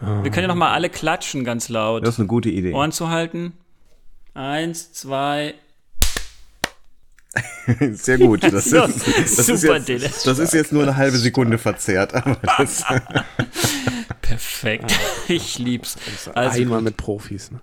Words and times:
Wir 0.00 0.30
können 0.30 0.42
ja 0.42 0.48
noch 0.48 0.54
mal 0.54 0.72
alle 0.72 0.90
klatschen 0.90 1.44
ganz 1.44 1.68
laut. 1.68 2.06
Das 2.06 2.14
ist 2.14 2.20
eine 2.20 2.28
gute 2.28 2.50
Idee. 2.50 2.72
Ohren 2.72 2.92
zu 2.92 3.08
halten. 3.08 3.52
Eins, 4.34 4.92
zwei. 4.92 5.54
Sehr 7.92 8.18
gut. 8.18 8.44
Das, 8.44 8.66
ist, 8.66 8.72
das, 9.38 9.46
super, 9.46 9.76
ist 9.76 9.88
jetzt, 9.88 10.26
das 10.26 10.38
ist 10.38 10.54
jetzt 10.54 10.72
nur 10.72 10.82
eine 10.82 10.96
halbe 10.96 11.16
Sekunde 11.18 11.58
verzerrt. 11.58 12.14
Aber 12.14 12.36
das, 12.56 12.84
Perfekt. 14.22 14.94
Ich 15.26 15.58
lieb's. 15.58 15.96
Also, 16.34 16.60
Einmal 16.60 16.82
mit 16.82 16.96
Profis. 16.96 17.50
Ne? 17.50 17.60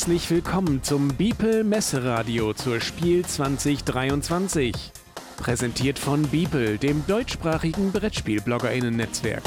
Herzlich 0.00 0.30
willkommen 0.30 0.82
zum 0.82 1.08
Beeple 1.08 1.62
Messeradio 1.62 2.54
zur 2.54 2.80
Spiel 2.80 3.22
2023. 3.22 4.74
Präsentiert 5.36 5.98
von 5.98 6.22
Beeple, 6.22 6.78
dem 6.78 7.06
deutschsprachigen 7.06 7.92
Brettspiel-BloggerInnen-Netzwerk. 7.92 9.42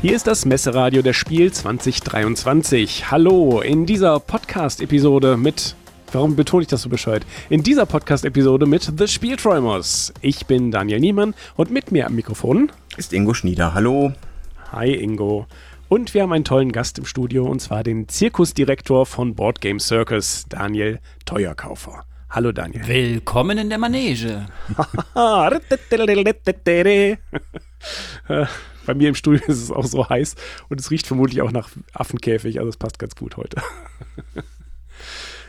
Hier 0.00 0.14
ist 0.14 0.28
das 0.28 0.44
Messeradio 0.44 1.02
der 1.02 1.12
Spiel 1.12 1.52
2023. 1.52 3.10
Hallo, 3.10 3.60
in 3.62 3.84
dieser 3.84 4.20
Podcast-Episode 4.20 5.36
mit. 5.36 5.74
Warum 6.16 6.34
betone 6.34 6.62
ich 6.62 6.68
das 6.68 6.80
so 6.80 6.88
bescheuert? 6.88 7.26
In 7.50 7.62
dieser 7.62 7.84
Podcast-Episode 7.84 8.64
mit 8.64 8.90
The 8.96 9.06
Spielträumers. 9.06 10.14
Ich 10.22 10.46
bin 10.46 10.70
Daniel 10.70 10.98
Niemann 10.98 11.34
und 11.56 11.70
mit 11.70 11.92
mir 11.92 12.06
am 12.06 12.14
Mikrofon. 12.14 12.72
ist 12.96 13.12
Ingo 13.12 13.34
Schnieder. 13.34 13.74
Hallo. 13.74 14.14
Hi 14.72 14.94
Ingo. 14.94 15.46
Und 15.90 16.14
wir 16.14 16.22
haben 16.22 16.32
einen 16.32 16.46
tollen 16.46 16.72
Gast 16.72 16.98
im 16.98 17.04
Studio 17.04 17.44
und 17.44 17.60
zwar 17.60 17.82
den 17.82 18.08
Zirkusdirektor 18.08 19.04
von 19.04 19.34
Board 19.34 19.60
Game 19.60 19.78
Circus, 19.78 20.46
Daniel 20.48 21.00
Teuerkaufer. 21.26 22.06
Hallo 22.30 22.50
Daniel. 22.50 22.88
willkommen 22.88 23.58
in 23.58 23.68
der 23.68 23.76
Manege. 23.76 24.46
Bei 28.86 28.94
mir 28.94 29.10
im 29.10 29.14
Studio 29.14 29.42
ist 29.46 29.60
es 29.60 29.70
auch 29.70 29.84
so 29.84 30.08
heiß 30.08 30.34
und 30.70 30.80
es 30.80 30.90
riecht 30.90 31.06
vermutlich 31.06 31.42
auch 31.42 31.52
nach 31.52 31.68
Affenkäfig, 31.92 32.58
also 32.58 32.70
es 32.70 32.78
passt 32.78 32.98
ganz 32.98 33.16
gut 33.16 33.36
heute. 33.36 33.60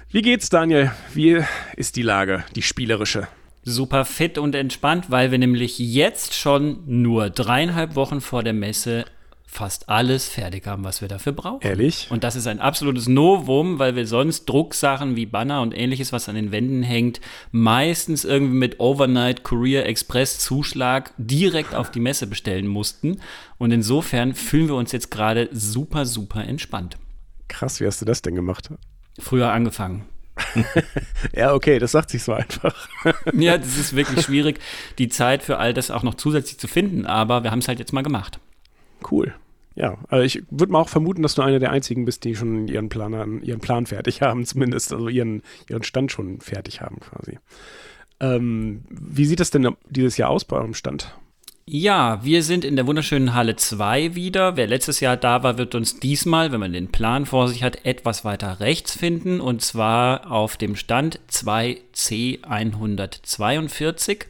Wie 0.09 0.21
geht's, 0.21 0.47
Daniel? 0.47 0.93
Wie 1.13 1.43
ist 1.75 1.97
die 1.97 2.01
Lage, 2.01 2.45
die 2.55 2.61
spielerische? 2.61 3.27
Super 3.63 4.05
fit 4.05 4.37
und 4.37 4.55
entspannt, 4.55 5.11
weil 5.11 5.31
wir 5.31 5.37
nämlich 5.37 5.79
jetzt 5.79 6.33
schon 6.33 6.81
nur 6.85 7.29
dreieinhalb 7.29 7.95
Wochen 7.95 8.21
vor 8.21 8.41
der 8.41 8.53
Messe 8.53 9.03
fast 9.45 9.89
alles 9.89 10.29
fertig 10.29 10.65
haben, 10.65 10.85
was 10.85 11.01
wir 11.01 11.09
dafür 11.09 11.33
brauchen. 11.33 11.59
Ehrlich? 11.61 12.07
Und 12.09 12.23
das 12.23 12.37
ist 12.37 12.47
ein 12.47 12.61
absolutes 12.61 13.09
Novum, 13.09 13.79
weil 13.79 13.97
wir 13.97 14.07
sonst 14.07 14.45
Drucksachen 14.45 15.17
wie 15.17 15.25
Banner 15.25 15.61
und 15.61 15.77
ähnliches, 15.77 16.13
was 16.13 16.29
an 16.29 16.35
den 16.35 16.53
Wänden 16.53 16.83
hängt, 16.83 17.19
meistens 17.51 18.23
irgendwie 18.23 18.55
mit 18.55 18.79
Overnight 18.79 19.43
Courier 19.43 19.85
Express 19.85 20.39
Zuschlag 20.39 21.11
direkt 21.17 21.75
auf 21.75 21.91
die 21.91 21.99
Messe 21.99 22.27
bestellen 22.27 22.67
mussten. 22.67 23.19
Und 23.57 23.71
insofern 23.71 24.35
fühlen 24.35 24.69
wir 24.69 24.75
uns 24.75 24.93
jetzt 24.93 25.11
gerade 25.11 25.49
super, 25.51 26.05
super 26.05 26.45
entspannt. 26.45 26.95
Krass, 27.49 27.81
wie 27.81 27.85
hast 27.85 27.99
du 27.99 28.05
das 28.05 28.21
denn 28.21 28.35
gemacht? 28.35 28.69
Früher 29.19 29.51
angefangen. 29.51 30.05
Ja, 31.35 31.53
okay, 31.53 31.79
das 31.79 31.91
sagt 31.93 32.09
sich 32.11 32.23
so 32.23 32.33
einfach. 32.33 32.87
Ja, 33.33 33.57
das 33.57 33.77
ist 33.77 33.95
wirklich 33.95 34.23
schwierig, 34.25 34.59
die 34.99 35.09
Zeit 35.09 35.41
für 35.43 35.57
all 35.57 35.73
das 35.73 35.89
auch 35.91 36.03
noch 36.03 36.15
zusätzlich 36.15 36.59
zu 36.59 36.67
finden, 36.67 37.05
aber 37.05 37.43
wir 37.43 37.51
haben 37.51 37.59
es 37.59 37.67
halt 37.67 37.79
jetzt 37.79 37.93
mal 37.93 38.03
gemacht. 38.03 38.39
Cool. 39.11 39.33
Ja, 39.75 39.97
also 40.09 40.23
ich 40.23 40.43
würde 40.49 40.71
mal 40.71 40.79
auch 40.79 40.89
vermuten, 40.89 41.21
dass 41.21 41.35
du 41.35 41.41
einer 41.43 41.59
der 41.59 41.71
einzigen 41.71 42.05
bist, 42.05 42.23
die 42.23 42.35
schon 42.35 42.67
ihren 42.67 42.89
Plan, 42.89 43.13
an- 43.13 43.41
ihren 43.43 43.59
Plan 43.59 43.85
fertig 43.85 44.21
haben, 44.21 44.45
zumindest, 44.45 44.91
also 44.93 45.07
ihren, 45.07 45.43
ihren 45.69 45.83
Stand 45.83 46.11
schon 46.11 46.39
fertig 46.41 46.81
haben 46.81 46.99
quasi. 46.99 47.37
Ähm, 48.19 48.83
wie 48.89 49.25
sieht 49.25 49.39
das 49.39 49.51
denn 49.51 49.75
dieses 49.89 50.17
Jahr 50.17 50.29
aus 50.31 50.45
bei 50.45 50.57
eurem 50.57 50.73
Stand? 50.73 51.15
Ja, 51.69 52.23
wir 52.23 52.43
sind 52.43 52.63
in 52.63 52.77
der 52.77 52.87
wunderschönen 52.87 53.33
Halle 53.33 53.57
2 53.57 54.15
wieder. 54.15 54.55
Wer 54.55 54.67
letztes 54.67 55.01
Jahr 55.01 55.17
da 55.17 55.43
war, 55.43 55.57
wird 55.57 55.75
uns 55.75 55.99
diesmal, 55.99 56.53
wenn 56.53 56.61
man 56.61 56.71
den 56.71 56.93
Plan 56.93 57.25
vor 57.25 57.49
sich 57.49 57.61
hat, 57.61 57.85
etwas 57.85 58.23
weiter 58.23 58.61
rechts 58.61 58.95
finden. 58.95 59.41
Und 59.41 59.61
zwar 59.61 60.31
auf 60.31 60.55
dem 60.55 60.77
Stand 60.77 61.19
2C142. 61.29 64.27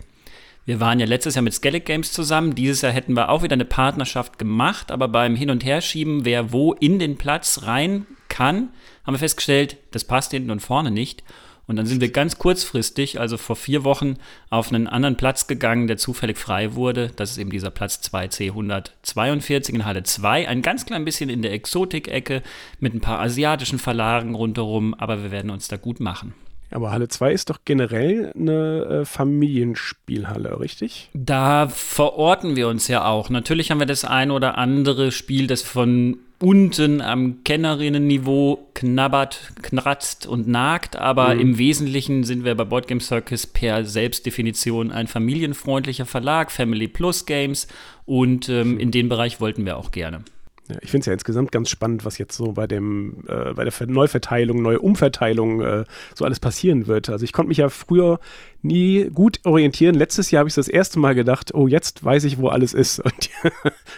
Wir 0.65 0.79
waren 0.79 0.99
ja 0.99 1.05
letztes 1.05 1.35
Jahr 1.35 1.43
mit 1.43 1.53
Skellig 1.53 1.85
Games 1.85 2.11
zusammen. 2.11 2.55
Dieses 2.55 2.81
Jahr 2.81 2.91
hätten 2.91 3.13
wir 3.13 3.29
auch 3.29 3.43
wieder 3.43 3.53
eine 3.53 3.65
Partnerschaft 3.65 4.39
gemacht. 4.39 4.91
Aber 4.91 5.07
beim 5.07 5.35
Hin- 5.35 5.51
und 5.51 5.63
Herschieben, 5.63 6.25
wer 6.25 6.51
wo 6.51 6.73
in 6.73 6.97
den 6.97 7.19
Platz 7.19 7.61
rein 7.65 8.07
kann, 8.29 8.69
haben 9.05 9.13
wir 9.13 9.19
festgestellt, 9.19 9.77
das 9.91 10.05
passt 10.05 10.31
hinten 10.31 10.49
und 10.49 10.61
vorne 10.61 10.89
nicht. 10.89 11.23
Und 11.67 11.75
dann 11.75 11.85
sind 11.85 11.99
wir 11.99 12.11
ganz 12.11 12.37
kurzfristig, 12.37 13.19
also 13.19 13.37
vor 13.37 13.57
vier 13.57 13.83
Wochen, 13.83 14.15
auf 14.49 14.69
einen 14.69 14.87
anderen 14.87 15.17
Platz 15.17 15.47
gegangen, 15.47 15.87
der 15.87 15.97
zufällig 15.97 16.37
frei 16.37 16.75
wurde. 16.75 17.11
Das 17.17 17.31
ist 17.31 17.37
eben 17.37 17.49
dieser 17.49 17.71
Platz 17.71 17.99
2C142 18.09 19.73
in 19.73 19.85
Halle 19.85 20.03
2. 20.03 20.47
Ein 20.47 20.61
ganz 20.61 20.85
klein 20.85 21.03
bisschen 21.03 21.29
in 21.29 21.41
der 21.41 21.51
Exotik-Ecke 21.51 22.41
mit 22.79 22.93
ein 22.93 23.01
paar 23.01 23.19
asiatischen 23.19 23.79
Verlagen 23.79 24.33
rundherum, 24.33 24.93
aber 24.93 25.23
wir 25.23 25.31
werden 25.31 25.51
uns 25.51 25.67
da 25.67 25.75
gut 25.75 25.99
machen. 25.99 26.33
Aber 26.71 26.91
Halle 26.91 27.07
2 27.07 27.31
ist 27.31 27.49
doch 27.49 27.59
generell 27.63 28.31
eine 28.35 29.01
äh, 29.01 29.05
Familienspielhalle, 29.05 30.59
richtig? 30.59 31.09
Da 31.13 31.69
verorten 31.69 32.55
wir 32.55 32.67
uns 32.67 32.87
ja 32.87 33.05
auch. 33.05 33.29
Natürlich 33.29 33.71
haben 33.71 33.79
wir 33.79 33.85
das 33.85 34.03
ein 34.03 34.31
oder 34.31 34.57
andere 34.57 35.11
Spiel, 35.11 35.47
das 35.47 35.61
von 35.61 36.17
unten 36.39 37.01
am 37.01 37.43
Kennerinnenniveau 37.43 38.69
knabbert, 38.73 39.53
kratzt 39.63 40.27
und 40.27 40.47
nagt, 40.47 40.95
aber 40.95 41.33
im 41.33 41.57
Wesentlichen 41.57 42.23
sind 42.23 42.45
wir 42.45 42.53
bei 42.55 42.63
Board 42.63 42.87
Game 42.87 42.99
Circus 42.99 43.47
per 43.47 43.85
Selbstdefinition 43.85 44.91
ein 44.91 45.07
familienfreundlicher 45.07 46.05
Verlag, 46.05 46.51
Family 46.51 46.87
Plus 46.87 47.25
Games. 47.25 47.67
Und 48.05 48.49
ähm, 48.49 48.79
in 48.79 48.91
den 48.91 49.09
Bereich 49.09 49.41
wollten 49.41 49.65
wir 49.65 49.77
auch 49.77 49.91
gerne. 49.91 50.23
Ja, 50.69 50.75
ich 50.81 50.91
finde 50.91 51.01
es 51.01 51.05
ja 51.05 51.13
insgesamt 51.13 51.51
ganz 51.53 51.69
spannend, 51.69 52.03
was 52.03 52.17
jetzt 52.17 52.35
so 52.35 52.51
bei 52.51 52.67
dem, 52.67 53.23
äh, 53.27 53.53
bei 53.53 53.63
der 53.63 53.71
Ver- 53.71 53.85
Neuverteilung, 53.87 54.61
neue 54.61 54.79
Umverteilung 54.79 55.61
äh, 55.61 55.85
so 56.13 56.25
alles 56.25 56.39
passieren 56.41 56.87
wird. 56.87 57.09
Also 57.09 57.23
ich 57.23 57.31
konnte 57.31 57.47
mich 57.47 57.57
ja 57.59 57.69
früher 57.69 58.19
nie 58.61 59.05
gut 59.13 59.39
orientieren. 59.45 59.95
Letztes 59.95 60.29
Jahr 60.29 60.39
habe 60.41 60.49
ich 60.49 60.55
das 60.55 60.67
erste 60.67 60.99
Mal 60.99 61.15
gedacht, 61.15 61.53
oh, 61.53 61.67
jetzt 61.67 62.03
weiß 62.03 62.25
ich, 62.25 62.37
wo 62.37 62.49
alles 62.49 62.73
ist. 62.73 62.99
Und 63.05 63.29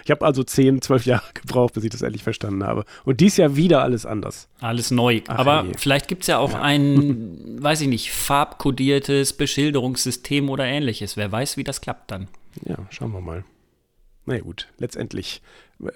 ich 0.05 0.11
habe 0.11 0.23
also 0.25 0.43
10, 0.43 0.81
12 0.83 1.05
Jahre 1.05 1.23
gebraucht, 1.33 1.73
bis 1.73 1.83
ich 1.85 1.89
das 1.89 2.03
endlich 2.03 2.21
verstanden 2.23 2.63
habe. 2.63 2.85
Und 3.03 3.19
dies 3.19 3.37
Jahr 3.37 3.55
wieder 3.55 3.81
alles 3.81 4.05
anders. 4.05 4.47
Alles 4.61 4.91
neu. 4.91 5.21
Ach 5.27 5.39
Aber 5.39 5.63
je. 5.65 5.71
vielleicht 5.75 6.07
gibt 6.07 6.21
es 6.21 6.27
ja 6.27 6.37
auch 6.37 6.53
ein, 6.53 7.57
weiß 7.63 7.81
ich 7.81 7.87
nicht, 7.87 8.11
farbkodiertes 8.11 9.33
Beschilderungssystem 9.33 10.49
oder 10.49 10.65
ähnliches. 10.65 11.17
Wer 11.17 11.31
weiß, 11.31 11.57
wie 11.57 11.63
das 11.63 11.81
klappt 11.81 12.11
dann. 12.11 12.27
Ja, 12.65 12.77
schauen 12.91 13.11
wir 13.11 13.21
mal. 13.21 13.43
Na 14.25 14.35
ja, 14.35 14.41
gut, 14.41 14.67
letztendlich. 14.77 15.41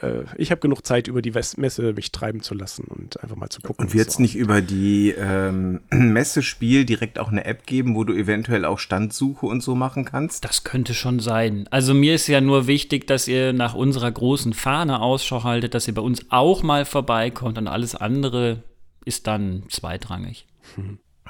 Äh, 0.01 0.23
ich 0.37 0.51
habe 0.51 0.61
genug 0.61 0.85
Zeit, 0.85 1.07
über 1.07 1.21
die 1.21 1.33
West 1.33 1.57
Messe 1.57 1.93
mich 1.93 2.11
treiben 2.11 2.41
zu 2.41 2.53
lassen 2.53 2.85
und 2.85 3.21
einfach 3.21 3.35
mal 3.35 3.49
zu 3.49 3.61
gucken. 3.61 3.85
Und 3.85 3.93
wird 3.93 4.07
es 4.07 4.15
so. 4.15 4.21
nicht 4.21 4.35
über 4.35 4.61
die 4.61 5.11
ähm, 5.11 5.81
Messespiel 5.91 6.85
direkt 6.85 7.19
auch 7.19 7.29
eine 7.29 7.45
App 7.45 7.65
geben, 7.65 7.95
wo 7.95 8.03
du 8.03 8.13
eventuell 8.13 8.65
auch 8.65 8.79
Standsuche 8.79 9.45
und 9.45 9.61
so 9.61 9.75
machen 9.75 10.05
kannst? 10.05 10.45
Das 10.45 10.63
könnte 10.63 10.93
schon 10.93 11.19
sein. 11.19 11.67
Also 11.71 11.93
mir 11.93 12.15
ist 12.15 12.27
ja 12.27 12.41
nur 12.41 12.67
wichtig, 12.67 13.07
dass 13.07 13.27
ihr 13.27 13.53
nach 13.53 13.73
unserer 13.73 14.11
großen 14.11 14.53
Fahne 14.53 15.01
Ausschau 15.01 15.43
haltet, 15.43 15.73
dass 15.73 15.87
ihr 15.87 15.93
bei 15.93 16.01
uns 16.01 16.25
auch 16.29 16.63
mal 16.63 16.85
vorbeikommt 16.85 17.57
und 17.57 17.67
alles 17.67 17.95
andere 17.95 18.63
ist 19.05 19.27
dann 19.27 19.63
zweitrangig. 19.69 20.47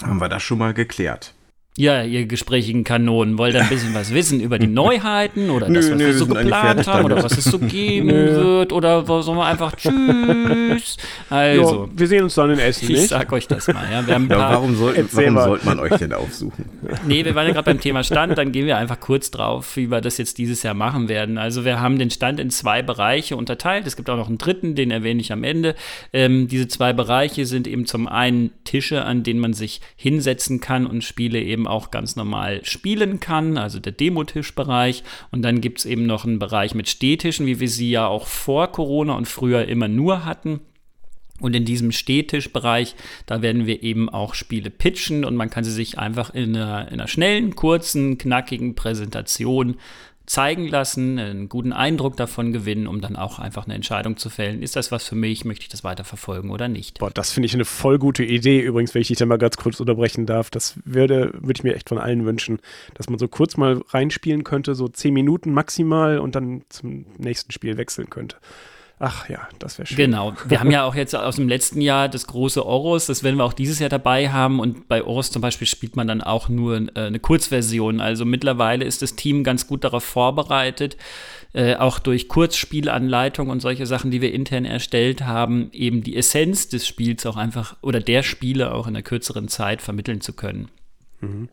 Haben 0.02 0.22
wir 0.22 0.30
das 0.30 0.44
schon 0.44 0.59
mal 0.59 0.74
geklärt? 0.74 1.34
Ja, 1.76 2.04
ihr 2.04 2.28
gesprächigen 2.28 2.84
Kanonen, 2.84 3.40
wollt 3.40 3.56
ihr 3.56 3.62
ein 3.64 3.70
bisschen 3.70 3.96
was 3.96 4.14
wissen 4.14 4.40
über 4.40 4.60
die 4.60 4.68
Neuheiten 4.74 5.50
oder 5.50 5.68
Nö, 5.68 5.75
das, 5.75 5.90
was 5.90 5.98
nö, 5.98 6.06
wir 6.06 6.14
so 6.14 6.28
geplant 6.28 6.86
haben 6.88 7.06
oder 7.06 7.24
was 7.24 7.36
es 7.36 7.46
so 7.46 7.58
geben 7.60 8.10
wird 8.10 8.72
oder 8.72 9.04
sollen 9.24 9.38
wir 9.40 9.46
einfach 9.46 9.75
Tschüss. 9.78 10.98
Also, 11.31 11.86
ja, 11.86 12.00
wir 12.00 12.08
sehen 12.08 12.24
uns 12.25 12.36
dann 12.36 12.52
in 12.52 12.60
Essen, 12.60 12.84
ich 12.84 12.90
nicht? 12.90 13.08
sag 13.10 13.34
euch 13.34 13.48
das 13.48 13.68
mal. 13.70 13.88
Ja, 13.92 14.06
wir 14.06 14.14
haben 14.14 14.30
Ja, 14.30 14.38
warum, 14.38 14.75
soll, 14.75 14.96
Erzähl 14.96 15.34
warum 15.34 15.50
sollte 15.50 15.66
man 15.66 15.80
euch 15.80 15.98
denn 15.98 16.14
aufsuchen? 16.14 16.66
Nee, 17.08 17.25
wir 17.25 17.34
waren 17.34 17.48
ja 17.48 17.54
gerade 17.54 17.66
beim 17.66 17.81
Thema 17.81 18.04
Stand, 18.04 18.38
dann 18.38 18.52
gehen 18.52 18.68
wir 18.68 18.78
einfach 18.78 19.00
kurz 19.00 19.31
drauf, 19.31 19.76
wie 19.76 19.90
wir 19.90 20.00
das 20.00 20.19
jetzt 20.19 20.38
dieses 20.38 20.62
Jahr 20.62 20.76
machen 20.76 21.10
werden. 21.10 21.40
Also 21.40 21.66
wir 21.66 21.81
haben 21.81 21.98
den 21.98 22.12
Stand 22.12 22.40
in 22.40 22.52
zwei 22.52 22.84
Bereiche 22.84 23.36
unterteilt. 23.36 23.88
Es 23.88 23.96
gibt 23.96 24.12
auch 24.12 24.18
noch 24.18 24.28
einen 24.28 24.38
dritten, 24.38 24.76
den 24.76 24.92
erwähne 24.92 25.22
ich 25.22 25.31
am 25.31 25.44
Ende. 25.44 25.74
Ähm, 26.12 26.48
diese 26.48 26.68
zwei 26.68 26.94
Bereiche 26.94 27.48
sind 27.48 27.68
eben 27.68 27.88
zum 27.88 28.08
einen 28.08 28.52
Tische, 28.64 29.04
an 29.04 29.24
denen 29.24 29.40
man 29.40 29.54
sich 29.54 29.81
hinsetzen 29.96 30.60
kann 30.60 30.86
und 30.86 31.04
Spiele 31.04 31.40
eben 31.40 31.62
auch 31.68 31.92
ganz 31.92 32.15
normal 32.15 32.63
spielen 32.63 33.19
kann, 33.19 33.57
also 33.57 33.80
der 33.80 33.92
Demotischbereich. 33.92 35.04
Und 35.31 35.42
dann 35.42 35.62
gibt 35.62 35.80
es 35.80 35.86
eben 35.86 36.06
noch 36.06 36.25
einen 36.25 36.39
Bereich 36.39 36.75
mit 36.75 36.89
Stehtischen, 36.89 37.45
wie 37.45 37.60
wir 37.60 37.69
sie 37.69 37.92
ja 37.92 38.07
auch 38.07 38.27
vor 38.27 38.71
Corona 38.71 39.13
und 39.13 39.27
früher 39.27 39.68
immer 39.68 39.88
nur 39.88 40.25
hatten. 40.25 40.62
Und 41.39 41.56
in 41.56 41.65
diesem 41.65 41.92
Stehtischbereich, 41.92 42.95
da 43.25 43.42
werden 43.42 43.65
wir 43.65 43.83
eben 43.83 44.07
auch 44.07 44.33
Spiele 44.33 44.69
pitchen 44.69 45.25
und 45.25 45.36
man 45.36 45.50
kann 45.50 45.63
sie 45.63 45.71
sich 45.71 45.98
einfach 45.98 46.33
in 46.33 46.56
einer, 46.56 46.88
in 46.88 46.94
einer 46.94 47.07
schnellen, 47.07 47.56
kurzen, 47.56 48.18
knackigen 48.18 48.75
Präsentation 48.75 49.75
zeigen 50.25 50.68
lassen, 50.68 51.20
einen 51.20 51.50
guten 51.50 51.74
Eindruck 51.74 52.16
davon 52.16 52.54
gewinnen, 52.54 52.88
um 52.88 53.02
dann 53.02 53.16
auch 53.16 53.40
einfach 53.40 53.66
eine 53.66 53.74
Entscheidung 53.74 54.18
zu 54.18 54.30
fällen. 54.30 54.62
Ist 54.62 54.75
das 54.75 54.92
was 54.92 55.08
für 55.08 55.16
mich? 55.16 55.44
Möchte 55.44 55.64
ich 55.64 55.70
das 55.70 55.84
weiter 55.84 56.04
verfolgen 56.04 56.50
oder 56.50 56.68
nicht? 56.68 57.00
Boah, 57.00 57.12
das 57.12 57.31
finde 57.31 57.48
ich 57.48 57.54
eine 57.54 57.66
voll 57.66 58.00
gute 58.00 58.24
Idee 58.24 58.62
übrigens, 58.62 58.94
wenn 58.94 59.02
ich 59.02 59.10
dich 59.10 59.18
da 59.18 59.25
mal 59.25 59.38
ganz 59.38 59.58
kurz 59.58 59.80
unterbrechen 59.80 60.25
darf. 60.25 60.50
Das 60.50 60.75
würde, 60.86 61.31
würde 61.34 61.54
ich 61.58 61.64
mir 61.64 61.75
echt 61.75 61.90
von 61.90 61.98
allen 61.98 62.25
wünschen, 62.25 62.60
dass 62.94 63.10
man 63.10 63.20
so 63.20 63.28
kurz 63.28 63.58
mal 63.58 63.81
reinspielen 63.90 64.44
könnte, 64.44 64.75
so 64.75 64.88
zehn 64.88 65.14
Minuten 65.14 65.54
maximal 65.54 66.20
und 66.20 66.36
dann 66.36 66.64
zum 66.69 67.06
nächsten 67.18 67.52
Spiel 67.52 67.78
wechseln 67.78 68.10
könnte. 68.10 68.38
Ach 69.06 69.28
ja, 69.28 69.50
das 69.60 69.78
wäre 69.78 69.86
schön. 69.86 69.98
Genau. 69.98 70.34
Wir 70.46 70.62
haben 70.62 70.72
ja 70.72 70.84
auch 70.88 70.96
jetzt 70.96 71.14
aus 71.14 71.36
dem 71.36 71.50
letzten 71.50 71.82
Jahr 71.82 72.08
das 72.08 72.26
große 72.26 72.66
Oros, 72.66 73.08
das 73.08 73.22
werden 73.22 73.36
wir 73.36 73.44
auch 73.44 73.52
dieses 73.52 73.80
Jahr 73.80 73.90
dabei 73.90 74.32
haben. 74.32 74.62
Und 74.62 74.88
bei 74.88 75.04
Oros 75.04 75.30
zum 75.30 75.42
Beispiel 75.42 75.68
spielt 75.68 75.98
man 75.98 76.08
dann 76.08 76.22
auch 76.22 76.48
nur 76.48 76.78
äh, 76.96 77.08
eine 77.08 77.20
Kurzversion. 77.20 78.00
Also 78.00 78.24
mittlerweile 78.24 78.86
ist 78.86 79.02
das 79.02 79.18
Team 79.18 79.44
ganz 79.44 79.68
gut 79.68 79.84
darauf 79.84 80.06
vorbereitet, 80.06 80.96
äh, 81.52 81.76
auch 81.76 82.00
durch 82.00 82.30
Kurzspielanleitung 82.30 83.50
und 83.50 83.60
solche 83.60 83.86
Sachen, 83.86 84.10
die 84.10 84.22
wir 84.22 84.34
intern 84.34 84.64
erstellt 84.64 85.24
haben, 85.24 85.70
eben 85.74 86.02
die 86.02 86.16
Essenz 86.16 86.70
des 86.70 86.88
Spiels 86.88 87.26
auch 87.26 87.36
einfach 87.36 87.76
oder 87.82 88.00
der 88.00 88.24
Spiele 88.24 88.74
auch 88.74 88.88
in 88.88 88.96
einer 88.96 89.04
kürzeren 89.04 89.50
Zeit 89.50 89.82
vermitteln 89.82 90.22
zu 90.22 90.32
können. 90.32 90.70
Mhm. 91.20 91.50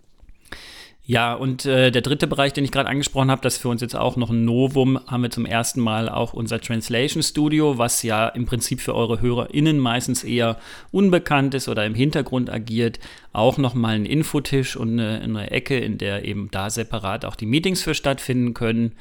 Ja, 1.04 1.34
und 1.34 1.64
äh, 1.64 1.90
der 1.90 2.02
dritte 2.02 2.26
Bereich, 2.26 2.52
den 2.52 2.64
ich 2.64 2.70
gerade 2.70 2.88
angesprochen 2.88 3.30
habe, 3.30 3.42
das 3.42 3.54
ist 3.54 3.62
für 3.62 3.68
uns 3.68 3.80
jetzt 3.80 3.96
auch 3.96 4.16
noch 4.16 4.30
ein 4.30 4.44
Novum, 4.44 5.00
haben 5.06 5.22
wir 5.22 5.30
zum 5.30 5.46
ersten 5.46 5.80
Mal 5.80 6.08
auch 6.08 6.34
unser 6.34 6.60
Translation 6.60 7.22
Studio, 7.22 7.78
was 7.78 8.02
ja 8.02 8.28
im 8.28 8.46
Prinzip 8.46 8.80
für 8.80 8.94
eure 8.94 9.20
HörerInnen 9.20 9.78
meistens 9.78 10.22
eher 10.22 10.58
unbekannt 10.92 11.54
ist 11.54 11.68
oder 11.68 11.84
im 11.84 11.94
Hintergrund 11.94 12.48
agiert, 12.50 13.00
auch 13.32 13.58
nochmal 13.58 13.96
ein 13.96 14.06
Infotisch 14.06 14.76
und 14.76 15.00
eine, 15.00 15.20
eine 15.20 15.50
Ecke, 15.50 15.78
in 15.78 15.98
der 15.98 16.24
eben 16.24 16.48
da 16.52 16.70
separat 16.70 17.24
auch 17.24 17.34
die 17.34 17.46
Meetings 17.46 17.82
für 17.82 17.94
stattfinden 17.94 18.54
können. 18.54 18.92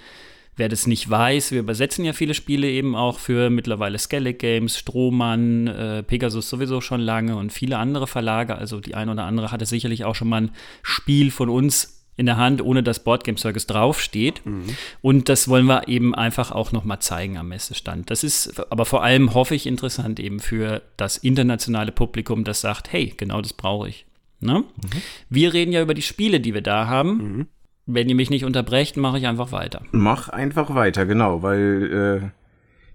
Wer 0.60 0.68
das 0.68 0.88
nicht 0.88 1.10
weiß, 1.10 1.54
wir 1.54 1.62
übersetzen 1.62 2.04
ja 2.04 2.12
viele 2.12 2.34
Spiele 2.34 2.70
eben 2.70 2.94
auch 2.94 3.18
für 3.18 3.50
mittlerweile 3.50 3.98
Skellig 3.98 4.40
Games, 4.40 4.78
Strohmann, 4.78 5.68
äh, 5.68 6.04
Pegasus 6.04 6.50
sowieso 6.50 6.82
schon 6.82 7.00
lange 7.00 7.38
und 7.38 7.54
viele 7.54 7.78
andere 7.78 8.08
Verlage. 8.08 8.56
Also 8.56 8.82
die 8.82 8.94
ein 8.94 9.08
oder 9.08 9.24
andere 9.24 9.54
hatte 9.54 9.66
sicherlich 9.66 10.04
auch 10.04 10.16
schon 10.16 10.28
mal 10.28 10.42
ein 10.42 10.52
Spiel 10.84 11.32
von 11.32 11.48
uns 11.48 12.04
in 12.18 12.26
der 12.26 12.36
Hand, 12.36 12.62
ohne 12.62 12.84
dass 12.84 13.06
Boardgame 13.06 13.38
Circus 13.38 13.68
draufsteht. 13.68 14.46
Mhm. 14.46 14.76
Und 15.02 15.30
das 15.30 15.48
wollen 15.48 15.66
wir 15.66 15.88
eben 15.88 16.14
einfach 16.14 16.52
auch 16.52 16.74
nochmal 16.74 17.00
zeigen 17.00 17.38
am 17.38 17.48
Messestand. 17.48 18.12
Das 18.12 18.26
ist 18.26 18.60
aber 18.70 18.84
vor 18.84 19.02
allem, 19.02 19.34
hoffe 19.34 19.56
ich, 19.56 19.66
interessant 19.66 20.20
eben 20.20 20.42
für 20.42 20.82
das 20.98 21.16
internationale 21.16 21.94
Publikum, 21.94 22.44
das 22.44 22.60
sagt, 22.60 22.92
hey, 22.92 23.14
genau 23.16 23.40
das 23.40 23.54
brauche 23.54 23.88
ich. 23.88 24.06
Ne? 24.42 24.56
Mhm. 24.56 24.90
Wir 25.30 25.54
reden 25.54 25.72
ja 25.72 25.82
über 25.82 25.94
die 25.94 26.02
Spiele, 26.02 26.42
die 26.42 26.54
wir 26.54 26.62
da 26.62 26.88
haben. 26.88 27.18
Mhm. 27.18 27.48
Wenn 27.92 28.08
ihr 28.08 28.16
mich 28.16 28.30
nicht 28.30 28.46
unterbrecht, 28.46 28.98
mache 28.98 29.18
ich 29.18 29.26
einfach 29.26 29.52
weiter. 29.52 29.82
Mach 29.92 30.30
einfach 30.30 30.76
weiter, 30.76 31.08
genau, 31.08 31.42
weil 31.42 32.22
äh, 32.24 32.30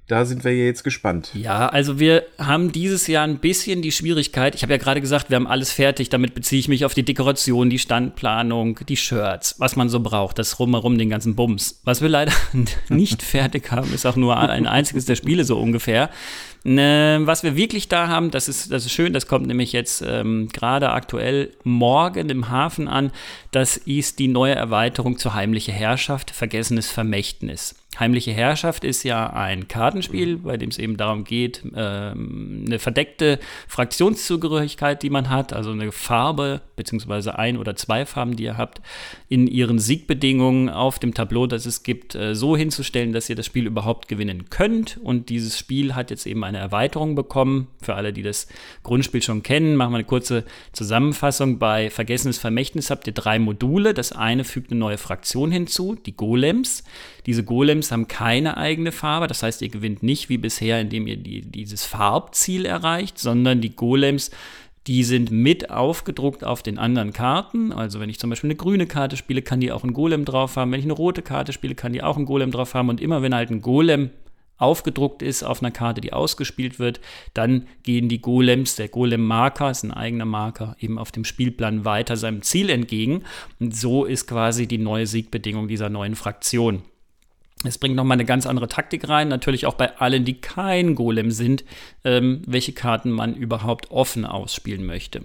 da 0.07 0.25
sind 0.25 0.45
wir 0.45 0.55
jetzt 0.55 0.85
gespannt. 0.85 1.31
Ja, 1.35 1.67
also 1.67 1.99
wir 1.99 2.25
haben 2.39 2.71
dieses 2.71 3.07
Jahr 3.07 3.27
ein 3.27 3.39
bisschen 3.39 3.83
die 3.83 3.91
Schwierigkeit. 3.91 4.55
Ich 4.55 4.63
habe 4.63 4.73
ja 4.73 4.79
gerade 4.79 5.01
gesagt, 5.01 5.31
wir 5.31 5.37
haben 5.37 5.47
alles 5.47 5.73
fertig. 5.73 6.11
Damit 6.11 6.35
beziehe 6.35 6.61
ich 6.61 6.69
mich 6.69 6.85
auf 6.85 6.93
die 6.93 7.05
Dekoration, 7.05 7.71
die 7.71 7.79
Standplanung, 7.79 8.79
die 8.87 8.97
Shirts, 8.99 9.57
was 9.59 9.77
man 9.77 9.89
so 9.89 10.01
braucht, 10.01 10.39
das 10.39 10.61
rumherum, 10.61 10.99
den 10.99 11.09
ganzen 11.09 11.35
Bums. 11.35 11.81
Was 11.85 12.03
wir 12.03 12.11
leider 12.11 12.33
nicht 12.89 13.23
fertig 13.23 13.73
haben, 13.73 13.93
ist 13.95 14.07
auch 14.07 14.17
nur 14.17 14.37
ein 14.37 14.67
einziges 14.67 15.07
der 15.07 15.17
Spiele 15.17 15.45
so 15.45 15.59
ungefähr. 15.59 16.11
Ne, 16.67 17.21
was 17.25 17.43
wir 17.43 17.57
wirklich 17.57 17.89
da 17.89 18.09
haben, 18.09 18.31
das 18.31 18.49
ist, 18.49 18.73
das 18.73 18.87
ist 18.87 18.93
schön, 18.93 19.13
das 19.13 19.27
kommt 19.27 19.47
nämlich 19.47 19.73
jetzt 19.73 20.01
ähm, 20.01 20.49
gerade 20.51 20.93
aktuell 20.93 21.55
morgen 21.63 22.31
im 22.31 22.49
Hafen 22.49 22.89
an. 22.89 23.13
Das 23.51 23.77
ist 23.77 24.19
die 24.19 24.29
neue 24.29 24.55
Erweiterung 24.55 25.19
zur 25.19 25.35
heimliche 25.35 25.73
Herrschaft, 25.73 26.31
vergessenes 26.31 26.91
Vermächtnis. 26.91 27.75
Heimliche 28.01 28.33
Herrschaft 28.33 28.85
ist 28.85 29.03
ja 29.03 29.33
ein 29.33 29.69
Kartenspiel, 29.69 30.39
bei 30.39 30.57
dem 30.57 30.71
es 30.71 30.79
eben 30.79 30.97
darum 30.97 31.25
geht, 31.25 31.63
ähm, 31.75 32.65
eine 32.67 32.79
verdeckte 32.79 33.39
Fraktionszugehörigkeit, 33.69 35.03
die 35.03 35.11
man 35.11 35.31
hat, 35.31 35.53
also 35.53 35.71
eine 35.71 35.93
Farbe 35.93 36.63
beziehungsweise 36.77 37.39
ein 37.39 37.57
oder 37.57 37.77
zwei 37.77 38.07
Farben, 38.07 38.37
die 38.37 38.45
ihr 38.45 38.57
habt, 38.57 38.81
in 39.29 39.47
ihren 39.47 39.79
Siegbedingungen 39.79 40.69
auf 40.69 40.99
dem 40.99 41.15
Tableau, 41.15 41.47
das 41.47 41.67
es 41.67 41.83
gibt, 41.83 42.15
äh, 42.15 42.35
so 42.35 42.57
hinzustellen, 42.57 43.13
dass 43.13 43.29
ihr 43.29 43.37
das 43.37 43.47
Spiel 43.47 43.67
überhaupt 43.67 44.09
gewinnen 44.09 44.51
könnt. 44.51 44.99
Und 45.03 45.29
dieses 45.29 45.59
Spiel 45.59 45.95
hat 45.95 46.11
jetzt 46.11 46.27
eben 46.27 46.45
eine 46.45 46.59
Erweiterung 46.59 47.15
bekommen. 47.15 47.69
Für 47.81 47.95
alle, 47.95 48.13
die 48.13 48.23
das 48.23 48.49
Grundspiel 48.83 49.23
schon 49.23 49.43
kennen, 49.43 49.77
machen 49.77 49.93
wir 49.93 49.99
eine 49.99 50.05
kurze 50.05 50.45
Zusammenfassung. 50.73 51.59
Bei 51.59 51.91
Vergessenes 51.91 52.39
Vermächtnis 52.39 52.91
habt 52.91 53.07
ihr 53.07 53.15
drei 53.15 53.39
Module. 53.39 53.95
Das 53.95 54.13
eine 54.13 54.45
fügt 54.45 54.71
eine 54.71 54.81
neue 54.81 54.99
Fraktion 54.99 55.51
hinzu, 55.51 55.95
die 55.95 56.17
Golems. 56.17 56.85
Diese 57.27 57.45
Golems 57.45 57.91
haben 57.91 58.09
keine 58.09 58.57
eigene 58.57 58.93
Farbe, 58.93 59.27
das 59.27 59.43
heißt, 59.43 59.63
ihr 59.63 59.69
gewinnt 59.71 60.03
nicht 60.03 60.29
wie 60.29 60.39
bisher, 60.39 60.81
indem 60.81 61.07
ihr 61.07 61.17
die, 61.17 61.43
dieses 61.43 61.85
Farbziel 61.85 62.67
erreicht, 62.67 63.19
sondern 63.19 63.61
die 63.61 63.75
Golems 63.75 64.31
die 64.87 65.03
sind 65.03 65.31
mit 65.31 65.71
aufgedruckt 65.71 66.45
auf 66.45 66.63
den 66.63 66.79
anderen 66.79 67.13
Karten. 67.13 67.73
Also 67.73 68.01
wenn 68.01 68.11
ich 68.11 68.19
zum 68.19 68.31
Beispiel 68.31 68.49
eine 68.49 68.57
grüne 68.57 68.87
Karte 68.87 69.17
spiele, 69.17 69.41
kann 69.41 69.61
die 69.61 69.73
auch 69.73 69.83
ein 69.83 69.95
Golem 69.95 70.25
drauf 70.25 70.57
haben. 70.57 70.73
Wenn 70.73 70.81
ich 70.81 70.85
eine 70.85 70.93
rote 70.93 71.23
Karte 71.23 71.53
spiele, 71.53 71.75
kann 71.75 71.95
die 71.95 72.03
auch 72.03 72.19
ein 72.19 72.27
Golem 72.27 72.51
drauf 72.51 72.75
haben. 72.75 72.91
Und 72.91 73.01
immer 73.01 73.23
wenn 73.23 73.35
halt 73.35 73.51
ein 73.51 73.63
Golem 73.63 74.11
aufgedruckt 74.59 75.23
ist 75.23 75.43
auf 75.43 75.63
einer 75.63 75.73
Karte, 75.73 76.01
die 76.01 76.13
ausgespielt 76.13 76.79
wird, 76.79 77.01
dann 77.33 77.67
gehen 77.83 78.09
die 78.09 78.21
Golems, 78.21 78.77
der 78.77 78.89
Golem-Marker 78.89 79.71
ist 79.71 79.83
ein 79.83 79.91
eigener 79.91 80.27
Marker, 80.27 80.77
eben 80.79 80.99
auf 80.99 81.11
dem 81.11 81.25
Spielplan 81.25 81.85
weiter 81.85 82.17
seinem 82.17 82.43
Ziel 82.43 82.71
entgegen. 82.71 83.25
Und 83.59 83.75
so 83.75 84.05
ist 84.05 84.27
quasi 84.27 84.67
die 84.67 84.79
neue 84.79 85.07
Siegbedingung 85.07 85.67
dieser 85.67 85.89
neuen 85.89 86.15
Fraktion. 86.15 86.83
Es 87.65 87.79
bringt 87.79 87.97
nochmal 87.97 88.17
eine 88.17 88.25
ganz 88.25 88.47
andere 88.47 88.69
Taktik 88.69 89.09
rein, 89.09 89.29
natürlich 89.29 89.67
auch 89.67 89.75
bei 89.75 89.97
allen, 89.99 90.25
die 90.25 90.41
kein 90.41 90.95
Golem 90.95 91.31
sind, 91.31 91.65
ähm, 92.05 92.43
welche 92.47 92.73
Karten 92.73 93.11
man 93.11 93.35
überhaupt 93.35 93.91
offen 93.91 94.25
ausspielen 94.25 94.85
möchte. 94.85 95.23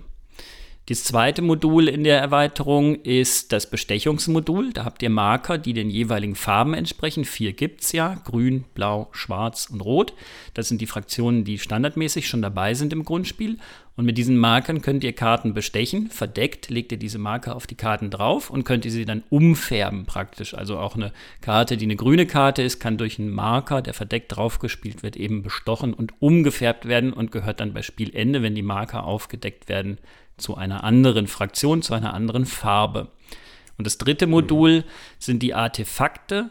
Das 0.90 1.04
zweite 1.04 1.44
Modul 1.44 1.88
in 1.88 2.04
der 2.04 2.20
Erweiterung 2.20 2.96
ist 2.96 3.52
das 3.52 3.70
Bestechungsmodul. 3.70 4.74
Da 4.74 4.86
habt 4.86 5.04
ihr 5.04 5.12
Marker, 5.12 5.60
die 5.60 5.74
den 5.74 5.92
jeweiligen 5.92 6.34
Farben 6.34 6.74
entsprechen. 6.74 7.26
Vier 7.26 7.54
gibt 7.54 7.82
es 7.82 7.92
ja: 7.92 8.16
Grün, 8.26 8.66
Blau, 8.74 9.08
Schwarz 9.12 9.68
und 9.72 9.82
Rot. 9.82 10.16
Das 10.56 10.68
sind 10.68 10.82
die 10.82 10.88
Fraktionen, 10.88 11.44
die 11.44 11.60
standardmäßig 11.60 12.28
schon 12.28 12.42
dabei 12.42 12.74
sind 12.74 12.92
im 12.92 13.06
Grundspiel. 13.06 13.60
Und 13.98 14.06
mit 14.06 14.18
diesen 14.18 14.38
Markern 14.38 14.82
könnt 14.82 15.04
ihr 15.04 15.14
Karten 15.14 15.54
bestechen. 15.54 16.10
Verdeckt 16.10 16.72
legt 16.72 16.92
ihr 16.92 16.98
diese 16.98 17.20
Marker 17.20 17.56
auf 17.56 17.68
die 17.68 17.76
Karten 17.76 18.10
drauf 18.10 18.50
und 18.50 18.64
könnt 18.64 18.86
ihr 18.86 18.92
sie 18.92 19.06
dann 19.06 19.24
umfärben 19.30 20.06
praktisch. 20.06 20.56
Also 20.56 20.80
auch 20.80 20.96
eine 20.96 21.12
Karte, 21.42 21.78
die 21.78 21.86
eine 21.86 21.98
grüne 21.98 22.26
Karte 22.26 22.64
ist, 22.64 22.80
kann 22.80 22.98
durch 22.98 23.20
einen 23.20 23.30
Marker, 23.30 23.84
der 23.84 23.94
verdeckt 23.94 24.36
draufgespielt 24.36 25.04
wird, 25.04 25.18
eben 25.18 25.44
bestochen 25.44 25.94
und 25.94 26.14
umgefärbt 26.20 26.88
werden 26.88 27.14
und 27.14 27.32
gehört 27.32 27.60
dann 27.60 27.74
bei 27.74 27.84
Spielende, 27.84 28.42
wenn 28.42 28.56
die 28.56 28.64
Marker 28.64 29.04
aufgedeckt 29.04 29.70
werden, 29.70 30.00
zu 30.40 30.56
einer 30.56 30.84
anderen 30.84 31.28
Fraktion, 31.28 31.82
zu 31.82 31.94
einer 31.94 32.14
anderen 32.14 32.46
Farbe. 32.46 33.08
Und 33.78 33.86
das 33.86 33.98
dritte 33.98 34.28
Modul 34.28 34.84
sind 35.20 35.42
die 35.42 35.54
Artefakte. 35.54 36.50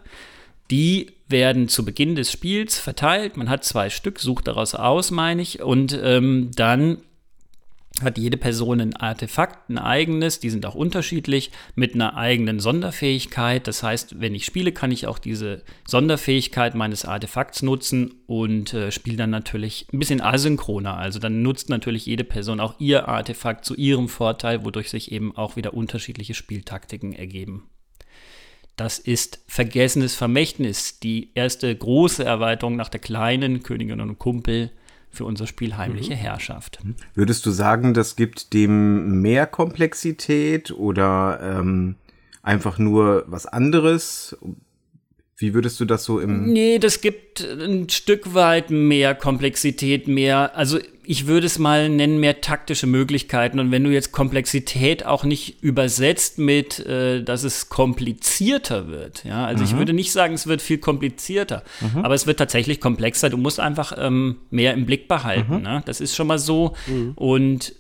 Die 0.71 1.13
werden 1.29 1.69
zu 1.69 1.85
Beginn 1.85 2.15
des 2.15 2.33
Spiels 2.33 2.79
verteilt. 2.79 3.37
Man 3.37 3.51
hat 3.51 3.65
zwei 3.65 3.91
Stück, 3.91 4.19
sucht 4.19 4.49
daraus 4.49 4.75
aus, 4.75 5.11
meine 5.11 5.43
ich. 5.43 5.63
Und 5.63 5.99
ähm, 6.03 6.51
dann 6.55 6.99
hat 8.03 8.19
jede 8.19 8.37
Person 8.37 8.81
ein 8.81 8.97
Artefakt, 8.97 9.69
ein 9.71 9.79
eigenes, 9.79 10.41
die 10.41 10.51
sind 10.51 10.67
auch 10.67 10.75
unterschiedlich, 10.75 11.51
mit 11.75 11.95
einer 11.95 12.17
eigenen 12.17 12.61
Sonderfähigkeit. 12.61 13.67
Das 13.67 13.83
heißt, 13.83 14.21
wenn 14.21 14.35
ich 14.35 14.45
spiele, 14.45 14.73
kann 14.73 14.91
ich 14.91 15.07
auch 15.07 15.19
diese 15.19 15.63
Sonderfähigkeit 15.87 16.75
meines 16.75 17.05
Artefakts 17.05 17.63
nutzen 17.63 18.15
und 18.27 18.75
äh, 18.75 18.91
spiele 18.91 19.17
dann 19.17 19.31
natürlich 19.31 19.87
ein 19.93 19.99
bisschen 19.99 20.21
asynchroner. 20.21 20.97
Also 20.97 21.19
dann 21.19 21.43
nutzt 21.43 21.69
natürlich 21.69 22.07
jede 22.07 22.25
Person 22.25 22.61
auch 22.61 22.75
ihr 22.79 23.09
Artefakt 23.09 23.65
zu 23.65 23.75
ihrem 23.75 24.09
Vorteil, 24.09 24.65
wodurch 24.65 24.91
sich 24.91 25.13
eben 25.13 25.37
auch 25.37 25.57
wieder 25.57 25.75
unterschiedliche 25.75 26.35
Spieltaktiken 26.35 27.13
ergeben. 27.13 27.69
Das 28.77 29.01
ist 29.01 29.43
Vergessenes 29.49 30.15
Vermächtnis, 30.15 31.01
die 31.01 31.33
erste 31.35 31.75
große 31.75 32.25
Erweiterung 32.25 32.77
nach 32.77 32.89
der 32.89 33.01
kleinen 33.01 33.65
Königin 33.65 34.01
und 34.01 34.21
Kumpel 34.21 34.71
für 35.11 35.25
unser 35.25 35.47
Spiel 35.47 35.77
Heimliche 35.77 36.13
mhm. 36.13 36.19
Herrschaft. 36.19 36.79
Würdest 37.15 37.45
du 37.47 37.51
sagen, 37.51 37.95
das 37.95 38.17
gibt 38.17 38.53
dem 38.53 39.21
mehr 39.21 39.47
Komplexität 39.47 40.71
oder 40.71 41.41
ähm, 41.43 41.97
einfach 42.43 42.79
nur 42.79 43.25
was 43.27 43.47
anderes? 43.47 44.37
Wie 45.37 45.55
würdest 45.55 45.79
du 45.79 45.85
das 45.85 46.05
so 46.05 46.19
im. 46.19 46.53
Nee, 46.53 46.79
das 46.79 47.01
gibt 47.01 47.41
ein 47.41 47.89
Stück 47.89 48.35
weit 48.35 48.71
mehr 48.71 49.15
Komplexität, 49.15 50.09
mehr. 50.09 50.57
Also 50.57 50.79
ich 51.11 51.27
würde 51.27 51.47
es 51.47 51.59
mal 51.59 51.89
nennen, 51.89 52.21
mehr 52.21 52.43
taktische 52.43 52.87
Möglichkeiten. 52.87 53.61
Und 53.61 53.71
wenn 53.71 53.83
du 53.83 53.91
jetzt 53.91 54.13
Komplexität 54.13 55.07
auch 55.07 55.25
nicht 55.25 55.63
übersetzt 55.63 56.39
mit, 56.39 56.81
äh, 56.81 57.25
dass 57.25 57.45
es 57.45 57.71
komplizierter 57.71 58.89
wird, 58.89 59.25
ja, 59.25 59.47
also 59.47 59.65
mhm. 59.65 59.71
ich 59.71 59.77
würde 59.79 59.95
nicht 59.95 60.13
sagen, 60.13 60.35
es 60.35 60.47
wird 60.47 60.61
viel 60.61 60.77
komplizierter, 60.77 61.63
mhm. 61.81 62.05
aber 62.05 62.13
es 62.13 62.27
wird 62.27 62.39
tatsächlich 62.39 62.79
komplexer. 62.79 63.31
Du 63.31 63.39
musst 63.39 63.59
einfach 63.59 63.95
ähm, 63.97 64.37
mehr 64.51 64.75
im 64.75 64.85
Blick 64.85 65.09
behalten. 65.09 65.57
Mhm. 65.57 65.63
Ne? 65.63 65.83
Das 65.87 66.03
ist 66.03 66.15
schon 66.15 66.27
mal 66.27 66.39
so. 66.39 66.75
Mhm. 66.87 67.13
Und 67.15 67.75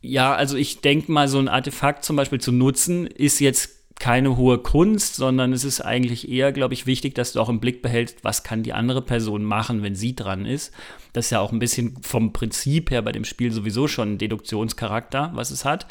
ja, 0.00 0.34
also 0.34 0.56
ich 0.56 0.80
denke 0.80 1.12
mal, 1.12 1.28
so 1.28 1.40
ein 1.40 1.48
Artefakt 1.48 2.06
zum 2.06 2.16
Beispiel 2.16 2.40
zu 2.40 2.52
nutzen, 2.52 3.06
ist 3.06 3.38
jetzt 3.38 3.81
keine 4.02 4.36
hohe 4.36 4.58
Kunst, 4.58 5.14
sondern 5.14 5.52
es 5.52 5.62
ist 5.62 5.80
eigentlich 5.80 6.28
eher, 6.28 6.50
glaube 6.50 6.74
ich, 6.74 6.86
wichtig, 6.86 7.14
dass 7.14 7.32
du 7.32 7.40
auch 7.40 7.48
im 7.48 7.60
Blick 7.60 7.82
behältst, 7.82 8.24
was 8.24 8.42
kann 8.42 8.64
die 8.64 8.72
andere 8.72 9.00
Person 9.00 9.44
machen, 9.44 9.84
wenn 9.84 9.94
sie 9.94 10.16
dran 10.16 10.44
ist. 10.44 10.74
Das 11.12 11.26
ist 11.26 11.30
ja 11.30 11.38
auch 11.38 11.52
ein 11.52 11.60
bisschen 11.60 11.94
vom 12.02 12.32
Prinzip 12.32 12.90
her 12.90 13.00
bei 13.02 13.12
dem 13.12 13.24
Spiel 13.24 13.52
sowieso 13.52 13.86
schon 13.86 14.14
ein 14.14 14.18
Deduktionscharakter, 14.18 15.30
was 15.34 15.52
es 15.52 15.64
hat. 15.64 15.86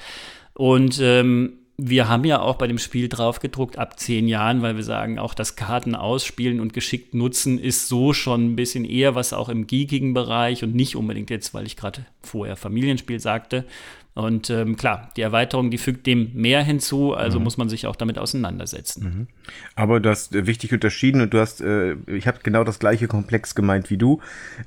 Und 0.56 1.00
ähm, 1.02 1.54
wir 1.78 2.10
haben 2.10 2.26
ja 2.26 2.42
auch 2.42 2.56
bei 2.56 2.68
dem 2.68 2.80
Spiel 2.80 3.08
draufgedruckt 3.08 3.78
ab 3.78 3.98
zehn 3.98 4.28
Jahren, 4.28 4.62
weil 4.62 4.76
wir 4.76 4.84
sagen, 4.84 5.18
auch 5.18 5.34
das 5.34 5.56
Karten 5.56 5.96
ausspielen 5.96 6.60
und 6.60 6.74
geschickt 6.74 7.14
nutzen 7.14 7.58
ist 7.60 7.88
so 7.88 8.12
schon 8.12 8.52
ein 8.52 8.56
bisschen 8.58 8.84
eher 8.84 9.16
was 9.16 9.32
auch 9.32 9.48
im 9.48 9.68
geekigen 9.68 10.14
Bereich 10.14 10.66
und 10.66 10.76
nicht 10.76 10.98
unbedingt 10.98 11.30
jetzt, 11.30 11.54
weil 11.54 11.66
ich 11.66 11.78
gerade 11.78 12.06
vorher 12.22 12.58
Familienspiel 12.58 13.22
sagte, 13.22 13.66
und 14.14 14.50
ähm, 14.50 14.76
klar, 14.76 15.10
die 15.16 15.22
Erweiterung, 15.22 15.72
die 15.72 15.78
fügt 15.78 16.06
dem 16.06 16.32
mehr 16.34 16.62
hinzu, 16.64 17.14
also 17.14 17.40
mhm. 17.40 17.46
muss 17.46 17.58
man 17.58 17.70
sich 17.70 17.88
auch 17.88 17.96
damit 17.96 18.18
auseinandersetzen. 18.18 19.04
Mhm. 19.04 19.28
Aber 19.76 20.02
du 20.02 20.10
hast 20.10 20.36
äh, 20.36 20.46
wichtig 20.48 20.74
unterschieden 20.74 21.22
und 21.22 21.34
du 21.34 21.40
hast, 21.40 21.62
äh, 21.62 21.96
ich 22.08 22.28
habe 22.28 22.40
genau 22.44 22.66
das 22.66 22.80
gleiche 22.80 23.08
Komplex 23.08 23.56
gemeint 23.56 23.90
wie 23.90 23.98
du. 23.98 24.20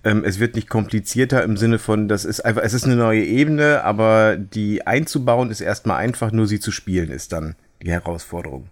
Ähm, 0.02 0.24
es 0.24 0.40
wird 0.40 0.54
nicht 0.54 0.70
komplizierter 0.70 1.44
im 1.44 1.58
Sinne 1.58 1.78
von, 1.78 2.08
das 2.08 2.24
ist 2.24 2.40
einfach, 2.40 2.62
es 2.62 2.72
ist 2.72 2.84
eine 2.84 2.96
neue 2.96 3.22
Ebene, 3.22 3.84
aber 3.84 4.38
die 4.38 4.86
einzubauen 4.86 5.50
ist 5.50 5.60
erstmal 5.60 5.98
einfach, 5.98 6.32
nur 6.32 6.46
sie 6.46 6.58
zu 6.58 6.72
spielen 6.72 7.10
ist 7.10 7.32
dann 7.32 7.54
die 7.82 7.90
Herausforderung. 7.90 8.68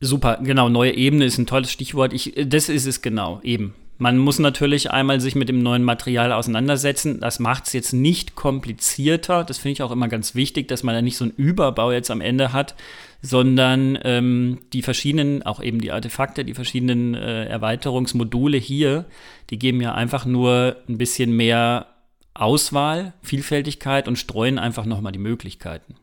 Super, 0.00 0.38
genau, 0.42 0.70
neue 0.70 0.92
Ebene 0.94 1.26
ist 1.26 1.36
ein 1.36 1.46
tolles 1.46 1.70
Stichwort. 1.70 2.14
Ich, 2.14 2.34
das 2.46 2.70
ist 2.70 2.86
es 2.86 3.02
genau, 3.02 3.40
eben. 3.42 3.74
Man 3.96 4.18
muss 4.18 4.40
natürlich 4.40 4.90
einmal 4.90 5.20
sich 5.20 5.36
mit 5.36 5.48
dem 5.48 5.62
neuen 5.62 5.84
Material 5.84 6.32
auseinandersetzen. 6.32 7.20
Das 7.20 7.38
macht 7.38 7.66
es 7.66 7.72
jetzt 7.72 7.92
nicht 7.92 8.34
komplizierter. 8.34 9.44
Das 9.44 9.58
finde 9.58 9.72
ich 9.74 9.82
auch 9.82 9.92
immer 9.92 10.08
ganz 10.08 10.34
wichtig, 10.34 10.66
dass 10.66 10.82
man 10.82 10.94
da 10.94 11.02
nicht 11.02 11.16
so 11.16 11.24
einen 11.24 11.34
Überbau 11.36 11.92
jetzt 11.92 12.10
am 12.10 12.20
Ende 12.20 12.52
hat, 12.52 12.74
sondern 13.22 13.96
ähm, 14.02 14.58
die 14.72 14.82
verschiedenen, 14.82 15.44
auch 15.44 15.62
eben 15.62 15.80
die 15.80 15.92
Artefakte, 15.92 16.44
die 16.44 16.54
verschiedenen 16.54 17.14
äh, 17.14 17.44
Erweiterungsmodule 17.46 18.58
hier, 18.58 19.04
die 19.50 19.58
geben 19.58 19.80
ja 19.80 19.94
einfach 19.94 20.26
nur 20.26 20.76
ein 20.88 20.98
bisschen 20.98 21.34
mehr 21.36 21.86
Auswahl, 22.34 23.14
Vielfältigkeit 23.22 24.08
und 24.08 24.18
streuen 24.18 24.58
einfach 24.58 24.86
nochmal 24.86 25.12
die 25.12 25.18
Möglichkeiten. 25.20 25.94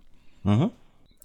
Mhm. 0.43 0.71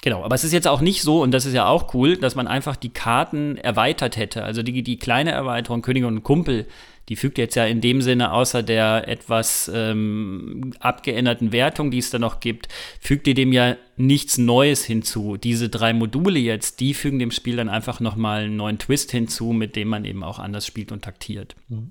Genau, 0.07 0.23
aber 0.23 0.37
es 0.37 0.45
ist 0.45 0.53
jetzt 0.53 0.69
auch 0.69 0.83
nicht 0.83 1.03
so, 1.03 1.21
und 1.21 1.33
das 1.33 1.47
ist 1.47 1.53
ja 1.53 1.67
auch 1.67 1.93
cool, 1.93 2.17
dass 2.17 2.37
man 2.37 2.47
einfach 2.47 2.77
die 2.77 2.91
Karten 2.91 3.57
erweitert 3.57 4.17
hätte. 4.17 4.45
Also 4.45 4.63
die, 4.63 4.85
die 4.85 5.01
kleine 5.01 5.33
Erweiterung 5.33 5.83
Königin 5.83 6.07
und 6.07 6.23
Kumpel, 6.23 6.69
die 7.09 7.17
fügt 7.17 7.39
jetzt 7.39 7.57
ja 7.57 7.67
in 7.67 7.81
dem 7.81 8.01
Sinne, 8.01 8.31
außer 8.31 8.63
der 8.63 9.09
etwas 9.09 9.69
ähm, 9.75 10.75
abgeänderten 10.79 11.51
Wertung, 11.51 11.91
die 11.91 11.99
es 11.99 12.11
da 12.11 12.21
noch 12.21 12.39
gibt, 12.39 12.69
fügt 13.01 13.27
die 13.27 13.35
dem 13.35 13.53
ja 13.53 13.75
nichts 13.97 14.39
Neues 14.39 14.85
hinzu. 14.85 15.39
Diese 15.39 15.71
drei 15.71 15.93
Module 15.93 16.39
jetzt, 16.39 16.79
die 16.79 16.95
fügen 16.95 17.19
dem 17.19 17.33
Spiel 17.33 17.57
dann 17.57 17.69
einfach 17.69 17.99
nochmal 17.99 18.45
einen 18.45 18.55
neuen 18.55 18.79
Twist 18.79 19.11
hinzu, 19.11 19.47
mit 19.47 19.75
dem 19.75 19.89
man 19.89 20.05
eben 20.05 20.23
auch 20.23 20.39
anders 20.39 20.67
spielt 20.67 20.93
und 20.93 21.03
taktiert. 21.03 21.57
Mhm. 21.69 21.91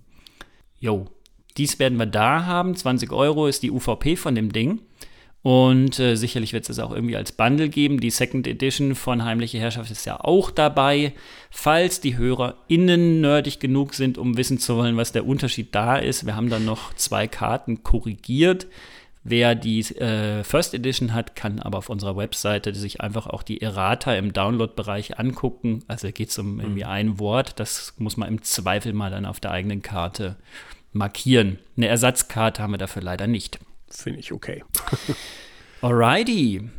Jo, 0.80 1.08
dies 1.58 1.80
werden 1.80 1.98
wir 1.98 2.06
da 2.06 2.46
haben. 2.46 2.78
20 2.78 3.12
Euro 3.12 3.48
ist 3.48 3.62
die 3.62 3.72
UVP 3.72 4.16
von 4.16 4.36
dem 4.36 4.54
Ding. 4.54 4.80
Und 5.46 6.00
äh, 6.00 6.16
sicherlich 6.16 6.54
wird 6.54 6.68
es 6.68 6.80
auch 6.80 6.92
irgendwie 6.92 7.16
als 7.16 7.32
Bundle 7.32 7.70
geben. 7.70 8.00
Die 8.00 8.10
Second 8.10 8.48
Edition 8.48 8.96
von 8.96 9.24
Heimliche 9.24 9.60
Herrschaft 9.60 9.92
ist 9.92 10.04
ja 10.06 10.20
auch 10.20 10.50
dabei. 10.50 11.14
Falls 11.52 12.02
die 12.02 12.18
HörerInnen 12.18 13.22
nerdig 13.22 13.60
genug 13.60 13.94
sind, 13.94 14.18
um 14.18 14.38
wissen 14.38 14.58
zu 14.58 14.76
wollen, 14.76 14.98
was 14.98 15.12
der 15.12 15.28
Unterschied 15.28 15.76
da 15.76 15.98
ist, 15.98 16.26
wir 16.26 16.36
haben 16.36 16.50
dann 16.50 16.66
noch 16.66 16.96
zwei 16.96 17.28
Karten 17.28 17.84
korrigiert. 17.84 18.66
Wer 19.24 19.54
die 19.54 19.82
äh, 19.82 20.44
First 20.44 20.74
Edition 20.74 21.14
hat, 21.14 21.36
kann 21.36 21.60
aber 21.60 21.78
auf 21.78 21.90
unserer 21.90 22.18
Webseite 22.18 22.74
sich 22.74 23.02
einfach 23.02 23.28
auch 23.28 23.44
die 23.44 23.62
Errata 23.62 24.16
im 24.16 24.34
Download-Bereich 24.34 25.20
angucken. 25.20 25.84
Also 25.88 26.12
geht 26.12 26.30
es 26.30 26.40
um 26.40 26.60
irgendwie 26.60 26.86
mhm. 26.86 26.90
ein 26.90 27.20
Wort. 27.20 27.60
Das 27.60 27.94
muss 28.00 28.18
man 28.18 28.30
im 28.30 28.42
Zweifel 28.42 28.94
mal 28.94 29.12
dann 29.12 29.28
auf 29.28 29.40
der 29.40 29.52
eigenen 29.52 29.84
Karte 29.84 30.38
markieren. 30.92 31.60
Eine 31.78 31.88
Ersatzkarte 31.88 32.64
haben 32.64 32.74
wir 32.74 32.80
dafür 32.80 33.04
leider 33.04 33.28
nicht. 33.28 33.60
Finde 33.96 34.20
ich 34.20 34.32
okay. 34.32 34.64
Alrighty. 35.82 36.70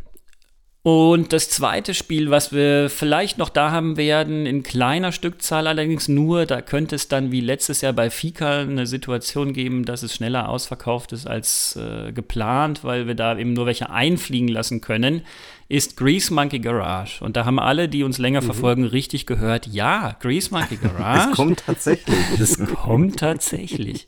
Und 0.87 1.33
das 1.33 1.51
zweite 1.51 1.95
Spiel, 1.95 2.31
was 2.31 2.53
wir 2.53 2.89
vielleicht 2.91 3.39
noch 3.39 3.49
da 3.49 3.73
haben 3.73 3.97
werden, 3.97 4.47
in 4.47 4.63
kleiner 4.63 5.11
Stückzahl 5.11 5.67
allerdings 5.67 6.07
nur, 6.07 6.47
da 6.47 6.63
könnte 6.63 6.95
es 6.95 7.09
dann 7.09 7.33
wie 7.33 7.41
letztes 7.41 7.81
Jahr 7.81 7.93
bei 7.93 8.09
Fika 8.09 8.61
eine 8.61 8.87
Situation 8.87 9.53
geben, 9.53 9.85
dass 9.85 10.05
es 10.05 10.15
schneller 10.15 10.49
ausverkauft 10.49 11.11
ist 11.11 11.27
als 11.27 11.75
äh, 11.75 12.13
geplant, 12.13 12.85
weil 12.85 13.09
wir 13.09 13.17
da 13.17 13.37
eben 13.37 13.53
nur 13.55 13.67
welche 13.67 13.91
einfliegen 13.91 14.47
lassen 14.47 14.81
können, 14.81 15.23
ist 15.69 15.97
Grease 15.97 16.33
Monkey 16.33 16.61
Garage. 16.61 17.25
Und 17.25 17.37
da 17.37 17.45
haben 17.45 17.59
alle, 17.59 17.89
die 17.89 18.05
uns 18.05 18.19
länger 18.19 18.43
mhm. 18.43 18.47
verfolgen, 18.47 18.85
richtig 18.85 19.27
gehört, 19.27 19.67
ja, 19.67 20.17
Grease 20.21 20.51
Monkey 20.53 20.77
Garage. 20.81 21.31
Es 21.31 21.37
kommt 21.37 21.65
tatsächlich. 21.67 22.17
Es 22.39 22.59
kommt 22.65 23.19
tatsächlich. 23.19 24.07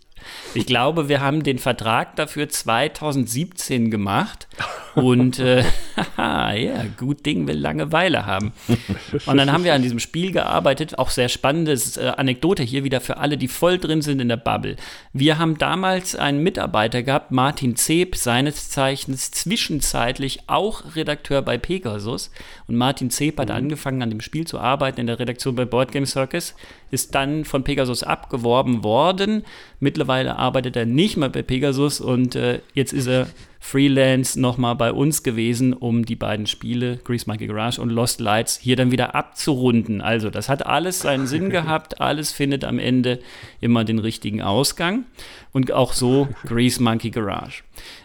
Ich 0.55 0.67
glaube, 0.67 1.09
wir 1.09 1.21
haben 1.21 1.43
den 1.43 1.59
Vertrag 1.59 2.17
dafür 2.17 2.49
2017 2.49 3.91
gemacht. 3.91 4.49
Und 4.95 5.39
äh, 5.39 5.65
ja, 6.17 6.85
gut 6.97 7.25
Ding 7.25 7.47
will 7.47 7.59
Langeweile 7.59 8.27
haben. 8.27 8.53
Und 9.27 9.37
dann 9.37 9.53
haben 9.53 9.65
wir 9.65 9.75
an 9.75 9.83
diesem 9.83 10.01
Spiel 10.01 10.33
gearbeitet. 10.33 10.99
Auch 10.99 11.11
sehr 11.11 11.29
spannendes 11.29 11.97
äh, 11.97 12.13
Anekdote 12.17 12.63
hier 12.63 12.85
wieder 12.85 13.01
für 13.01 13.19
alle, 13.19 13.37
die 13.37 13.49
voll 13.49 13.79
drin 13.79 14.03
sind 14.03 14.21
in 14.21 14.29
der 14.29 14.37
Bubble. 14.37 14.77
Wir 15.13 15.39
haben 15.39 15.59
damals 15.59 16.17
einen 16.17 16.43
Mitarbeiter 16.43 17.03
gehabt, 17.03 17.31
Martin 17.31 17.77
Zeb, 17.77 18.17
seines 18.17 18.71
Zeichens 18.71 19.31
zwischenzeitlich 19.31 20.41
auch 20.49 20.97
Redakteur 20.97 21.43
bei 21.43 21.59
Pegasus. 21.59 22.31
Und 22.67 22.77
Martin 22.77 23.11
Zeb 23.11 23.39
hat 23.39 23.49
mhm. 23.49 23.55
angefangen, 23.55 24.03
an 24.03 24.11
dem 24.11 24.21
Spiel 24.21 24.47
zu 24.47 24.59
arbeiten 24.59 25.01
in 25.01 25.07
der 25.07 25.19
Redaktion 25.19 25.55
bei 25.55 25.65
Board 25.65 25.93
Game 25.93 26.07
Circus, 26.07 26.55
ist 26.91 27.15
dann 27.15 27.45
von 27.45 27.65
Pegasus 27.65 28.03
abgeworben 28.03 28.83
worden. 28.83 29.45
Mittlerweile 29.81 30.37
arbeitet 30.37 30.77
er 30.77 30.87
nicht 30.87 31.17
mehr 31.17 31.29
bei 31.29 31.43
Pegasus 31.43 32.01
und 32.01 32.35
äh, 32.35 32.61
jetzt 32.75 32.93
ist 32.93 33.07
er 33.07 33.29
Freelance 33.61 34.41
nochmal 34.41 34.75
bei 34.77 34.93
uns 34.93 35.23
gewesen, 35.23 35.73
um 35.73 36.05
die 36.05 36.17
beiden 36.17 36.47
Spiele, 36.47 36.99
Grease 37.05 37.25
Monkey 37.27 37.47
Garage 37.47 37.81
und 37.81 37.91
Lost 37.91 38.21
Lights, 38.21 38.59
hier 38.59 38.77
dann 38.77 38.91
wieder 38.91 39.15
abzurunden. 39.15 40.01
Also, 40.01 40.31
das 40.31 40.49
hat 40.49 40.67
alles 40.67 41.01
seinen 41.01 41.27
Sinn 41.27 41.51
gehabt, 41.51 42.01
alles 42.01 42.33
findet 42.33 42.65
am 42.65 42.79
Ende 42.79 43.21
immer 43.61 43.85
den 43.85 43.99
richtigen 43.99 44.43
Ausgang. 44.43 45.05
Und 45.53 45.73
auch 45.73 45.93
so 45.93 46.29
Grease 46.47 46.83
Monkey 46.83 47.11
Garage. 47.11 47.63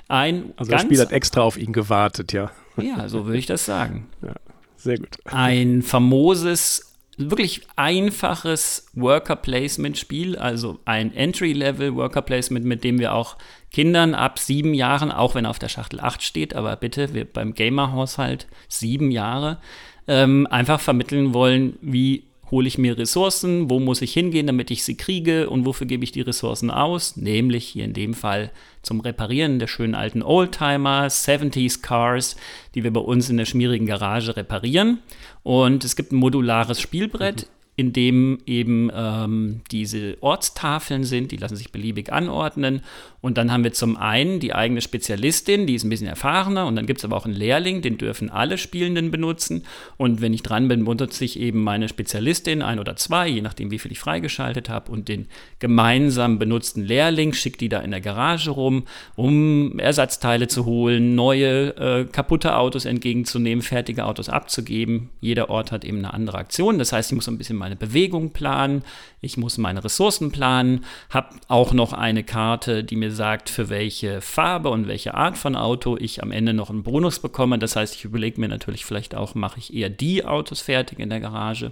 Ein 0.08 0.53
also, 0.58 0.72
das 0.72 0.82
Spiel 0.84 1.00
hat 1.00 1.12
extra 1.12 1.42
auf 1.42 1.58
ihn 1.58 1.74
gewartet, 1.74 2.34
ja. 2.34 2.51
Ja, 2.77 3.08
so 3.08 3.25
würde 3.25 3.38
ich 3.38 3.46
das 3.46 3.65
sagen. 3.65 4.08
Ja, 4.22 4.36
sehr 4.75 4.98
gut. 4.98 5.18
Ein 5.25 5.82
famoses 5.82 6.92
wirklich 7.17 7.62
einfaches 7.75 8.88
Worker 8.93 9.36
Placement 9.36 9.98
Spiel, 9.98 10.38
also 10.38 10.79
ein 10.86 11.13
Entry 11.13 11.53
Level 11.53 11.96
Worker 11.96 12.22
Placement, 12.22 12.65
mit 12.65 12.84
dem 12.84 13.00
wir 13.00 13.13
auch 13.13 13.38
Kindern 13.72 14.15
ab 14.15 14.39
sieben 14.39 14.74
Jahren, 14.74 15.12
auch 15.12 15.36
wenn 15.36 15.46
auf 15.46 15.60
der 15.60 15.70
Schachtel 15.70 16.00
acht 16.00 16.24
steht, 16.24 16.55
aber 16.55 16.75
bitte 16.75 17.13
wir 17.13 17.25
beim 17.25 17.53
Gamer 17.53 17.91
Haushalt 17.91 18.48
sieben 18.67 19.12
Jahre, 19.12 19.60
ähm, 20.08 20.48
einfach 20.50 20.79
vermitteln 20.79 21.34
wollen, 21.34 21.77
wie 21.82 22.24
hole 22.53 22.67
ich 22.67 22.77
mir 22.77 23.00
Ressourcen, 23.00 23.72
wo 23.72 23.79
muss 23.79 24.03
ich 24.03 24.13
hingehen, 24.13 24.45
damit 24.45 24.69
ich 24.69 24.83
sie 24.83 24.95
kriege? 24.95 25.50
Und 25.50 25.65
wofür 25.65 25.88
gebe 25.88 26.03
ich 26.03 26.12
die 26.12 26.22
Ressourcen 26.22 26.69
aus, 26.69 27.17
nämlich 27.17 27.65
hier 27.65 27.83
in 27.83 27.93
dem 27.93 28.13
Fall 28.13 28.51
zum 28.83 29.00
Reparieren 29.00 29.57
der 29.57 29.65
schönen 29.65 29.95
alten 29.95 30.22
Oldtimer, 30.22 31.07
70s 31.07 31.81
Cars, 31.81 32.36
die 32.75 32.83
wir 32.83 32.93
bei 32.93 33.01
uns 33.01 33.31
in 33.31 33.38
der 33.38 33.45
schmierigen 33.45 33.88
Garage 33.88 34.38
reparieren. 34.38 35.00
Und 35.41 35.83
es 35.83 35.95
gibt 35.95 36.12
ein 36.12 36.17
modulares 36.17 36.79
Spielbrett, 36.79 37.48
in 37.75 37.92
dem 37.92 38.38
eben 38.46 38.92
ähm, 38.94 39.62
diese 39.72 40.18
Ortstafeln 40.22 41.03
sind, 41.03 41.32
die 41.32 41.38
lassen 41.38 41.56
sich 41.56 41.72
beliebig 41.72 42.13
anordnen. 42.13 42.82
Und 43.20 43.38
dann 43.38 43.51
haben 43.51 43.63
wir 43.63 43.74
zum 43.74 43.98
einen 43.98 44.39
die 44.39 44.53
eigene 44.53 44.82
Spezialistin, 44.82 45.65
die 45.65 45.75
ist 45.75 45.84
ein 45.84 45.89
bisschen 45.89 46.08
erfahrener, 46.08 46.68
und 46.68 46.75
dann 46.75 46.86
gibt 46.86 47.00
es 47.00 47.06
aber 47.06 47.15
auch 47.15 47.25
einen 47.25 47.34
Lehrling, 47.34 47.82
den 47.82 47.98
dürfen 47.98 48.30
alle 48.30 48.58
Spielenden 48.58 49.12
benutzen. 49.12 49.63
Und 49.98 50.22
wenn 50.22 50.34
ich 50.34 50.44
dran 50.44 50.68
bin, 50.68 50.84
benutze 50.84 51.24
ich 51.24 51.39
eben 51.39 51.63
meine 51.63 51.88
Spezialistin, 51.88 52.62
ein 52.62 52.80
oder 52.80 52.96
zwei, 52.98 53.27
je 53.27 53.42
nachdem, 53.42 53.72
wie 53.72 53.80
viel 53.80 53.94
ich 53.94 54.00
freigeschaltet 54.00 54.70
habe, 54.70 54.92
und 54.92 55.08
den 55.08 55.27
gemeinsam 55.60 56.38
benutzten 56.38 56.84
Lehrling 56.84 57.34
schickt 57.34 57.62
die 57.62 57.70
da 57.70 57.80
in 57.80 57.92
der 57.92 58.01
Garage 58.01 58.51
rum, 58.51 58.84
um 59.15 59.80
Ersatzteile 59.80 60.48
zu 60.48 60.65
holen, 60.65 61.15
neue 61.15 61.77
äh, 61.77 62.06
kaputte 62.06 62.58
Autos 62.58 62.86
entgegenzunehmen, 62.86 63.62
fertige 63.62 64.06
Autos 64.06 64.30
abzugeben. 64.30 65.10
Jeder 65.22 65.50
Ort 65.50 65.72
hat 65.72 65.86
eben 65.86 66.00
eine 66.00 66.13
andere 66.13 66.38
Aktion. 66.38 66.77
Das 66.77 66.92
heißt, 66.92 67.12
ich 67.12 67.15
muss 67.15 67.30
ein 67.30 67.38
bisschen 67.38 67.62
meine 67.63 67.77
Bewegung 67.77 68.32
planen, 68.32 68.84
ich 69.22 69.38
muss 69.38 69.58
meine 69.58 69.86
Ressourcen 69.86 70.34
planen, 70.34 70.84
habe 71.10 71.29
auch 71.48 71.72
noch 71.72 71.93
eine 71.93 72.25
Karte, 72.25 72.84
die 72.84 72.98
mir 72.98 73.12
sagt, 73.12 73.50
für 73.50 73.70
welche 73.70 74.20
Farbe 74.20 74.70
und 74.70 74.89
welche 74.89 75.13
Art 75.13 75.38
von 75.38 75.55
Auto 75.55 75.96
ich 75.98 76.22
am 76.22 76.32
Ende 76.34 76.53
noch 76.53 76.70
einen 76.70 76.84
Bonus 76.84 77.20
bekomme. 77.20 77.58
Das 77.58 77.77
heißt, 77.77 77.96
ich 77.96 78.03
überlege 78.03 78.41
mir 78.41 78.50
natürlich 78.50 78.84
vielleicht 78.84 79.15
auch, 79.15 79.34
mache 79.34 79.60
ich 79.60 79.74
eher 79.74 79.89
die 79.89 80.25
Autos 80.25 80.60
fertig 80.60 81.00
in 81.00 81.10
der 81.10 81.22
Garage. 81.22 81.72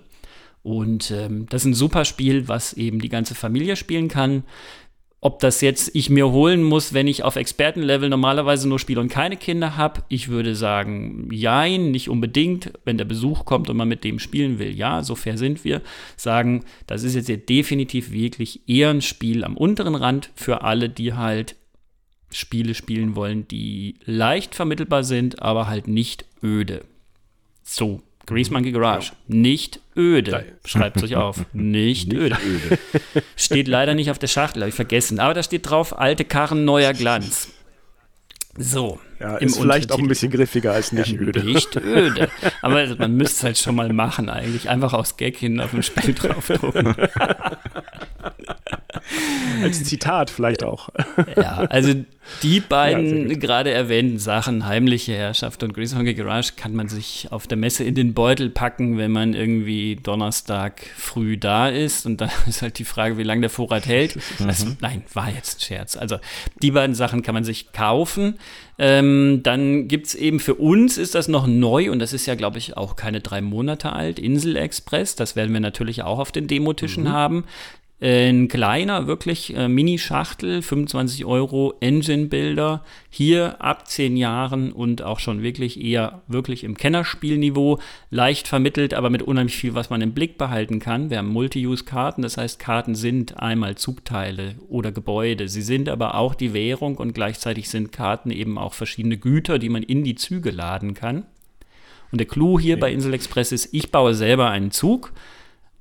Und 0.63 1.12
ähm, 1.12 1.45
das 1.50 1.63
ist 1.63 1.71
ein 1.71 1.74
super 1.74 2.05
Spiel, 2.05 2.48
was 2.48 2.71
eben 2.71 3.01
die 3.01 3.10
ganze 3.10 3.36
Familie 3.36 3.75
spielen 3.75 4.07
kann. 4.07 4.43
Ob 5.23 5.37
das 5.37 5.61
jetzt 5.61 5.91
ich 5.93 6.09
mir 6.09 6.31
holen 6.31 6.63
muss, 6.63 6.95
wenn 6.95 7.05
ich 7.05 7.23
auf 7.23 7.35
Expertenlevel 7.35 8.09
normalerweise 8.09 8.67
nur 8.67 8.79
spiele 8.79 8.99
und 8.99 9.09
keine 9.09 9.37
Kinder 9.37 9.77
habe, 9.77 10.01
ich 10.09 10.29
würde 10.29 10.55
sagen, 10.55 11.29
jein, 11.31 11.91
nicht 11.91 12.09
unbedingt. 12.09 12.73
Wenn 12.85 12.97
der 12.97 13.05
Besuch 13.05 13.45
kommt 13.45 13.69
und 13.69 13.77
man 13.77 13.87
mit 13.87 14.03
dem 14.03 14.17
spielen 14.17 14.57
will, 14.57 14.75
ja, 14.75 15.03
so 15.03 15.13
fair 15.13 15.37
sind 15.37 15.63
wir. 15.63 15.83
Sagen, 16.17 16.65
das 16.87 17.03
ist 17.03 17.13
jetzt 17.13 17.49
definitiv 17.49 18.11
wirklich 18.11 18.67
eher 18.67 18.89
ein 18.89 19.03
Spiel 19.03 19.43
am 19.43 19.55
unteren 19.55 19.93
Rand 19.93 20.31
für 20.33 20.63
alle, 20.63 20.89
die 20.89 21.13
halt 21.13 21.55
Spiele 22.31 22.73
spielen 22.73 23.15
wollen, 23.15 23.47
die 23.47 23.97
leicht 24.05 24.55
vermittelbar 24.55 25.03
sind, 25.03 25.39
aber 25.39 25.67
halt 25.67 25.87
nicht 25.87 26.25
öde. 26.41 26.83
So, 27.61 28.01
Grease 28.25 28.53
Monkey 28.53 28.71
Garage. 28.71 29.11
Nicht 29.27 29.79
öde. 29.95 30.45
Schreibt 30.65 30.97
es 30.97 31.03
euch 31.03 31.15
auf. 31.15 31.45
Nicht, 31.53 32.07
nicht 32.07 32.17
öde. 32.17 32.37
öde. 32.45 32.79
Steht 33.35 33.67
leider 33.67 33.93
nicht 33.93 34.11
auf 34.11 34.19
der 34.19 34.27
Schachtel, 34.27 34.61
habe 34.61 34.69
ich 34.69 34.75
vergessen. 34.75 35.19
Aber 35.19 35.33
da 35.33 35.43
steht 35.43 35.69
drauf: 35.69 35.97
alte 35.97 36.23
Karren, 36.25 36.65
neuer 36.65 36.93
Glanz. 36.93 37.49
So. 38.57 38.99
Ja, 39.19 39.37
ist 39.37 39.59
vielleicht 39.59 39.91
auch 39.91 39.99
ein 39.99 40.07
bisschen 40.07 40.31
griffiger 40.31 40.73
als 40.73 40.91
nicht 40.91 41.11
ja, 41.11 41.19
öde. 41.19 41.43
Nicht 41.43 41.75
öde. 41.75 42.29
Aber 42.61 42.95
man 42.95 43.15
müsste 43.15 43.37
es 43.37 43.43
halt 43.43 43.57
schon 43.57 43.75
mal 43.75 43.93
machen, 43.93 44.29
eigentlich. 44.29 44.67
Einfach 44.67 44.93
aus 44.93 45.15
Gag 45.15 45.37
hin 45.37 45.59
auf 45.59 45.73
ein 45.73 45.83
Spiel 45.83 46.13
draufdrucken. 46.13 46.95
Als 49.63 49.84
Zitat 49.84 50.29
vielleicht 50.29 50.63
auch. 50.63 50.89
Ja, 51.36 51.60
also 51.70 51.93
die 52.43 52.60
beiden 52.60 53.29
ja, 53.29 53.38
gerade 53.38 53.72
erwähnten 53.72 54.20
Sachen, 54.20 54.65
heimliche 54.65 55.13
Herrschaft 55.13 55.63
und 55.63 55.74
Grease 55.74 55.96
Monkey 55.96 56.13
Garage, 56.13 56.53
kann 56.55 56.75
man 56.75 56.88
sich 56.88 57.27
auf 57.31 57.48
der 57.48 57.58
Messe 57.58 57.84
in 57.84 57.96
den 57.96 58.13
Beutel 58.13 58.50
packen, 58.50 58.98
wenn 58.98 59.12
man 59.12 59.34
irgendwie 59.34 59.96
Donnerstag 59.96 60.81
früh 60.96 61.38
da 61.38 61.67
ist. 61.70 62.05
Und 62.05 62.22
dann 62.22 62.29
ist 62.48 62.62
halt 62.62 62.79
die 62.79 62.86
Frage, 62.86 63.17
wie 63.17 63.24
lange 63.24 63.41
der 63.41 63.50
Vorrat 63.50 63.86
hält. 63.86 64.17
Also, 64.46 64.67
nein, 64.81 65.03
war 65.13 65.29
jetzt 65.29 65.58
ein 65.58 65.62
Scherz. 65.62 65.98
Also 65.98 66.17
die 66.62 66.72
beiden 66.72 66.96
Sachen 66.96 67.22
kann 67.22 67.34
man 67.34 67.43
sich 67.43 67.72
kaufen. 67.72 68.36
Ähm, 68.77 69.41
dann 69.43 69.88
gibt 69.88 70.08
es 70.08 70.15
eben 70.15 70.39
für 70.39 70.55
uns, 70.55 70.98
ist 70.98 71.13
das 71.13 71.27
noch 71.27 71.46
neu 71.46 71.91
und 71.91 72.00
das 72.00 72.13
ist 72.13 72.25
ja, 72.25 72.34
glaube 72.34 72.58
ich, 72.58 72.77
auch 72.77 72.96
keine 72.96 73.20
drei 73.20 73.41
Monate 73.41 73.93
alt, 73.93 74.17
Insel 74.17 74.55
Express. 74.55 75.15
Das 75.15 75.36
werden 75.36 75.53
wir 75.53 75.60
natürlich 75.60 76.01
auch 76.01 76.17
auf 76.17 76.31
den 76.31 76.48
Demotischen 76.48 77.03
mhm. 77.03 77.10
haben. 77.10 77.43
Ein 78.03 78.48
kleiner, 78.48 79.05
wirklich 79.05 79.55
äh, 79.55 79.67
Mini-Schachtel, 79.67 80.63
25 80.63 81.24
Euro, 81.24 81.75
Engine-Builder, 81.81 82.84
hier 83.12 83.62
ab 83.62 83.88
10 83.88 84.17
Jahren 84.17 84.72
und 84.72 85.03
auch 85.03 85.20
schon 85.20 85.43
wirklich 85.43 85.79
eher 85.79 86.24
wirklich 86.27 86.63
im 86.63 86.75
Kennerspielniveau, 86.75 87.77
leicht 88.10 88.48
vermittelt, 88.48 88.96
aber 88.96 89.12
mit 89.12 89.22
unheimlich 89.22 89.55
viel, 89.55 89.75
was 89.75 89.91
man 89.91 90.01
im 90.01 90.13
Blick 90.13 90.39
behalten 90.39 90.79
kann. 90.79 91.12
Wir 91.12 91.20
haben 91.20 91.27
Multi-Use-Karten, 91.27 92.24
das 92.24 92.38
heißt, 92.38 92.58
Karten 92.58 92.96
sind 92.96 93.38
einmal 93.38 93.75
Zugteile 93.75 94.55
oder 94.67 94.91
Gebäude. 94.91 95.48
Sie 95.48 95.62
sind 95.62 95.88
aber 95.88 96.15
auch 96.15 96.34
die 96.34 96.55
Währung 96.55 96.98
und 96.98 97.13
gleichzeitig 97.13 97.70
sind 97.70 97.91
Karten 97.91 98.31
eben 98.31 98.58
auch 98.58 98.74
verschiedene 98.74 99.17
Güter, 99.17 99.60
die 99.60 99.70
man 99.70 99.84
in 99.84 100.03
die 100.03 100.15
Züge 100.15 100.50
laden 100.50 100.96
kann. 100.96 101.27
Und 102.12 102.17
der 102.17 102.27
Clou 102.27 102.60
hier 102.60 102.77
okay. 102.77 102.81
bei 102.81 102.93
Insel 102.93 103.13
Express 103.13 103.51
ist, 103.51 103.75
ich 103.75 103.91
baue 103.91 104.15
selber 104.15 104.50
einen 104.50 104.72
Zug 104.72 105.13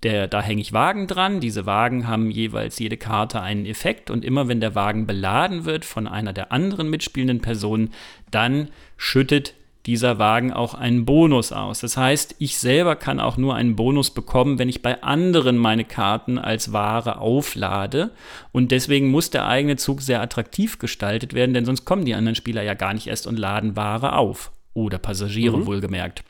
der, 0.02 0.28
da 0.28 0.40
hänge 0.40 0.62
ich 0.62 0.72
Wagen 0.72 1.06
dran. 1.06 1.40
Diese 1.40 1.66
Wagen 1.66 2.08
haben 2.08 2.30
jeweils 2.30 2.78
jede 2.78 2.96
Karte 2.96 3.40
einen 3.40 3.66
Effekt 3.66 4.10
und 4.10 4.24
immer 4.24 4.48
wenn 4.48 4.60
der 4.60 4.74
Wagen 4.74 5.06
beladen 5.06 5.64
wird 5.64 5.84
von 5.84 6.06
einer 6.06 6.32
der 6.32 6.52
anderen 6.52 6.88
mitspielenden 6.88 7.40
Personen, 7.40 7.92
dann 8.30 8.68
schüttet 8.96 9.54
dieser 9.86 10.18
Wagen 10.18 10.52
auch 10.52 10.74
einen 10.74 11.06
Bonus 11.06 11.52
aus. 11.52 11.80
Das 11.80 11.96
heißt, 11.96 12.36
ich 12.38 12.58
selber 12.58 12.96
kann 12.96 13.18
auch 13.18 13.36
nur 13.36 13.54
einen 13.54 13.76
Bonus 13.76 14.10
bekommen, 14.10 14.58
wenn 14.58 14.68
ich 14.68 14.82
bei 14.82 15.02
anderen 15.02 15.56
meine 15.56 15.84
Karten 15.84 16.38
als 16.38 16.72
Ware 16.72 17.18
auflade. 17.18 18.10
Und 18.52 18.72
deswegen 18.72 19.10
muss 19.10 19.30
der 19.30 19.46
eigene 19.46 19.76
Zug 19.76 20.02
sehr 20.02 20.20
attraktiv 20.20 20.78
gestaltet 20.78 21.32
werden, 21.32 21.54
denn 21.54 21.64
sonst 21.64 21.86
kommen 21.86 22.04
die 22.04 22.14
anderen 22.14 22.34
Spieler 22.34 22.62
ja 22.62 22.74
gar 22.74 22.92
nicht 22.92 23.06
erst 23.06 23.26
und 23.26 23.38
laden 23.38 23.74
Ware 23.74 24.16
auf. 24.16 24.52
Oder 24.74 24.98
Passagiere 24.98 25.56
mhm. 25.56 25.66
wohlgemerkt. 25.66 26.24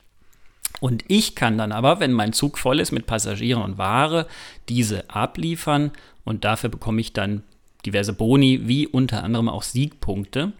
Und 0.78 1.04
ich 1.08 1.34
kann 1.34 1.58
dann 1.58 1.72
aber, 1.72 2.00
wenn 2.00 2.12
mein 2.12 2.32
Zug 2.32 2.58
voll 2.58 2.80
ist 2.80 2.92
mit 2.92 3.06
Passagieren 3.06 3.62
und 3.62 3.78
Ware, 3.78 4.26
diese 4.68 5.10
abliefern 5.10 5.90
und 6.24 6.44
dafür 6.44 6.70
bekomme 6.70 7.00
ich 7.00 7.12
dann 7.12 7.42
diverse 7.84 8.12
Boni, 8.12 8.68
wie 8.68 8.86
unter 8.86 9.24
anderem 9.24 9.48
auch 9.48 9.62
Siegpunkte. 9.62 10.52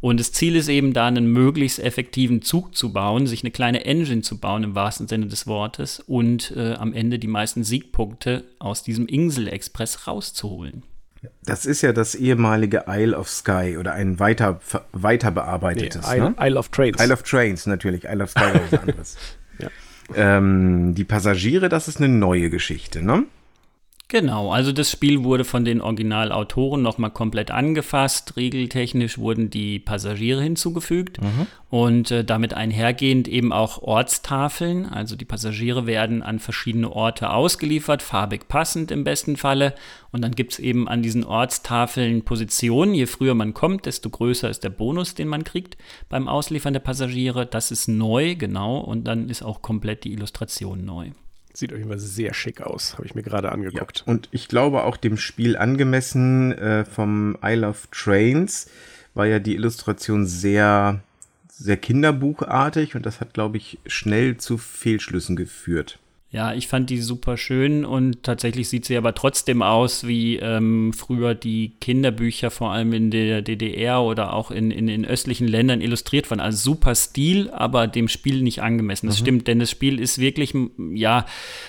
Und 0.00 0.18
das 0.18 0.32
Ziel 0.32 0.56
ist 0.56 0.68
eben 0.68 0.92
da, 0.92 1.06
einen 1.06 1.26
möglichst 1.26 1.78
effektiven 1.78 2.42
Zug 2.42 2.74
zu 2.74 2.92
bauen, 2.92 3.28
sich 3.28 3.44
eine 3.44 3.52
kleine 3.52 3.84
Engine 3.84 4.22
zu 4.22 4.38
bauen 4.38 4.64
im 4.64 4.74
wahrsten 4.74 5.06
Sinne 5.06 5.26
des 5.26 5.46
Wortes 5.46 6.00
und 6.00 6.52
äh, 6.56 6.74
am 6.74 6.92
Ende 6.92 7.20
die 7.20 7.28
meisten 7.28 7.62
Siegpunkte 7.62 8.42
aus 8.58 8.82
diesem 8.82 9.06
Insel-Express 9.06 10.08
rauszuholen. 10.08 10.82
Das 11.44 11.66
ist 11.66 11.82
ja 11.82 11.92
das 11.92 12.16
ehemalige 12.16 12.84
Isle 12.88 13.16
of 13.16 13.28
Sky 13.28 13.76
oder 13.78 13.92
ein 13.92 14.18
weiter, 14.18 14.60
weiter 14.90 15.30
bearbeitetes. 15.30 16.08
Nee, 16.08 16.16
Isle, 16.16 16.30
ne? 16.30 16.36
Isle 16.40 16.58
of 16.58 16.70
Trains. 16.70 17.00
Isle 17.00 17.12
of 17.12 17.22
Trains, 17.22 17.66
natürlich. 17.66 18.02
Isle 18.04 18.24
of 18.24 18.30
Sky 18.30 18.40
war 18.70 18.82
was 18.98 19.16
anderes. 19.58 19.70
Ähm, 20.14 20.94
die 20.94 21.04
Passagiere, 21.04 21.68
das 21.68 21.88
ist 21.88 21.98
eine 21.98 22.08
neue 22.08 22.50
Geschichte, 22.50 23.02
ne? 23.02 23.24
Genau, 24.12 24.52
also 24.52 24.72
das 24.72 24.90
Spiel 24.90 25.24
wurde 25.24 25.42
von 25.42 25.64
den 25.64 25.80
Originalautoren 25.80 26.82
nochmal 26.82 27.12
komplett 27.12 27.50
angefasst. 27.50 28.36
Regeltechnisch 28.36 29.16
wurden 29.16 29.48
die 29.48 29.78
Passagiere 29.78 30.42
hinzugefügt 30.42 31.18
mhm. 31.22 31.46
und 31.70 32.10
äh, 32.10 32.22
damit 32.22 32.52
einhergehend 32.52 33.26
eben 33.26 33.54
auch 33.54 33.80
Ortstafeln. 33.80 34.84
Also 34.84 35.16
die 35.16 35.24
Passagiere 35.24 35.86
werden 35.86 36.22
an 36.22 36.40
verschiedene 36.40 36.92
Orte 36.92 37.30
ausgeliefert, 37.30 38.02
farbig 38.02 38.48
passend 38.48 38.90
im 38.90 39.02
besten 39.02 39.38
Falle. 39.38 39.74
Und 40.10 40.20
dann 40.20 40.32
gibt 40.32 40.52
es 40.52 40.58
eben 40.58 40.88
an 40.88 41.00
diesen 41.00 41.24
Ortstafeln 41.24 42.20
Positionen. 42.20 42.92
Je 42.92 43.06
früher 43.06 43.32
man 43.32 43.54
kommt, 43.54 43.86
desto 43.86 44.10
größer 44.10 44.50
ist 44.50 44.62
der 44.62 44.68
Bonus, 44.68 45.14
den 45.14 45.28
man 45.28 45.42
kriegt 45.42 45.78
beim 46.10 46.28
Ausliefern 46.28 46.74
der 46.74 46.80
Passagiere. 46.80 47.46
Das 47.46 47.70
ist 47.70 47.88
neu, 47.88 48.34
genau. 48.34 48.76
Und 48.80 49.04
dann 49.04 49.30
ist 49.30 49.42
auch 49.42 49.62
komplett 49.62 50.04
die 50.04 50.12
Illustration 50.12 50.84
neu. 50.84 51.12
Sieht 51.54 51.72
auf 51.72 51.78
jeden 51.78 51.90
Fall 51.90 51.98
sehr 51.98 52.32
schick 52.32 52.62
aus, 52.62 52.94
habe 52.94 53.06
ich 53.06 53.14
mir 53.14 53.22
gerade 53.22 53.52
angeguckt. 53.52 54.04
Ja, 54.06 54.12
und 54.12 54.28
ich 54.32 54.48
glaube 54.48 54.84
auch 54.84 54.96
dem 54.96 55.16
Spiel 55.16 55.56
angemessen 55.56 56.52
äh, 56.52 56.84
vom 56.84 57.36
Isle 57.42 57.68
of 57.68 57.88
Trains 57.90 58.68
war 59.14 59.26
ja 59.26 59.38
die 59.38 59.54
Illustration 59.54 60.26
sehr, 60.26 61.00
sehr 61.48 61.76
kinderbuchartig 61.76 62.94
und 62.94 63.04
das 63.04 63.20
hat, 63.20 63.34
glaube 63.34 63.58
ich, 63.58 63.78
schnell 63.86 64.38
zu 64.38 64.56
Fehlschlüssen 64.56 65.36
geführt. 65.36 65.98
Ja, 66.32 66.54
ich 66.54 66.66
fand 66.66 66.88
die 66.88 66.98
super 66.98 67.36
schön 67.36 67.84
und 67.84 68.22
tatsächlich 68.22 68.66
sieht 68.70 68.86
sie 68.86 68.96
aber 68.96 69.14
trotzdem 69.14 69.60
aus 69.60 70.06
wie 70.06 70.36
ähm, 70.36 70.94
früher 70.94 71.34
die 71.34 71.72
Kinderbücher, 71.78 72.50
vor 72.50 72.72
allem 72.72 72.94
in 72.94 73.10
der 73.10 73.42
DDR 73.42 74.00
oder 74.00 74.32
auch 74.32 74.50
in, 74.50 74.70
in 74.70 74.86
den 74.86 75.04
östlichen 75.04 75.46
Ländern 75.46 75.82
illustriert 75.82 76.30
waren. 76.30 76.40
Also 76.40 76.56
super 76.56 76.94
Stil, 76.94 77.50
aber 77.50 77.86
dem 77.86 78.08
Spiel 78.08 78.40
nicht 78.40 78.62
angemessen. 78.62 79.08
Das 79.08 79.18
mhm. 79.18 79.24
stimmt, 79.24 79.46
denn 79.46 79.58
das 79.58 79.70
Spiel 79.70 80.00
ist 80.00 80.16
wirklich, 80.16 80.54
ja, 80.94 81.26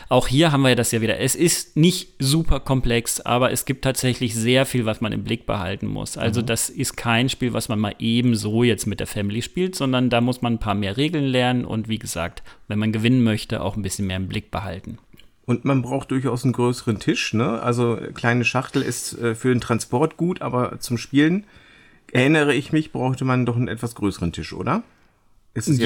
auch 0.08 0.30
hier 0.30 0.54
haben 0.54 0.62
wir 0.62 0.78
das 0.78 0.94
ja 0.94 1.02
wieder. 1.02 1.20
Es 1.20 1.36
ist 1.36 1.76
nicht 1.76 2.14
super 2.20 2.62
komplex, 2.62 3.20
aber 3.20 3.52
es 3.52 3.66
gibt 3.66 3.84
tatsächlich 3.84 4.34
sehr 4.34 4.66
viel, 4.66 4.86
was 4.86 5.02
man 5.02 5.12
im 5.12 5.26
Blick 5.26 5.46
behalten 5.46 5.88
muss. 5.88 6.18
Also 6.18 6.40
mhm. 6.40 6.46
das 6.46 6.70
ist 6.70 6.96
kein 6.96 7.28
Spiel, 7.28 7.52
was 7.52 7.68
man 7.68 7.80
mal 7.80 7.96
eben 8.00 8.34
so 8.38 8.64
jetzt 8.64 8.86
mit 8.86 9.02
der 9.02 9.08
Family 9.08 9.42
spielt, 9.42 9.76
sondern 9.76 10.10
da 10.10 10.22
muss 10.22 10.42
man 10.42 10.54
ein 10.54 10.60
paar 10.60 10.76
mehr 10.76 10.96
Regeln 10.96 11.26
lernen 11.26 11.66
und 11.66 11.90
wie 11.90 12.00
gesagt, 12.00 12.44
wenn 12.74 12.80
man 12.80 12.92
gewinnen 12.92 13.24
möchte, 13.24 13.62
auch 13.62 13.76
ein 13.78 13.84
bisschen 13.84 14.08
mehr 14.08 14.18
im 14.18 14.28
Blick 14.28 14.50
behalten. 14.50 14.98
Und 15.46 15.64
man 15.64 15.84
braucht 15.84 16.10
durchaus 16.10 16.44
einen 16.44 16.54
größeren 16.54 17.00
Tisch, 17.00 17.34
ne? 17.34 17.62
Also 17.62 18.00
kleine 18.16 18.46
Schachtel 18.46 18.82
ist 18.82 19.18
äh, 19.20 19.36
für 19.36 19.50
den 19.50 19.62
Transport 19.62 20.18
gut, 20.18 20.42
aber 20.42 20.80
zum 20.80 20.98
Spielen 20.98 21.46
erinnere 22.12 22.56
ich 22.56 22.72
mich, 22.72 22.92
brauchte 22.92 23.26
man 23.26 23.46
doch 23.46 23.56
einen 23.56 23.68
etwas 23.68 23.94
größeren 23.94 24.32
Tisch, 24.32 24.54
oder? 24.54 24.84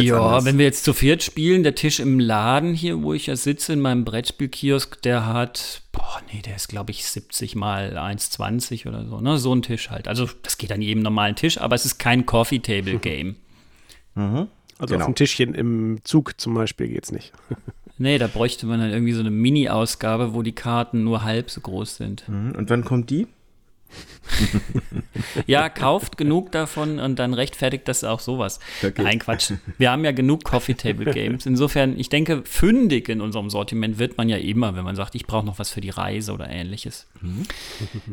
ja, 0.05 0.15
anders? 0.15 0.45
wenn 0.45 0.57
wir 0.57 0.65
jetzt 0.65 0.85
zu 0.85 0.93
viert 0.93 1.23
spielen, 1.23 1.63
der 1.63 1.75
Tisch 1.75 1.99
im 1.99 2.21
Laden 2.21 2.73
hier, 2.73 3.03
wo 3.03 3.13
ich 3.13 3.25
ja 3.27 3.35
sitze, 3.35 3.73
in 3.73 3.81
meinem 3.81 4.05
Brettspielkiosk, 4.05 5.01
der 5.01 5.25
hat, 5.25 5.81
boah, 5.91 6.21
nee, 6.31 6.41
der 6.41 6.55
ist, 6.55 6.69
glaube 6.69 6.91
ich, 6.91 7.05
70 7.05 7.55
mal 7.55 7.97
1,20 7.97 8.87
oder 8.87 9.05
so, 9.05 9.19
ne? 9.19 9.37
So 9.37 9.53
ein 9.53 9.63
Tisch 9.63 9.89
halt. 9.89 10.07
Also, 10.07 10.29
das 10.41 10.57
geht 10.57 10.71
an 10.71 10.81
jedem 10.81 11.03
normalen 11.03 11.35
Tisch, 11.35 11.57
aber 11.57 11.75
es 11.75 11.83
ist 11.83 11.97
kein 11.97 12.25
Coffee 12.25 12.59
Table 12.59 12.97
Game. 12.99 13.35
mhm. 14.15 14.47
Also 14.79 14.93
genau. 14.93 15.05
auf 15.05 15.11
dem 15.11 15.15
Tischchen 15.15 15.53
im 15.53 15.99
Zug 16.03 16.39
zum 16.39 16.53
Beispiel 16.53 16.87
geht 16.87 17.05
es 17.05 17.11
nicht. 17.11 17.33
nee, 17.97 18.17
da 18.17 18.27
bräuchte 18.27 18.65
man 18.65 18.79
dann 18.79 18.91
irgendwie 18.91 19.13
so 19.13 19.21
eine 19.21 19.31
Mini-Ausgabe, 19.31 20.33
wo 20.33 20.41
die 20.41 20.53
Karten 20.53 21.03
nur 21.03 21.23
halb 21.23 21.49
so 21.49 21.61
groß 21.61 21.97
sind. 21.97 22.27
Mhm. 22.27 22.53
Und 22.55 22.69
wann 22.69 22.83
kommt 22.83 23.09
die? 23.09 23.27
ja, 25.47 25.69
kauft 25.69 26.17
genug 26.17 26.51
davon 26.51 26.99
und 26.99 27.17
dann 27.17 27.33
rechtfertigt 27.33 27.87
das 27.87 28.03
auch 28.03 28.19
sowas. 28.19 28.59
Okay. 28.83 29.01
Nein, 29.01 29.19
Quatsch. 29.19 29.53
Wir 29.77 29.91
haben 29.91 30.03
ja 30.05 30.11
genug 30.11 30.43
Coffee 30.43 30.73
Table 30.73 31.11
Games. 31.13 31.45
Insofern, 31.45 31.97
ich 31.99 32.09
denke, 32.09 32.43
fündig 32.45 33.09
in 33.09 33.21
unserem 33.21 33.49
Sortiment 33.49 33.99
wird 33.99 34.17
man 34.17 34.29
ja 34.29 34.37
immer, 34.37 34.75
wenn 34.75 34.83
man 34.83 34.95
sagt, 34.95 35.15
ich 35.15 35.25
brauche 35.25 35.45
noch 35.45 35.59
was 35.59 35.71
für 35.71 35.81
die 35.81 35.89
Reise 35.89 36.33
oder 36.33 36.49
ähnliches. 36.49 37.07
Mhm. 37.21 37.43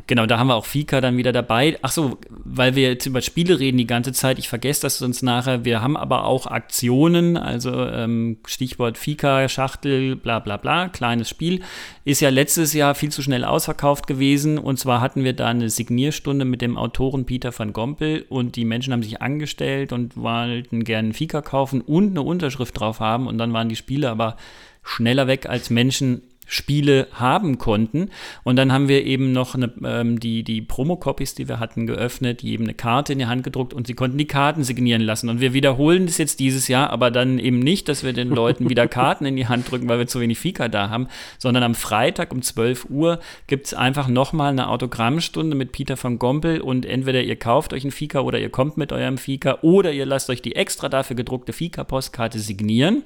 Genau, 0.07 0.27
da 0.27 0.39
haben 0.39 0.49
wir 0.49 0.55
auch 0.55 0.67
Fika 0.67 1.01
dann 1.01 1.17
wieder 1.17 1.33
dabei. 1.33 1.79
Ach 1.83 1.91
so, 1.91 2.19
weil 2.31 2.75
wir 2.75 2.89
jetzt 2.89 3.07
über 3.07 3.21
Spiele 3.21 3.59
reden 3.59 3.79
die 3.79 3.87
ganze 3.87 4.13
Zeit, 4.13 4.39
ich 4.39 4.49
vergesse 4.49 4.83
das 4.83 4.99
sonst 4.99 5.23
nachher. 5.23 5.65
Wir 5.65 5.83
haben 5.83 5.97
aber 5.97 6.25
auch 6.25 6.47
Aktionen, 6.47 7.37
also 7.37 7.85
ähm, 7.87 8.39
Stichwort 8.47 8.99
Fika, 8.99 9.49
Schachtel, 9.49 10.17
bla 10.17 10.39
bla 10.39 10.57
bla, 10.57 10.89
kleines 10.89 11.29
Spiel. 11.29 11.63
Ist 12.05 12.21
ja 12.21 12.29
letztes 12.29 12.73
Jahr 12.73 12.95
viel 12.95 13.11
zu 13.11 13.23
schnell 13.23 13.45
ausverkauft 13.45 14.07
gewesen 14.07 14.59
und 14.59 14.79
zwar 14.79 15.01
hatten 15.01 15.25
wir 15.25 15.33
da 15.33 15.49
eine 15.49 15.64
Signierstunde 15.71 16.45
mit 16.45 16.63
dem 16.63 16.77
Autoren 16.77 17.27
Peter 17.27 17.57
van 17.57 17.73
Gompel 17.73 18.25
und 18.29 18.57
die 18.57 18.65
Menschen 18.65 18.93
haben 18.93 19.03
sich 19.03 19.23
angestellt 19.23 19.93
und 19.93 20.17
wollten 20.17 20.85
gerne 20.85 21.13
Fika 21.13 21.43
kaufen 21.43 21.81
und 21.81 22.11
eine 22.11 22.23
Unterschrift 22.23 22.79
drauf 22.79 23.01
haben 23.01 23.27
und 23.27 23.39
dann 23.39 23.53
waren 23.53 23.69
die 23.69 23.77
Spiele 23.77 24.11
aber 24.11 24.37
schneller 24.83 25.27
weg 25.27 25.47
als 25.47 25.71
Menschen 25.71 26.23
Spiele 26.47 27.09
haben 27.13 27.59
konnten. 27.59 28.11
Und 28.43 28.57
dann 28.57 28.73
haben 28.73 28.89
wir 28.89 29.05
eben 29.05 29.33
noch 29.33 29.55
eine, 29.55 29.73
ähm, 29.85 30.21
die, 30.21 30.43
die 30.43 30.63
Promo-Copies, 30.63 31.35
die 31.35 31.49
wir 31.49 31.61
hatten, 31.61 31.87
geöffnet, 31.87 32.43
die 32.43 32.53
eben 32.53 32.65
eine 32.65 32.75
Karte 32.75 33.13
in 33.13 33.19
die 33.19 33.27
Hand 33.27 33.43
gedruckt 33.45 33.75
und 33.75 33.87
sie 33.87 33.95
konnten 33.95 34.19
die 34.19 34.27
Karten 34.27 34.65
signieren 34.65 35.03
lassen. 35.03 35.29
Und 35.29 35.41
wir 35.41 35.53
wiederholen 35.53 36.07
das 36.07 36.19
jetzt 36.19 36.41
dieses 36.41 36.69
Jahr, 36.69 36.91
aber 36.91 37.11
dann 37.11 37.39
eben 37.39 37.59
nicht, 37.59 37.89
dass 37.89 38.05
wir 38.05 38.13
den 38.13 38.29
Leuten 38.35 38.69
wieder 38.69 38.89
Karten 38.89 39.27
in 39.27 39.37
die 39.37 39.47
Hand 39.47 39.71
drücken, 39.71 39.89
weil 39.89 39.99
wir 39.99 40.07
zu 40.07 40.21
wenig 40.21 40.39
Fika 40.39 40.69
da 40.69 40.91
haben, 40.91 41.09
sondern 41.39 41.63
am 41.63 41.75
Freitag 41.75 42.33
um 42.33 42.43
12 42.43 42.87
Uhr 42.91 43.21
gibt 43.47 43.67
es 43.67 43.75
einfach 43.75 44.09
nochmal 44.09 44.51
eine 44.51 44.69
Autogrammstunde 44.69 45.57
mit 45.57 45.73
Peter 45.73 45.97
von 45.97 46.19
Gompel 46.19 46.61
und 46.61 46.87
entweder 46.87 47.23
ihr 47.23 47.37
kauft 47.37 47.73
euch 47.73 47.85
ein 47.85 47.91
Fika 47.91 48.21
oder 48.21 48.39
ihr 48.39 48.51
kommt 48.51 48.77
mit 48.77 48.93
eurem 48.93 49.19
Fika 49.19 49.59
oder 49.63 49.93
ihr 49.93 50.07
lasst 50.07 50.31
euch 50.31 50.43
die 50.43 50.57
extra 50.57 50.89
dafür 50.89 51.17
gedruckte 51.17 51.53
Fika-Postkarte 51.53 52.39
signieren. 52.39 53.05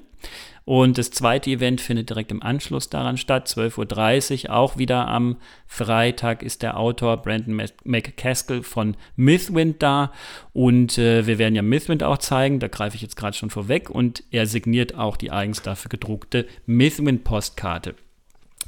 Und 0.68 0.98
das 0.98 1.10
zweite 1.10 1.48
Event 1.48 1.80
findet 1.80 2.10
direkt 2.10 2.30
im 2.30 2.42
Anschluss 2.42 2.90
daran 2.90 3.16
statt, 3.16 3.48
12.30 3.48 4.44
Uhr. 4.44 4.54
Auch 4.54 4.76
wieder 4.76 5.08
am 5.08 5.36
Freitag 5.66 6.42
ist 6.42 6.62
der 6.62 6.76
Autor 6.76 7.16
Brandon 7.16 7.62
McCaskill 7.84 8.62
von 8.62 8.94
Mythwind 9.16 9.82
da. 9.82 10.12
Und 10.52 10.98
äh, 10.98 11.26
wir 11.26 11.38
werden 11.38 11.54
ja 11.54 11.62
Mythwind 11.62 12.02
auch 12.02 12.18
zeigen, 12.18 12.60
da 12.60 12.68
greife 12.68 12.96
ich 12.96 13.00
jetzt 13.02 13.16
gerade 13.16 13.34
schon 13.34 13.48
vorweg. 13.48 13.88
Und 13.88 14.22
er 14.30 14.44
signiert 14.44 14.94
auch 14.94 15.16
die 15.16 15.30
eigens 15.30 15.62
dafür 15.62 15.88
gedruckte 15.88 16.46
Mythwind-Postkarte. 16.66 17.94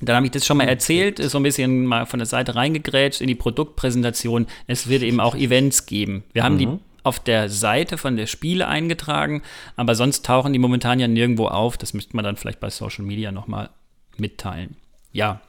Dann 0.01 0.17
habe 0.17 0.25
ich 0.25 0.33
das 0.33 0.47
schon 0.47 0.57
mal 0.57 0.69
erzählt, 0.69 1.19
so 1.19 1.39
ein 1.39 1.43
bisschen 1.43 1.85
mal 1.85 2.07
von 2.07 2.19
der 2.19 2.27
Seite 2.27 2.55
reingegrätscht 2.55 3.21
in 3.21 3.27
die 3.27 3.35
Produktpräsentation. 3.35 4.47
Es 4.67 4.89
wird 4.89 5.03
eben 5.03 5.21
auch 5.21 5.35
Events 5.35 5.85
geben. 5.85 6.25
Wir 6.33 6.45
haben 6.45 6.55
mhm. 6.55 6.59
die 6.59 6.69
auf 7.03 7.19
der 7.21 7.49
Seite 7.49 7.99
von 7.99 8.17
der 8.17 8.27
Spiele 8.27 8.69
eingetragen, 8.69 9.43
aber 9.77 9.95
sonst 9.95 10.25
tauchen 10.25 10.53
die 10.53 10.59
momentan 10.59 11.01
ja 11.01 11.09
nirgendwo 11.09 11.47
auf. 11.47 11.77
Das 11.77 11.95
müsste 11.95 12.17
man 12.17 12.25
dann 12.25 12.37
vielleicht 12.37 12.61
bei 12.61 12.71
Social 12.71 13.05
Media 13.05 13.33
nochmal 13.33 13.71
mitteilen. 14.17 14.77
Ja. 15.13 15.41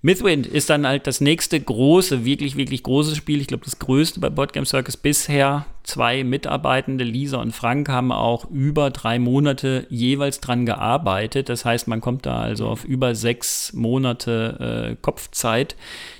Mythwind 0.00 0.46
ist 0.46 0.70
dann 0.70 0.86
halt 0.86 1.08
das 1.08 1.20
nächste 1.20 1.58
große, 1.58 2.24
wirklich, 2.24 2.54
wirklich 2.54 2.84
große 2.84 3.16
Spiel. 3.16 3.40
Ich 3.40 3.48
glaube, 3.48 3.64
das 3.64 3.80
größte 3.80 4.20
bei 4.20 4.30
Boardgame 4.30 4.64
Circus 4.64 4.96
bisher. 4.96 5.66
Zwei 5.82 6.22
Mitarbeitende, 6.22 7.02
Lisa 7.02 7.38
und 7.38 7.52
Frank, 7.52 7.88
haben 7.88 8.12
auch 8.12 8.48
über 8.48 8.90
drei 8.90 9.18
Monate 9.18 9.88
jeweils 9.90 10.38
dran 10.38 10.66
gearbeitet. 10.66 11.48
Das 11.48 11.64
heißt, 11.64 11.88
man 11.88 12.00
kommt 12.00 12.26
da 12.26 12.38
also 12.38 12.68
auf 12.68 12.84
über 12.84 13.16
sechs 13.16 13.72
Monate 13.72 14.92
äh, 14.92 14.96
Kopfzeit, 15.02 15.74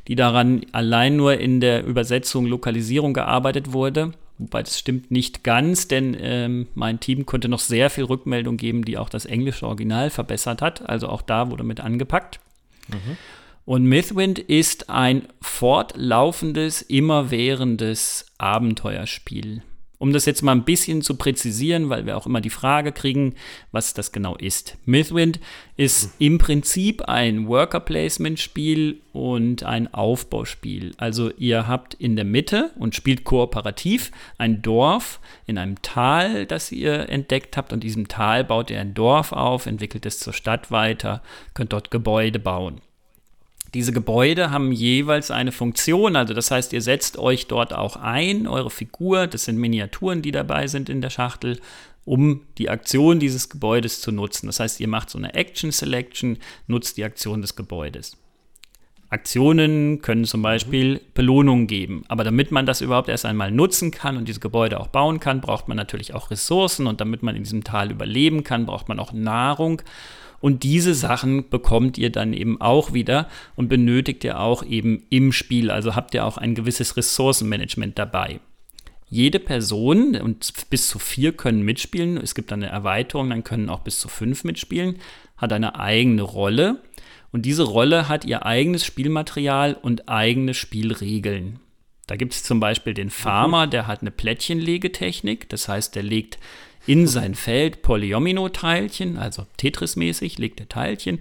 die 0.08 0.16
daran 0.16 0.62
allein 0.72 1.14
nur 1.14 1.38
in 1.38 1.60
der 1.60 1.84
Übersetzung, 1.84 2.46
Lokalisierung 2.46 3.14
gearbeitet 3.14 3.72
wurde. 3.72 4.12
Wobei 4.38 4.62
das 4.62 4.78
stimmt 4.78 5.10
nicht 5.10 5.42
ganz, 5.42 5.88
denn 5.88 6.16
ähm, 6.18 6.68
mein 6.74 7.00
Team 7.00 7.26
konnte 7.26 7.48
noch 7.48 7.58
sehr 7.58 7.90
viel 7.90 8.04
Rückmeldung 8.04 8.56
geben, 8.56 8.84
die 8.84 8.96
auch 8.96 9.08
das 9.08 9.26
englische 9.26 9.66
Original 9.66 10.10
verbessert 10.10 10.62
hat. 10.62 10.88
Also 10.88 11.08
auch 11.08 11.22
da 11.22 11.50
wurde 11.50 11.64
mit 11.64 11.80
angepackt. 11.80 12.38
Mhm. 12.88 13.16
Und 13.64 13.84
Mythwind 13.84 14.38
ist 14.38 14.88
ein 14.88 15.28
fortlaufendes, 15.42 16.82
immerwährendes 16.82 18.26
Abenteuerspiel. 18.38 19.62
Um 19.98 20.12
das 20.12 20.26
jetzt 20.26 20.42
mal 20.42 20.52
ein 20.52 20.64
bisschen 20.64 21.02
zu 21.02 21.16
präzisieren, 21.16 21.88
weil 21.88 22.06
wir 22.06 22.16
auch 22.16 22.26
immer 22.26 22.40
die 22.40 22.50
Frage 22.50 22.92
kriegen, 22.92 23.34
was 23.72 23.94
das 23.94 24.12
genau 24.12 24.36
ist. 24.36 24.76
Mythwind 24.84 25.40
ist 25.76 26.12
im 26.18 26.38
Prinzip 26.38 27.02
ein 27.02 27.48
Worker 27.48 27.80
Placement 27.80 28.38
Spiel 28.38 29.00
und 29.12 29.64
ein 29.64 29.92
Aufbauspiel. 29.92 30.92
Also 30.98 31.30
ihr 31.36 31.66
habt 31.66 31.94
in 31.94 32.14
der 32.14 32.24
Mitte 32.24 32.70
und 32.78 32.94
spielt 32.94 33.24
kooperativ 33.24 34.12
ein 34.38 34.62
Dorf 34.62 35.20
in 35.46 35.58
einem 35.58 35.82
Tal, 35.82 36.46
das 36.46 36.70
ihr 36.70 37.08
entdeckt 37.08 37.56
habt 37.56 37.72
und 37.72 37.78
in 37.78 37.88
diesem 37.88 38.08
Tal 38.08 38.44
baut 38.44 38.70
ihr 38.70 38.80
ein 38.80 38.94
Dorf 38.94 39.32
auf, 39.32 39.66
entwickelt 39.66 40.06
es 40.06 40.18
zur 40.20 40.32
Stadt 40.32 40.70
weiter, 40.70 41.22
könnt 41.54 41.72
dort 41.72 41.90
Gebäude 41.90 42.38
bauen. 42.38 42.80
Diese 43.74 43.92
Gebäude 43.92 44.50
haben 44.50 44.72
jeweils 44.72 45.30
eine 45.30 45.52
Funktion, 45.52 46.16
also 46.16 46.32
das 46.32 46.50
heißt, 46.50 46.72
ihr 46.72 46.80
setzt 46.80 47.18
euch 47.18 47.48
dort 47.48 47.74
auch 47.74 47.96
ein, 47.96 48.46
eure 48.46 48.70
Figur, 48.70 49.26
das 49.26 49.44
sind 49.44 49.58
Miniaturen, 49.58 50.22
die 50.22 50.30
dabei 50.32 50.66
sind 50.68 50.88
in 50.88 51.02
der 51.02 51.10
Schachtel, 51.10 51.60
um 52.06 52.46
die 52.56 52.70
Aktion 52.70 53.20
dieses 53.20 53.50
Gebäudes 53.50 54.00
zu 54.00 54.10
nutzen. 54.10 54.46
Das 54.46 54.60
heißt, 54.60 54.80
ihr 54.80 54.88
macht 54.88 55.10
so 55.10 55.18
eine 55.18 55.34
Action 55.34 55.70
Selection, 55.70 56.38
nutzt 56.66 56.96
die 56.96 57.04
Aktion 57.04 57.42
des 57.42 57.54
Gebäudes. 57.56 58.16
Aktionen 59.10 60.02
können 60.02 60.24
zum 60.24 60.42
Beispiel 60.42 61.00
Belohnungen 61.14 61.66
geben. 61.66 62.04
Aber 62.08 62.24
damit 62.24 62.50
man 62.50 62.66
das 62.66 62.82
überhaupt 62.82 63.08
erst 63.08 63.24
einmal 63.24 63.50
nutzen 63.50 63.90
kann 63.90 64.18
und 64.18 64.28
diese 64.28 64.40
Gebäude 64.40 64.80
auch 64.80 64.88
bauen 64.88 65.18
kann, 65.18 65.40
braucht 65.40 65.66
man 65.68 65.78
natürlich 65.78 66.14
auch 66.14 66.30
Ressourcen. 66.30 66.86
Und 66.86 67.00
damit 67.00 67.22
man 67.22 67.34
in 67.34 67.42
diesem 67.42 67.64
Tal 67.64 67.90
überleben 67.90 68.44
kann, 68.44 68.66
braucht 68.66 68.88
man 68.88 68.98
auch 68.98 69.12
Nahrung. 69.12 69.80
Und 70.40 70.62
diese 70.62 70.94
Sachen 70.94 71.48
bekommt 71.48 71.98
ihr 71.98 72.10
dann 72.10 72.32
eben 72.32 72.60
auch 72.60 72.92
wieder 72.92 73.28
und 73.56 73.68
benötigt 73.68 74.24
ihr 74.24 74.38
auch 74.40 74.64
eben 74.64 75.04
im 75.10 75.32
Spiel. 75.32 75.70
Also 75.70 75.96
habt 75.96 76.14
ihr 76.14 76.24
auch 76.24 76.38
ein 76.38 76.54
gewisses 76.54 76.96
Ressourcenmanagement 76.96 77.98
dabei. 77.98 78.40
Jede 79.10 79.40
Person 79.40 80.14
und 80.16 80.52
bis 80.70 80.88
zu 80.88 80.98
vier 80.98 81.32
können 81.32 81.62
mitspielen. 81.62 82.18
Es 82.18 82.34
gibt 82.34 82.52
dann 82.52 82.62
eine 82.62 82.70
Erweiterung, 82.70 83.30
dann 83.30 83.42
können 83.42 83.70
auch 83.70 83.80
bis 83.80 83.98
zu 83.98 84.08
fünf 84.08 84.44
mitspielen. 84.44 84.98
Hat 85.36 85.52
eine 85.52 85.78
eigene 85.78 86.22
Rolle. 86.22 86.82
Und 87.32 87.42
diese 87.42 87.62
Rolle 87.62 88.08
hat 88.08 88.24
ihr 88.24 88.46
eigenes 88.46 88.84
Spielmaterial 88.84 89.74
und 89.74 90.08
eigene 90.08 90.54
Spielregeln. 90.54 91.58
Da 92.06 92.16
gibt 92.16 92.32
es 92.32 92.42
zum 92.42 92.58
Beispiel 92.58 92.94
den 92.94 93.10
Farmer, 93.10 93.66
der 93.66 93.86
hat 93.86 94.00
eine 94.00 94.10
Plättchenlegetechnik. 94.10 95.48
Das 95.48 95.68
heißt, 95.68 95.94
der 95.94 96.02
legt 96.02 96.38
in 96.88 97.06
sein 97.06 97.34
Feld 97.34 97.82
Polyomino-Teilchen, 97.82 99.18
also 99.18 99.46
Tetris-mäßig, 99.58 100.38
legt 100.38 100.58
er 100.58 100.70
Teilchen, 100.70 101.20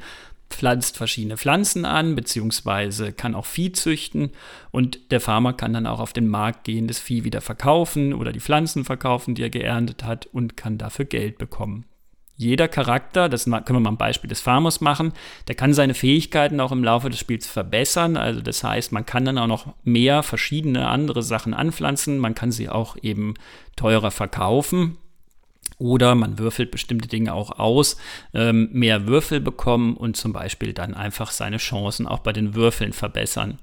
pflanzt 0.49 0.95
verschiedene 0.95 1.35
Pflanzen 1.35 1.83
an, 1.83 2.15
beziehungsweise 2.15 3.11
kann 3.11 3.35
auch 3.35 3.45
Vieh 3.45 3.73
züchten 3.73 4.31
und 4.71 5.11
der 5.11 5.19
Farmer 5.19 5.51
kann 5.51 5.73
dann 5.73 5.85
auch 5.85 5.99
auf 5.99 6.13
den 6.13 6.27
Markt 6.27 6.63
gehen, 6.63 6.87
das 6.87 6.99
Vieh 6.99 7.25
wieder 7.25 7.41
verkaufen 7.41 8.13
oder 8.13 8.31
die 8.31 8.39
Pflanzen 8.39 8.85
verkaufen, 8.85 9.35
die 9.35 9.43
er 9.43 9.49
geerntet 9.49 10.05
hat 10.05 10.25
und 10.27 10.55
kann 10.55 10.77
dafür 10.77 11.03
Geld 11.03 11.37
bekommen. 11.37 11.83
Jeder 12.37 12.69
Charakter, 12.69 13.27
das 13.27 13.43
können 13.43 13.65
wir 13.67 13.79
mal 13.81 13.89
ein 13.89 13.97
Beispiel 13.97 14.29
des 14.29 14.39
Farmers 14.39 14.79
machen, 14.79 15.11
der 15.49 15.55
kann 15.55 15.73
seine 15.73 15.95
Fähigkeiten 15.95 16.61
auch 16.61 16.71
im 16.71 16.83
Laufe 16.83 17.09
des 17.09 17.19
Spiels 17.19 17.45
verbessern. 17.45 18.15
Also 18.15 18.39
das 18.39 18.63
heißt, 18.63 18.93
man 18.93 19.05
kann 19.05 19.25
dann 19.25 19.39
auch 19.39 19.47
noch 19.47 19.73
mehr 19.83 20.23
verschiedene 20.23 20.87
andere 20.87 21.23
Sachen 21.23 21.53
anpflanzen. 21.53 22.19
Man 22.19 22.35
kann 22.35 22.53
sie 22.53 22.69
auch 22.69 22.95
eben 23.01 23.33
teurer 23.75 24.11
verkaufen. 24.11 24.97
Oder 25.79 26.15
man 26.15 26.39
würfelt 26.39 26.71
bestimmte 26.71 27.07
Dinge 27.07 27.33
auch 27.33 27.59
aus, 27.59 27.97
ähm, 28.33 28.69
mehr 28.71 29.05
Würfel 29.05 29.39
bekommen 29.39 29.95
und 29.95 30.17
zum 30.17 30.33
Beispiel 30.33 30.73
dann 30.73 30.95
einfach 30.95 31.31
seine 31.31 31.57
Chancen 31.57 32.07
auch 32.07 32.19
bei 32.19 32.33
den 32.33 32.55
Würfeln 32.55 32.93
verbessern. 32.93 33.59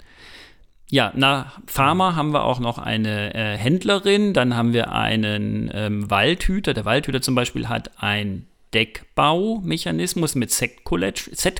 Ja, 0.90 1.12
nach 1.16 1.58
Farmer 1.66 2.14
haben 2.14 2.32
wir 2.32 2.44
auch 2.44 2.60
noch 2.60 2.78
eine 2.78 3.34
äh, 3.34 3.56
Händlerin, 3.56 4.32
dann 4.32 4.54
haben 4.54 4.72
wir 4.72 4.92
einen 4.92 5.70
ähm, 5.74 6.08
Waldhüter. 6.08 6.72
Der 6.72 6.84
Waldhüter 6.84 7.20
zum 7.20 7.34
Beispiel 7.34 7.68
hat 7.68 7.90
ein 7.96 8.46
Deckbaumechanismus 8.74 10.34
mit 10.34 10.50
Set 10.50 10.84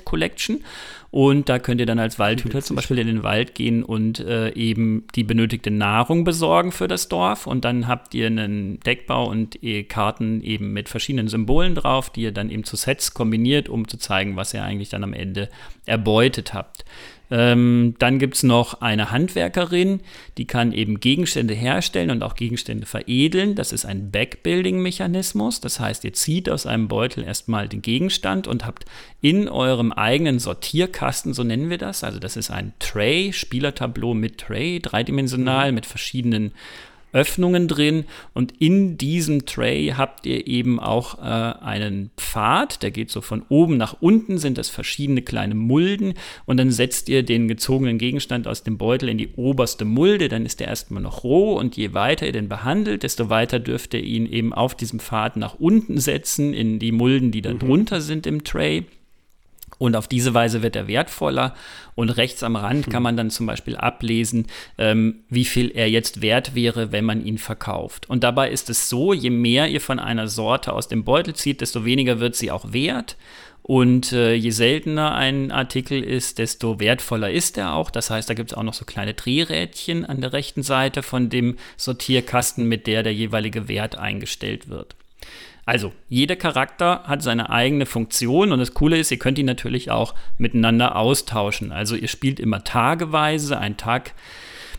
Collection. 0.05 0.63
Und 1.11 1.47
da 1.47 1.59
könnt 1.59 1.79
ihr 1.79 1.85
dann 1.85 1.99
als 1.99 2.19
Waldhüter 2.19 2.61
zum 2.61 2.75
Beispiel 2.75 2.99
in 2.99 3.07
den 3.07 3.23
Wald 3.23 3.55
gehen 3.55 3.83
und 3.83 4.19
äh, 4.19 4.49
eben 4.49 5.07
die 5.15 5.23
benötigte 5.23 5.71
Nahrung 5.71 6.25
besorgen 6.25 6.73
für 6.73 6.89
das 6.89 7.07
Dorf. 7.07 7.47
Und 7.47 7.63
dann 7.63 7.87
habt 7.87 8.13
ihr 8.13 8.27
einen 8.27 8.81
Deckbau 8.81 9.29
und 9.29 9.57
Karten 9.87 10.41
eben 10.41 10.73
mit 10.73 10.89
verschiedenen 10.89 11.29
Symbolen 11.29 11.73
drauf, 11.73 12.09
die 12.09 12.23
ihr 12.23 12.33
dann 12.33 12.49
eben 12.49 12.65
zu 12.65 12.75
Sets 12.75 13.13
kombiniert, 13.13 13.69
um 13.69 13.87
zu 13.87 13.95
zeigen, 13.95 14.35
was 14.35 14.53
ihr 14.53 14.63
eigentlich 14.63 14.89
dann 14.89 15.05
am 15.05 15.13
Ende 15.13 15.47
erbeutet 15.85 16.53
habt. 16.53 16.83
Ähm, 17.31 17.95
dann 17.97 18.19
gibt 18.19 18.35
es 18.35 18.43
noch 18.43 18.81
eine 18.81 19.11
Handwerkerin, 19.11 20.01
die 20.37 20.45
kann 20.45 20.73
eben 20.73 20.99
Gegenstände 20.99 21.53
herstellen 21.53 22.11
und 22.11 22.23
auch 22.23 22.35
Gegenstände 22.35 22.85
veredeln. 22.85 23.55
Das 23.55 23.71
ist 23.71 23.85
ein 23.85 24.11
Backbuilding-Mechanismus. 24.11 25.61
Das 25.61 25.79
heißt, 25.79 26.03
ihr 26.03 26.13
zieht 26.13 26.49
aus 26.49 26.65
einem 26.65 26.87
Beutel 26.87 27.05
Beutel 27.05 27.23
erstmal 27.23 27.67
den 27.67 27.81
Gegenstand 27.81 28.47
und 28.47 28.65
habt 28.65 28.85
in 29.21 29.47
eurem 29.47 29.91
eigenen 29.91 30.39
Sortierkasten, 30.39 31.33
so 31.33 31.43
nennen 31.43 31.69
wir 31.69 31.77
das, 31.77 32.03
also 32.03 32.19
das 32.19 32.35
ist 32.35 32.49
ein 32.51 32.73
Tray, 32.79 33.31
Spielertableau 33.31 34.13
mit 34.13 34.39
Tray, 34.39 34.79
dreidimensional, 34.79 35.71
mit 35.71 35.85
verschiedenen 35.85 36.51
Öffnungen 37.15 37.69
drin 37.69 38.03
und 38.33 38.53
in 38.59 38.97
diesem 38.97 39.45
Tray 39.45 39.93
habt 39.95 40.25
ihr 40.25 40.45
eben 40.47 40.81
auch 40.81 41.17
äh, 41.19 41.21
einen 41.21 42.11
Pfad, 42.17 42.83
der 42.83 42.91
geht 42.91 43.09
so 43.09 43.21
von 43.21 43.43
oben 43.47 43.77
nach 43.77 43.95
unten, 44.01 44.37
sind 44.37 44.57
das 44.57 44.69
verschiedene 44.69 45.21
kleine 45.21 45.55
Mulden 45.55 46.15
und 46.45 46.57
dann 46.57 46.71
setzt 46.71 47.07
ihr 47.07 47.23
den 47.23 47.47
gezogenen 47.47 47.97
Gegenstand 47.97 48.47
aus 48.47 48.63
dem 48.63 48.77
Beutel 48.77 49.07
in 49.07 49.17
die 49.17 49.29
oberste 49.37 49.85
Mulde, 49.85 50.27
dann 50.27 50.45
ist 50.45 50.59
der 50.59 50.67
erstmal 50.67 51.01
noch 51.01 51.23
roh 51.23 51.57
und 51.57 51.77
je 51.77 51.93
weiter 51.93 52.25
ihr 52.25 52.33
den 52.33 52.49
behandelt, 52.49 53.03
desto 53.03 53.29
weiter 53.29 53.59
dürft 53.59 53.93
ihr 53.93 54.03
ihn 54.03 54.25
eben 54.25 54.53
auf 54.53 54.75
diesem 54.75 54.99
Pfad 54.99 55.37
nach 55.37 55.55
unten 55.55 55.97
setzen 55.99 56.53
in 56.53 56.79
die 56.79 56.91
Mulden, 56.91 57.31
die 57.31 57.41
da 57.41 57.53
mhm. 57.53 57.59
drunter 57.59 58.01
sind 58.01 58.27
im 58.27 58.43
Tray. 58.43 58.83
Und 59.77 59.95
auf 59.95 60.07
diese 60.07 60.33
Weise 60.33 60.61
wird 60.61 60.75
er 60.75 60.87
wertvoller. 60.87 61.53
Und 61.95 62.09
rechts 62.11 62.43
am 62.43 62.55
Rand 62.55 62.89
kann 62.89 63.03
man 63.03 63.17
dann 63.17 63.29
zum 63.29 63.45
Beispiel 63.45 63.75
ablesen, 63.75 64.47
ähm, 64.77 65.23
wie 65.29 65.45
viel 65.45 65.71
er 65.71 65.89
jetzt 65.89 66.21
wert 66.21 66.55
wäre, 66.55 66.91
wenn 66.91 67.05
man 67.05 67.25
ihn 67.25 67.37
verkauft. 67.37 68.09
Und 68.09 68.23
dabei 68.23 68.51
ist 68.51 68.69
es 68.69 68.89
so, 68.89 69.13
je 69.13 69.29
mehr 69.29 69.67
ihr 69.67 69.81
von 69.81 69.99
einer 69.99 70.27
Sorte 70.27 70.73
aus 70.73 70.87
dem 70.87 71.03
Beutel 71.03 71.35
zieht, 71.35 71.61
desto 71.61 71.85
weniger 71.85 72.19
wird 72.19 72.35
sie 72.35 72.51
auch 72.51 72.73
wert. 72.73 73.17
Und 73.67 74.11
äh, 74.11 74.35
je 74.35 74.51
seltener 74.51 75.15
ein 75.15 75.51
Artikel 75.51 76.03
ist, 76.03 76.37
desto 76.37 76.79
wertvoller 76.79 77.31
ist 77.31 77.57
er 77.57 77.73
auch. 77.73 77.89
Das 77.89 78.11
heißt, 78.11 78.29
da 78.29 78.35
gibt 78.35 78.51
es 78.51 78.57
auch 78.57 78.61
noch 78.61 78.75
so 78.75 78.85
kleine 78.85 79.15
Drehrädchen 79.15 80.05
an 80.05 80.21
der 80.21 80.33
rechten 80.33 80.61
Seite 80.61 81.01
von 81.01 81.29
dem 81.29 81.57
Sortierkasten, 81.75 82.67
mit 82.67 82.85
der 82.85 83.01
der 83.01 83.15
jeweilige 83.15 83.67
Wert 83.67 83.97
eingestellt 83.97 84.69
wird. 84.69 84.95
Also, 85.65 85.93
jeder 86.09 86.35
Charakter 86.35 87.03
hat 87.05 87.23
seine 87.23 87.49
eigene 87.49 87.87
Funktion 87.87 88.51
und 88.51 88.59
das 88.59 88.75
Coole 88.75 88.99
ist, 88.99 89.09
ihr 89.09 89.17
könnt 89.17 89.39
ihn 89.39 89.47
natürlich 89.47 89.89
auch 89.89 90.13
miteinander 90.37 90.95
austauschen. 90.95 91.71
Also, 91.71 91.95
ihr 91.95 92.07
spielt 92.07 92.39
immer 92.39 92.63
tageweise. 92.63 93.57
Ein 93.57 93.75
Tag, 93.75 94.13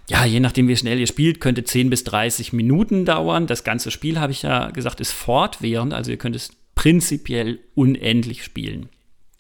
ja, 0.09 0.25
je 0.25 0.39
nachdem, 0.39 0.69
wie 0.69 0.77
schnell 0.77 1.01
ihr 1.01 1.09
spielt, 1.09 1.41
könnte 1.41 1.65
10 1.65 1.91
bis 1.91 2.05
30 2.05 2.53
Minuten 2.53 3.05
dauern. 3.05 3.49
Das 3.49 3.65
ganze 3.65 3.91
Spiel, 3.91 4.21
habe 4.21 4.31
ich 4.31 4.43
ja 4.43 4.71
gesagt, 4.71 5.01
ist 5.01 5.13
fortwährend. 5.13 5.93
Also, 5.93 6.13
ihr 6.13 6.19
könnt 6.19 6.37
es 6.37 6.51
prinzipiell 6.77 7.59
unendlich 7.75 8.45
spielen. 8.45 8.89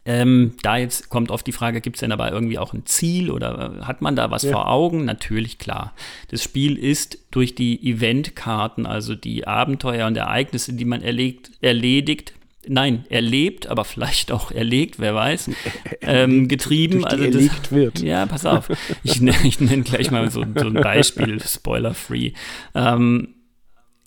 Ähm, 0.06 0.52
da 0.62 0.76
jetzt 0.76 1.08
kommt 1.08 1.32
oft 1.32 1.46
die 1.46 1.52
Frage, 1.52 1.80
gibt 1.80 1.96
es 1.96 2.00
denn 2.00 2.12
aber 2.12 2.30
irgendwie 2.30 2.58
auch 2.58 2.72
ein 2.72 2.86
Ziel 2.86 3.30
oder 3.30 3.80
hat 3.82 4.02
man 4.02 4.14
da 4.14 4.30
was 4.30 4.44
ja. 4.44 4.52
vor 4.52 4.70
Augen? 4.70 5.04
Natürlich 5.04 5.58
klar. 5.58 5.92
Das 6.30 6.44
Spiel 6.44 6.78
ist 6.78 7.18
durch 7.32 7.56
die 7.56 7.90
Eventkarten, 7.90 8.86
also 8.86 9.16
die 9.16 9.46
Abenteuer 9.46 10.06
und 10.06 10.16
Ereignisse, 10.16 10.74
die 10.74 10.84
man 10.84 11.02
erlegt, 11.02 11.50
erledigt, 11.60 12.34
nein, 12.68 13.04
erlebt, 13.08 13.66
aber 13.66 13.84
vielleicht 13.84 14.32
auch 14.32 14.50
erlegt, 14.50 14.98
wer 14.98 15.14
weiß, 15.14 15.50
ähm, 16.02 16.48
getrieben. 16.48 17.04
also 17.04 17.24
das, 17.24 17.34
erlegt 17.34 17.72
wird. 17.72 17.98
Ja, 18.02 18.26
pass 18.26 18.46
auf. 18.46 18.68
Ich, 19.02 19.20
ich 19.44 19.60
nenne 19.60 19.82
gleich 19.82 20.10
mal 20.10 20.30
so, 20.30 20.44
so 20.54 20.66
ein 20.66 20.74
Beispiel, 20.74 21.40
spoiler-free. 21.42 22.32
Ähm, 22.74 23.35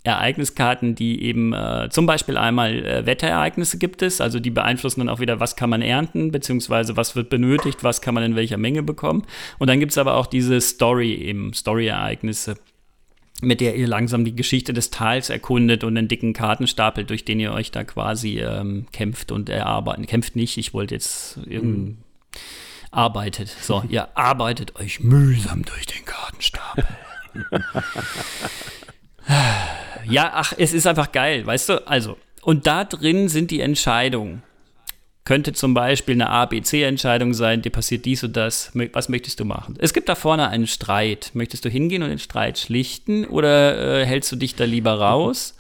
Ereigniskarten, 0.03 0.95
die 0.95 1.23
eben 1.23 1.53
äh, 1.53 1.89
zum 1.89 2.05
Beispiel 2.05 2.37
einmal 2.37 2.85
äh, 2.85 3.05
Wetterereignisse 3.05 3.77
gibt 3.77 4.01
es, 4.01 4.21
also 4.21 4.39
die 4.39 4.49
beeinflussen 4.49 5.01
dann 5.01 5.09
auch 5.09 5.19
wieder, 5.19 5.39
was 5.39 5.55
kann 5.55 5.69
man 5.69 5.81
ernten, 5.81 6.31
beziehungsweise 6.31 6.95
was 6.95 7.15
wird 7.15 7.29
benötigt, 7.29 7.83
was 7.83 8.01
kann 8.01 8.13
man 8.13 8.23
in 8.23 8.35
welcher 8.35 8.57
Menge 8.57 8.81
bekommen. 8.81 9.25
Und 9.57 9.67
dann 9.69 9.79
gibt 9.79 9.91
es 9.91 9.97
aber 9.97 10.15
auch 10.15 10.25
diese 10.25 10.61
Story, 10.61 11.13
eben 11.15 11.53
Story-Ereignisse 11.53 12.55
mit 13.41 13.61
der 13.61 13.75
ihr 13.75 13.87
langsam 13.87 14.25
die 14.25 14.35
Geschichte 14.35 14.73
des 14.73 14.91
Tals 14.91 15.29
erkundet 15.29 15.85
und 15.85 15.97
einen 15.97 16.07
dicken 16.09 16.33
Kartenstapel, 16.33 17.05
durch 17.05 17.23
den 17.23 17.39
ihr 17.39 17.53
euch 17.53 17.71
da 17.71 17.83
quasi 17.85 18.39
ähm, 18.39 18.87
kämpft 18.91 19.31
und 19.31 19.47
erarbeitet. 19.47 20.07
Kämpft 20.07 20.35
nicht, 20.35 20.57
ich 20.57 20.73
wollte 20.73 20.95
jetzt 20.95 21.37
irgendein. 21.45 21.83
Mhm. 21.83 21.97
Arbeitet. 22.91 23.47
So, 23.47 23.83
ihr 23.89 24.17
arbeitet 24.17 24.75
euch 24.75 24.99
mühsam 24.99 25.63
durch 25.63 25.85
den 25.85 26.03
Kartenstapel. 26.05 26.85
Ja, 30.05 30.31
ach, 30.33 30.53
es 30.57 30.73
ist 30.73 30.87
einfach 30.87 31.11
geil, 31.11 31.45
weißt 31.45 31.69
du? 31.69 31.87
Also, 31.87 32.17
und 32.41 32.67
da 32.67 32.83
drin 32.83 33.29
sind 33.29 33.51
die 33.51 33.61
Entscheidungen. 33.61 34.43
Könnte 35.25 35.53
zum 35.53 35.75
Beispiel 35.75 36.15
eine 36.15 36.29
ABC-Entscheidung 36.29 37.35
sein, 37.35 37.61
dir 37.61 37.69
passiert 37.69 38.05
dies 38.05 38.23
und 38.23 38.35
das. 38.35 38.71
Was 38.93 39.09
möchtest 39.09 39.39
du 39.39 39.45
machen? 39.45 39.75
Es 39.77 39.93
gibt 39.93 40.09
da 40.09 40.15
vorne 40.15 40.47
einen 40.47 40.65
Streit. 40.65 41.31
Möchtest 41.33 41.65
du 41.65 41.69
hingehen 41.69 42.01
und 42.01 42.09
den 42.09 42.17
Streit 42.17 42.57
schlichten 42.57 43.25
oder 43.25 44.01
äh, 44.01 44.05
hältst 44.07 44.31
du 44.31 44.37
dich 44.37 44.55
da 44.55 44.63
lieber 44.63 44.93
raus? 44.93 45.55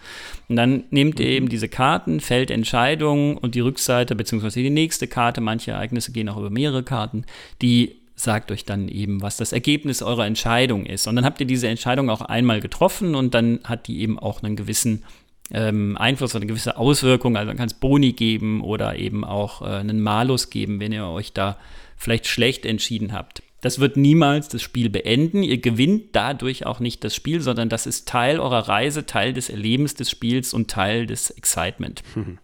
Und 0.47 0.55
dann 0.55 0.85
nehmt 0.89 1.19
ihr 1.19 1.27
eben 1.27 1.49
diese 1.49 1.69
Karten, 1.69 2.19
Feldentscheidungen 2.19 3.37
und 3.37 3.53
die 3.53 3.59
Rückseite, 3.59 4.15
beziehungsweise 4.15 4.59
die 4.61 4.71
nächste 4.71 5.07
Karte, 5.07 5.39
manche 5.39 5.71
Ereignisse 5.71 6.11
gehen 6.11 6.29
auch 6.29 6.37
über 6.37 6.49
mehrere 6.49 6.81
Karten, 6.81 7.25
die 7.61 7.98
sagt 8.19 8.51
euch 8.51 8.65
dann 8.65 8.89
eben, 8.89 9.21
was 9.21 9.37
das 9.37 9.53
Ergebnis 9.53 10.01
eurer 10.01 10.25
Entscheidung 10.25 10.85
ist. 10.85 11.07
Und 11.07 11.15
dann 11.15 11.25
habt 11.25 11.39
ihr 11.39 11.47
diese 11.47 11.69
Entscheidung 11.69 12.09
auch 12.09 12.21
einmal 12.21 12.59
getroffen 12.59 13.15
und 13.15 13.33
dann 13.33 13.59
hat 13.63 13.87
die 13.87 14.01
eben 14.01 14.19
auch 14.19 14.43
einen 14.43 14.57
gewissen 14.57 15.03
ähm, 15.51 15.97
Einfluss 15.97 16.31
oder 16.35 16.41
eine 16.41 16.47
gewisse 16.47 16.77
Auswirkung. 16.77 17.37
Also 17.37 17.47
dann 17.47 17.57
kann 17.57 17.67
es 17.67 17.73
Boni 17.73 18.11
geben 18.11 18.61
oder 18.61 18.97
eben 18.97 19.23
auch 19.23 19.61
äh, 19.61 19.65
einen 19.65 20.01
Malus 20.01 20.49
geben, 20.49 20.79
wenn 20.81 20.91
ihr 20.91 21.07
euch 21.07 21.31
da 21.31 21.57
vielleicht 21.95 22.27
schlecht 22.27 22.65
entschieden 22.65 23.13
habt. 23.13 23.41
Das 23.61 23.79
wird 23.79 23.95
niemals 23.97 24.49
das 24.49 24.61
Spiel 24.61 24.89
beenden. 24.89 25.41
Ihr 25.41 25.59
gewinnt 25.59 26.13
dadurch 26.13 26.65
auch 26.65 26.79
nicht 26.79 27.03
das 27.03 27.15
Spiel, 27.15 27.39
sondern 27.41 27.69
das 27.69 27.85
ist 27.85 28.07
Teil 28.07 28.39
eurer 28.39 28.67
Reise, 28.67 29.05
Teil 29.05 29.33
des 29.33 29.49
Erlebens 29.49 29.95
des 29.95 30.09
Spiels 30.09 30.53
und 30.53 30.69
Teil 30.69 31.05
des 31.05 31.29
Excitement. 31.29 32.03
Mhm. 32.15 32.37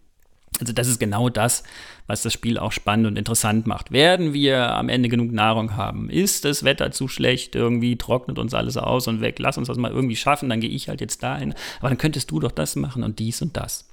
Also 0.60 0.74
das 0.74 0.88
ist 0.88 1.00
genau 1.00 1.30
das, 1.30 1.63
was 2.08 2.22
das 2.22 2.34
Spiel 2.34 2.58
auch 2.58 2.72
spannend 2.72 3.08
und 3.08 3.18
interessant 3.18 3.68
macht. 3.68 3.91
Werden 3.91 4.34
wir 4.34 4.72
am 4.72 4.89
Ende 4.89 5.10
genug 5.10 5.32
Nahrung 5.32 5.76
haben? 5.76 6.10
Ist 6.10 6.46
das 6.46 6.63
Wetter 6.63 6.91
zu 6.91 7.08
schlecht? 7.08 7.56
Irgendwie 7.56 7.98
trocknet 7.98 8.39
uns 8.39 8.54
alles 8.54 8.78
aus 8.78 9.08
und 9.08 9.22
weg. 9.22 9.38
Lass 9.39 9.58
uns 9.58 9.68
das 9.68 9.78
mal 9.78 9.91
irgendwie 9.91 10.15
schaffen, 10.15 10.50
dann 10.50 10.62
gehe 10.62 10.70
ich 10.70 10.89
halt 10.89 11.02
jetzt 11.02 11.24
dahin. 11.24 11.54
Aber 11.80 11.89
dann 11.89 11.98
könntest 11.98 12.32
du 12.32 12.39
doch 12.39 12.52
das 12.52 12.76
machen 12.76 13.04
und 13.04 13.20
dies 13.20 13.41
und 13.41 13.58
das. 13.58 13.86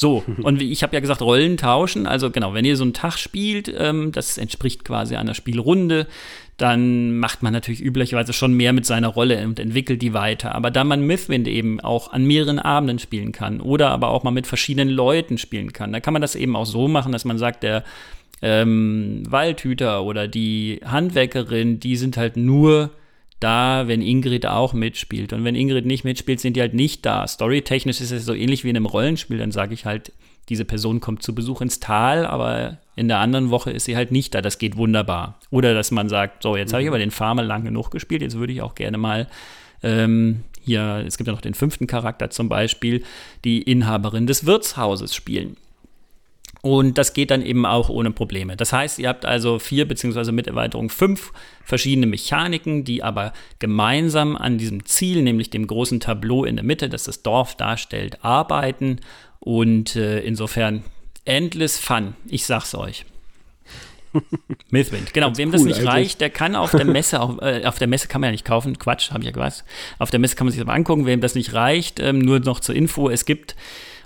So, 0.00 0.22
und 0.42 0.62
ich 0.62 0.84
habe 0.84 0.94
ja 0.94 1.00
gesagt, 1.00 1.22
Rollen 1.22 1.56
tauschen. 1.56 2.06
Also 2.06 2.30
genau, 2.30 2.54
wenn 2.54 2.64
ihr 2.64 2.76
so 2.76 2.84
einen 2.84 2.92
Tag 2.92 3.18
spielt, 3.18 3.68
ähm, 3.76 4.12
das 4.12 4.38
entspricht 4.38 4.84
quasi 4.84 5.16
einer 5.16 5.34
Spielrunde, 5.34 6.06
dann 6.56 7.18
macht 7.18 7.42
man 7.42 7.52
natürlich 7.52 7.82
üblicherweise 7.82 8.32
schon 8.32 8.52
mehr 8.54 8.72
mit 8.72 8.86
seiner 8.86 9.08
Rolle 9.08 9.44
und 9.44 9.58
entwickelt 9.58 10.00
die 10.00 10.14
weiter. 10.14 10.54
Aber 10.54 10.70
da 10.70 10.84
man 10.84 11.00
Mythwind 11.00 11.48
eben 11.48 11.80
auch 11.80 12.12
an 12.12 12.24
mehreren 12.24 12.60
Abenden 12.60 13.00
spielen 13.00 13.32
kann 13.32 13.60
oder 13.60 13.90
aber 13.90 14.10
auch 14.10 14.22
mal 14.22 14.30
mit 14.30 14.46
verschiedenen 14.46 14.88
Leuten 14.88 15.36
spielen 15.36 15.72
kann, 15.72 15.92
da 15.92 15.98
kann 15.98 16.12
man 16.12 16.22
das 16.22 16.36
eben 16.36 16.54
auch 16.54 16.66
so 16.66 16.86
machen, 16.86 17.10
dass 17.10 17.24
man 17.24 17.38
sagt, 17.38 17.64
der 17.64 17.82
ähm, 18.40 19.24
Waldhüter 19.28 20.04
oder 20.04 20.28
die 20.28 20.80
Handwerkerin, 20.84 21.80
die 21.80 21.96
sind 21.96 22.16
halt 22.16 22.36
nur 22.36 22.90
da, 23.40 23.86
wenn 23.86 24.02
Ingrid 24.02 24.46
auch 24.46 24.72
mitspielt. 24.72 25.32
Und 25.32 25.44
wenn 25.44 25.54
Ingrid 25.54 25.86
nicht 25.86 26.04
mitspielt, 26.04 26.40
sind 26.40 26.56
die 26.56 26.60
halt 26.60 26.74
nicht 26.74 27.06
da. 27.06 27.26
Storytechnisch 27.26 28.00
ist 28.00 28.10
es 28.10 28.24
so 28.24 28.34
ähnlich 28.34 28.64
wie 28.64 28.70
in 28.70 28.76
einem 28.76 28.86
Rollenspiel. 28.86 29.38
Dann 29.38 29.52
sage 29.52 29.74
ich 29.74 29.84
halt, 29.84 30.12
diese 30.48 30.64
Person 30.64 31.00
kommt 31.00 31.22
zu 31.22 31.34
Besuch 31.34 31.60
ins 31.60 31.78
Tal, 31.78 32.26
aber 32.26 32.78
in 32.96 33.08
der 33.08 33.18
anderen 33.18 33.50
Woche 33.50 33.70
ist 33.70 33.84
sie 33.84 33.96
halt 33.96 34.10
nicht 34.10 34.34
da. 34.34 34.40
Das 34.40 34.58
geht 34.58 34.76
wunderbar. 34.76 35.38
Oder 35.50 35.74
dass 35.74 35.90
man 35.90 36.08
sagt, 36.08 36.42
so, 36.42 36.56
jetzt 36.56 36.72
habe 36.72 36.82
ich 36.82 36.86
mhm. 36.86 36.92
aber 36.92 36.98
den 36.98 37.10
Farmer 37.10 37.42
lang 37.42 37.64
genug 37.64 37.90
gespielt, 37.90 38.22
jetzt 38.22 38.38
würde 38.38 38.52
ich 38.52 38.62
auch 38.62 38.74
gerne 38.74 38.98
mal 38.98 39.28
ähm, 39.82 40.44
hier, 40.60 41.04
es 41.06 41.16
gibt 41.16 41.28
ja 41.28 41.32
noch 41.32 41.40
den 41.40 41.54
fünften 41.54 41.86
Charakter 41.86 42.30
zum 42.30 42.48
Beispiel, 42.48 43.04
die 43.44 43.62
Inhaberin 43.62 44.26
des 44.26 44.44
Wirtshauses 44.44 45.14
spielen. 45.14 45.56
Und 46.68 46.98
das 46.98 47.14
geht 47.14 47.30
dann 47.30 47.40
eben 47.40 47.64
auch 47.64 47.88
ohne 47.88 48.10
Probleme. 48.10 48.54
Das 48.54 48.74
heißt, 48.74 48.98
ihr 48.98 49.08
habt 49.08 49.24
also 49.24 49.58
vier 49.58 49.88
beziehungsweise 49.88 50.32
mit 50.32 50.46
Erweiterung 50.46 50.90
fünf 50.90 51.32
verschiedene 51.64 52.06
Mechaniken, 52.06 52.84
die 52.84 53.02
aber 53.02 53.32
gemeinsam 53.58 54.36
an 54.36 54.58
diesem 54.58 54.84
Ziel, 54.84 55.22
nämlich 55.22 55.48
dem 55.48 55.66
großen 55.66 55.98
Tableau 55.98 56.44
in 56.44 56.56
der 56.56 56.66
Mitte, 56.66 56.90
das 56.90 57.04
das 57.04 57.22
Dorf 57.22 57.54
darstellt, 57.54 58.22
arbeiten. 58.22 59.00
Und 59.40 59.96
äh, 59.96 60.20
insofern 60.20 60.84
endless 61.24 61.78
fun. 61.78 62.16
Ich 62.26 62.44
sag's 62.44 62.74
euch. 62.74 63.06
Mythwind, 64.70 65.14
genau. 65.14 65.34
Wem 65.38 65.48
cool, 65.48 65.52
das 65.52 65.62
nicht 65.62 65.76
eigentlich. 65.76 65.88
reicht, 65.88 66.20
der 66.20 66.28
kann 66.28 66.54
auf 66.54 66.72
der 66.72 66.84
Messe, 66.84 67.18
auf, 67.20 67.40
äh, 67.40 67.64
auf, 67.64 67.78
der 67.78 67.88
Messe 67.88 68.08
kann 68.08 68.20
man 68.20 68.28
ja 68.28 68.32
nicht 68.32 68.44
kaufen, 68.44 68.78
Quatsch, 68.78 69.10
habe 69.10 69.20
ich 69.20 69.26
ja 69.26 69.32
gesagt. 69.32 69.64
Auf 69.98 70.10
der 70.10 70.20
Messe 70.20 70.36
kann 70.36 70.46
man 70.46 70.52
sich 70.52 70.60
das 70.60 70.66
mal 70.66 70.74
angucken. 70.74 71.06
Wem 71.06 71.22
das 71.22 71.34
nicht 71.34 71.54
reicht, 71.54 71.98
ähm, 71.98 72.18
nur 72.18 72.40
noch 72.40 72.60
zur 72.60 72.74
Info, 72.74 73.08
es 73.08 73.24
gibt 73.24 73.56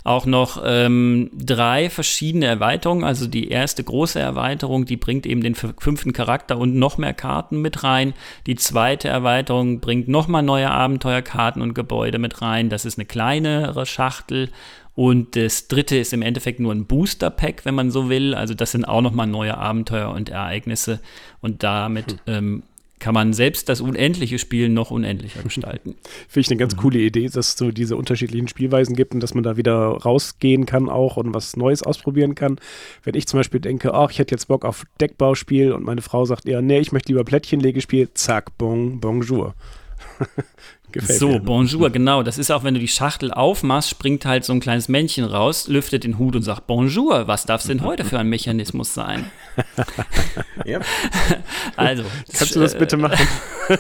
auch 0.05 0.27
noch 0.27 0.61
ähm, 0.65 1.31
drei 1.35 1.91
verschiedene 1.91 2.47
Erweiterungen. 2.47 3.05
Also 3.05 3.27
die 3.27 3.49
erste 3.49 3.85
große 3.85 4.19
Erweiterung, 4.19 4.85
die 4.85 4.97
bringt 4.97 5.27
eben 5.27 5.43
den 5.43 5.55
fünften 5.55 6.13
Charakter 6.13 6.59
und 6.59 6.75
noch 6.75 6.99
mehr 6.99 7.15
Karten 7.15 7.61
mit 7.61 7.85
rein. 7.85 8.15
Die 8.47 8.57
zweite 8.57 9.09
Erweiterung 9.09 9.81
bringt 9.81 10.09
nochmal 10.09 10.43
neue 10.43 10.71
Abenteuerkarten 10.71 11.63
und 11.63 11.75
Gebäude 11.75 12.19
mit 12.19 12.43
rein. 12.43 12.69
Das 12.69 12.85
ist 12.85 12.99
eine 12.99 13.07
kleinere 13.07 13.87
Schachtel. 13.87 14.51
Und 14.95 15.37
das 15.37 15.69
dritte 15.69 15.97
ist 15.97 16.13
im 16.13 16.21
Endeffekt 16.21 16.61
nur 16.61 16.73
ein 16.73 16.85
Booster-Pack, 16.85 17.65
wenn 17.65 17.75
man 17.75 17.91
so 17.91 18.11
will. 18.11 18.35
Also 18.35 18.53
das 18.53 18.73
sind 18.73 18.85
auch 18.85 19.01
nochmal 19.01 19.27
neue 19.27 19.57
Abenteuer 19.57 20.11
und 20.11 20.29
Ereignisse. 20.29 21.01
Und 21.41 21.63
damit 21.63 22.11
hm. 22.11 22.19
ähm, 22.27 22.63
kann 23.03 23.15
man 23.15 23.33
selbst 23.33 23.69
das 23.69 23.81
unendliche 23.81 24.39
Spiel 24.39 24.69
noch 24.69 24.93
unendlicher 24.93 25.43
gestalten. 25.45 25.97
Finde 26.29 26.41
ich 26.41 26.51
eine 26.51 26.59
ganz 26.59 26.77
mhm. 26.77 26.81
coole 26.81 26.99
Idee, 27.01 27.27
dass 27.27 27.49
es 27.49 27.57
so 27.57 27.73
diese 27.73 27.97
unterschiedlichen 27.97 28.47
Spielweisen 28.47 28.95
gibt 28.95 29.13
und 29.13 29.21
dass 29.21 29.35
man 29.35 29.43
da 29.43 29.57
wieder 29.57 29.75
rausgehen 29.75 30.67
kann 30.67 30.89
auch 30.89 31.17
und 31.17 31.35
was 31.35 31.57
Neues 31.57 31.83
ausprobieren 31.83 32.37
kann. 32.37 32.61
Wenn 33.03 33.17
ich 33.17 33.27
zum 33.27 33.41
Beispiel 33.41 33.59
denke, 33.59 33.93
ach, 33.93 34.13
ich 34.13 34.21
hätte 34.21 34.37
jetzt 34.37 34.47
Bock 34.47 34.65
auf 34.65 34.85
Deckbauspiel 35.01 35.73
und 35.73 35.85
meine 35.85 36.01
Frau 36.01 36.25
sagt, 36.25 36.47
ja, 36.47 36.63
nee, 36.63 36.79
ich 36.79 36.93
möchte 36.93 37.09
lieber 37.09 37.25
Plättchenlegespiel, 37.25 38.09
zack, 38.15 38.57
bon, 38.57 39.01
bonjour. 39.01 39.57
Gefällt 40.93 41.19
so, 41.19 41.29
mir. 41.29 41.41
Bonjour, 41.41 41.91
genau. 41.91 42.23
Das 42.23 42.37
ist 42.37 42.51
auch, 42.51 42.65
wenn 42.65 42.75
du 42.75 42.81
die 42.81 42.89
Schachtel 42.89 43.33
aufmachst, 43.33 43.89
springt 43.89 44.27
halt 44.27 44.45
so 44.45 44.53
ein 44.53 44.61
kleines 44.61 44.89
Männchen 44.89 45.25
raus, 45.25 45.69
lüftet 45.69 46.05
den 46.05 46.19
Hut 46.19 46.37
und 46.37 46.43
sagt 46.43 46.67
Bonjour. 46.67 47.27
Was 47.27 47.47
darf 47.47 47.63
es 47.63 47.67
denn 47.67 47.83
heute 47.83 48.05
für 48.05 48.19
ein 48.19 48.29
Mechanismus 48.29 48.93
sein? 48.93 49.31
ja. 50.65 50.81
Also. 51.77 52.05
Kannst 52.33 52.55
du 52.55 52.61
das 52.61 52.77
bitte 52.77 52.97
machen? 52.97 53.27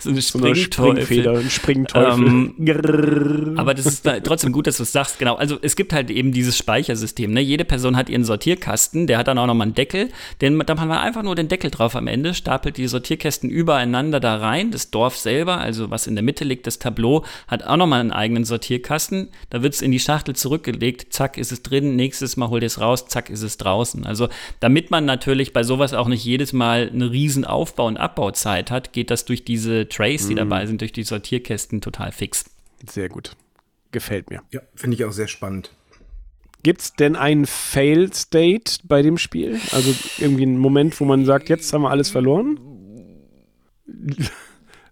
so 0.00 0.10
eine 0.10 0.22
Springfeder, 0.22 1.38
ein 1.38 1.50
Springteufel. 1.50 2.26
Ähm, 2.26 3.54
aber 3.56 3.74
das 3.74 3.86
ist 3.86 4.08
trotzdem 4.24 4.52
gut, 4.52 4.66
dass 4.66 4.78
du 4.78 4.82
es 4.82 4.92
sagst. 4.92 5.18
Genau. 5.18 5.36
Also 5.36 5.58
es 5.62 5.76
gibt 5.76 5.92
halt 5.92 6.10
eben 6.10 6.32
dieses 6.32 6.56
Speichersystem. 6.56 7.32
Ne? 7.32 7.40
Jede 7.40 7.64
Person 7.64 7.96
hat 7.96 8.08
ihren 8.08 8.24
Sortierkasten, 8.24 9.06
der 9.06 9.18
hat 9.18 9.28
dann 9.28 9.38
auch 9.38 9.46
nochmal 9.46 9.66
einen 9.66 9.74
Deckel. 9.74 10.10
Den, 10.40 10.58
da 10.58 10.74
machen 10.74 10.88
wir 10.88 11.00
einfach 11.00 11.22
nur 11.22 11.34
den 11.34 11.48
Deckel 11.48 11.70
drauf 11.70 11.96
am 11.96 12.06
Ende, 12.06 12.34
stapelt 12.34 12.76
die 12.76 12.88
Sortierkästen 12.88 13.50
übereinander 13.50 14.20
da 14.20 14.36
rein. 14.36 14.70
Das 14.70 14.87
Dorf 14.90 15.16
selber, 15.16 15.58
also 15.58 15.90
was 15.90 16.06
in 16.06 16.14
der 16.14 16.24
Mitte 16.24 16.44
liegt, 16.44 16.66
das 16.66 16.78
Tableau, 16.78 17.24
hat 17.46 17.62
auch 17.62 17.76
nochmal 17.76 18.00
einen 18.00 18.12
eigenen 18.12 18.44
Sortierkasten. 18.44 19.28
Da 19.50 19.62
wird 19.62 19.74
es 19.74 19.82
in 19.82 19.92
die 19.92 20.00
Schachtel 20.00 20.34
zurückgelegt, 20.34 21.12
zack, 21.12 21.38
ist 21.38 21.52
es 21.52 21.62
drin, 21.62 21.96
nächstes 21.96 22.36
Mal 22.36 22.48
holt 22.48 22.62
ihr 22.62 22.66
es 22.66 22.80
raus, 22.80 23.06
zack, 23.08 23.30
ist 23.30 23.42
es 23.42 23.56
draußen. 23.56 24.06
Also 24.06 24.28
damit 24.60 24.90
man 24.90 25.04
natürlich 25.04 25.52
bei 25.52 25.62
sowas 25.62 25.94
auch 25.94 26.08
nicht 26.08 26.24
jedes 26.24 26.52
Mal 26.52 26.90
eine 26.92 27.10
riesen 27.10 27.44
Aufbau- 27.44 27.86
und 27.86 27.96
Abbauzeit 27.96 28.70
hat, 28.70 28.92
geht 28.92 29.10
das 29.10 29.24
durch 29.24 29.44
diese 29.44 29.88
Trays, 29.88 30.26
die 30.26 30.34
mhm. 30.34 30.38
dabei 30.38 30.66
sind, 30.66 30.80
durch 30.80 30.92
die 30.92 31.04
Sortierkästen 31.04 31.80
total 31.80 32.12
fix. 32.12 32.44
Sehr 32.88 33.08
gut. 33.08 33.32
Gefällt 33.90 34.30
mir. 34.30 34.42
Ja, 34.50 34.60
finde 34.74 34.96
ich 34.96 35.04
auch 35.04 35.12
sehr 35.12 35.28
spannend. 35.28 35.70
Gibt 36.62 36.80
es 36.80 36.92
denn 36.94 37.16
einen 37.16 37.46
Fail-State 37.46 38.80
bei 38.84 39.02
dem 39.02 39.16
Spiel? 39.16 39.60
Also 39.72 39.94
irgendwie 40.18 40.42
einen 40.42 40.58
Moment, 40.58 40.98
wo 41.00 41.04
man 41.04 41.24
sagt, 41.24 41.48
jetzt 41.48 41.72
haben 41.72 41.82
wir 41.82 41.90
alles 41.90 42.10
verloren? 42.10 42.58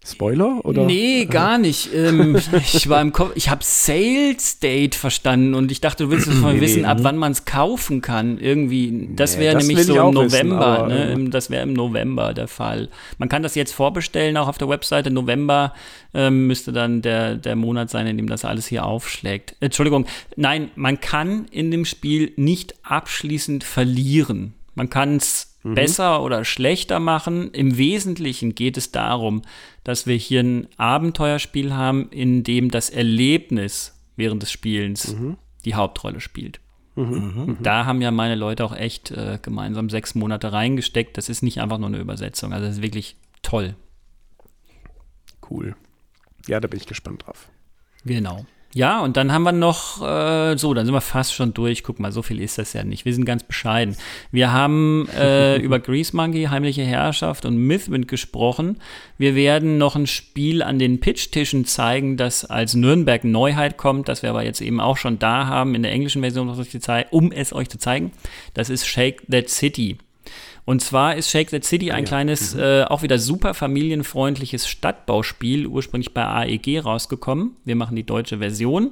Spoiler? 0.07 0.65
Oder? 0.65 0.85
Nee, 0.85 1.25
gar 1.25 1.59
nicht. 1.59 1.93
Ähm, 1.93 2.37
ich 2.73 2.89
war 2.89 3.01
im 3.03 3.13
Kopf, 3.13 3.33
ich 3.35 3.51
habe 3.51 3.65
Sales 3.65 4.61
Date 4.61 4.95
verstanden 4.95 5.55
und 5.55 5.73
ich 5.73 5.81
dachte, 5.81 6.05
du 6.05 6.11
willst 6.11 6.31
von 6.33 6.55
nee, 6.55 6.61
wissen, 6.61 6.85
ab 6.85 6.99
wann 7.03 7.17
man 7.17 7.33
es 7.33 7.45
kaufen 7.45 8.03
kann. 8.03 8.39
Irgendwie. 8.39 9.09
Das 9.17 9.39
wäre 9.39 9.57
nee, 9.57 9.65
nämlich 9.65 9.85
so 9.85 9.97
im 9.97 10.15
November. 10.15 10.87
Wissen, 10.89 11.25
ne? 11.25 11.31
Das 11.31 11.51
wäre 11.51 11.65
im 11.65 11.73
November 11.73 12.35
der 12.35 12.47
Fall. 12.47 12.89
Man 13.19 13.29
kann 13.29 13.43
das 13.43 13.57
jetzt 13.57 13.73
vorbestellen, 13.73 14.37
auch 14.37 14.49
auf 14.49 14.59
der 14.59 14.69
Webseite. 14.69 15.11
November 15.11 15.75
ähm, 16.15 16.47
müsste 16.47 16.73
dann 16.73 17.03
der, 17.03 17.35
der 17.35 17.57
Monat 17.57 17.91
sein, 17.91 18.07
in 18.07 18.17
dem 18.17 18.29
das 18.29 18.45
alles 18.45 18.67
hier 18.67 18.85
aufschlägt. 18.85 19.57
Entschuldigung. 19.61 20.07
Nein, 20.37 20.71
man 20.77 21.01
kann 21.01 21.47
in 21.51 21.71
dem 21.73 21.85
Spiel 21.85 22.33
nicht 22.37 22.75
abschließend 22.85 23.65
verlieren. 23.65 24.55
Man 24.77 24.91
kann 24.91 25.17
es 25.17 25.46
mhm. 25.67 25.75
besser 25.75 26.23
oder 26.23 26.45
schlechter 26.45 27.01
machen. 27.01 27.51
Im 27.53 27.77
Wesentlichen 27.77 28.55
geht 28.55 28.77
es 28.77 28.93
darum, 28.93 29.43
dass 29.85 30.07
wir 30.07 30.17
hier 30.17 30.43
ein 30.43 30.69
Abenteuerspiel 30.77 31.75
haben, 31.75 32.09
in 32.11 32.45
dem 32.45 32.71
das 32.71 32.91
Erlebnis 32.91 33.95
während 34.17 34.43
des 34.43 34.51
Spielens 34.51 35.15
mhm. 35.15 35.37
die 35.65 35.75
Hauptrolle 35.75 36.21
spielt. 36.21 36.61
Mhm. 36.95 37.05
mhm. 37.05 37.57
Da 37.63 37.85
haben 37.85 38.01
ja 38.01 38.11
meine 38.11 38.37
Leute 38.37 38.65
auch 38.65 38.75
echt 38.75 39.11
äh, 39.11 39.39
gemeinsam 39.43 39.91
sechs 39.91 40.15
Monate 40.15 40.53
reingesteckt. 40.53 41.17
Das 41.19 41.29
ist 41.29 41.43
nicht 41.43 41.61
einfach 41.61 41.79
nur 41.79 41.89
eine 41.89 41.99
Übersetzung. 41.99 42.53
Also 42.53 42.67
das 42.67 42.77
ist 42.77 42.83
wirklich 42.83 43.17
toll. 43.43 43.75
Cool. 45.49 45.77
Ja, 46.49 46.61
da 46.61 46.69
bin 46.69 46.81
ich 46.81 46.87
gespannt 46.87 47.27
drauf. 47.27 47.49
Genau. 48.05 48.47
Ja, 48.75 49.01
und 49.01 49.17
dann 49.17 49.33
haben 49.33 49.45
wir 49.45 49.53
noch, 49.53 50.03
äh, 50.03 50.57
so, 50.59 50.75
dann 50.75 50.85
sind 50.85 50.95
wir 50.95 51.01
fast 51.01 51.33
schon 51.33 51.55
durch. 51.55 51.83
Guck 51.83 51.99
mal, 51.99 52.13
so 52.13 52.21
viel 52.23 52.41
ist 52.41 52.59
das 52.59 52.73
ja 52.75 52.85
nicht. 52.85 53.05
Wir 53.05 53.15
sind 53.15 53.25
ganz 53.25 53.43
bescheiden. 53.43 53.97
Wir 54.31 54.53
haben 54.53 55.09
äh, 55.17 55.57
über 55.63 55.79
Grease 55.79 56.15
Monkey, 56.15 56.45
Heimliche 56.45 56.83
Herrschaft 56.83 57.47
und 57.47 57.57
Mythwind 57.57 58.07
gesprochen. 58.07 58.79
Wir 59.17 59.35
werden 59.35 59.79
noch 59.79 59.97
ein 59.97 60.07
Spiel 60.07 60.63
an 60.63 60.79
den 60.79 61.01
Pitchtischen 61.01 61.65
zeigen, 61.65 62.17
das 62.17 62.45
als 62.45 62.75
Nürnberg 62.75 63.25
Neuheit 63.25 63.79
kommt, 63.79 64.09
das 64.09 64.23
wir 64.23 64.31
aber 64.31 64.45
jetzt 64.45 64.61
eben 64.61 64.81
auch 64.81 64.99
schon 64.99 65.19
da 65.19 65.47
haben 65.47 65.75
in 65.75 65.83
der 65.83 65.93
englischen 65.93 66.21
Version, 66.21 66.49
um 66.49 66.53
es 67.33 67.53
euch 67.55 67.71
zu 67.71 67.79
zeigen. 67.79 68.13
Das 68.53 68.69
ist 68.69 68.87
Shake 68.87 69.23
That 69.31 69.49
City. 69.49 69.97
Und 70.67 70.83
zwar 70.83 71.15
ist 71.15 71.31
Shake 71.31 71.51
That 71.51 71.65
City 71.65 71.93
ein 71.93 72.03
ja. 72.03 72.09
kleines, 72.09 72.55
mhm. 72.55 72.61
äh, 72.61 72.83
auch 72.85 73.03
wieder 73.03 73.19
super 73.19 73.55
familienfreundliches 73.55 74.69
Stadtbauspiel, 74.69 75.67
ursprünglich 75.67 76.13
bei 76.13 76.27
AEG 76.27 76.85
rausgekommen. 76.85 77.57
Wir 77.65 77.77
machen 77.77 77.97
die 77.97 78.05
deutsche 78.05 78.39
Version. 78.39 78.91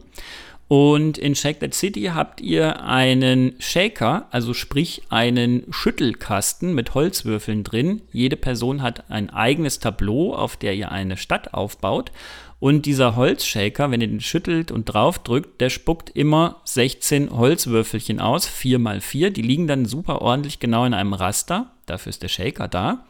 Und 0.69 1.19
in 1.19 1.35
Shake 1.35 1.61
That 1.61 1.75
City 1.75 2.13
habt 2.15 2.41
ihr 2.41 2.83
einen 2.83 3.55
Shaker, 3.59 4.29
also 4.31 4.55
sprich 4.55 5.03
einen 5.11 5.65
Schüttelkasten 5.71 6.75
mit 6.75 6.95
Holzwürfeln 6.95 7.65
drin. 7.65 8.03
Jede 8.13 8.37
Person 8.37 8.81
hat 8.81 9.11
ein 9.11 9.29
eigenes 9.29 9.79
Tableau, 9.81 10.33
auf 10.33 10.57
der 10.57 10.75
ihr 10.75 10.91
eine 10.91 11.17
Stadt 11.17 11.53
aufbaut. 11.53 12.13
Und 12.65 12.87
dieser 12.87 13.15
Holzshaker, 13.15 13.91
wenn 13.91 14.01
ihr 14.01 14.07
den 14.09 14.23
schüttelt 14.23 14.71
und 14.71 14.87
draufdrückt, 14.87 15.61
der 15.61 15.69
spuckt 15.69 16.09
immer 16.09 16.63
16 16.65 17.31
Holzwürfelchen 17.31 18.21
aus, 18.21 18.47
4 18.47 18.79
mal 18.79 19.03
4. 19.03 19.33
Die 19.33 19.43
liegen 19.43 19.67
dann 19.67 19.85
super 19.85 20.23
ordentlich 20.23 20.61
genau 20.61 20.87
in 20.87 20.95
einem 20.95 21.13
Raster. 21.13 21.73
Dafür 21.85 22.09
ist 22.09 22.23
der 22.23 22.29
Shaker 22.29 22.67
da. 22.67 23.05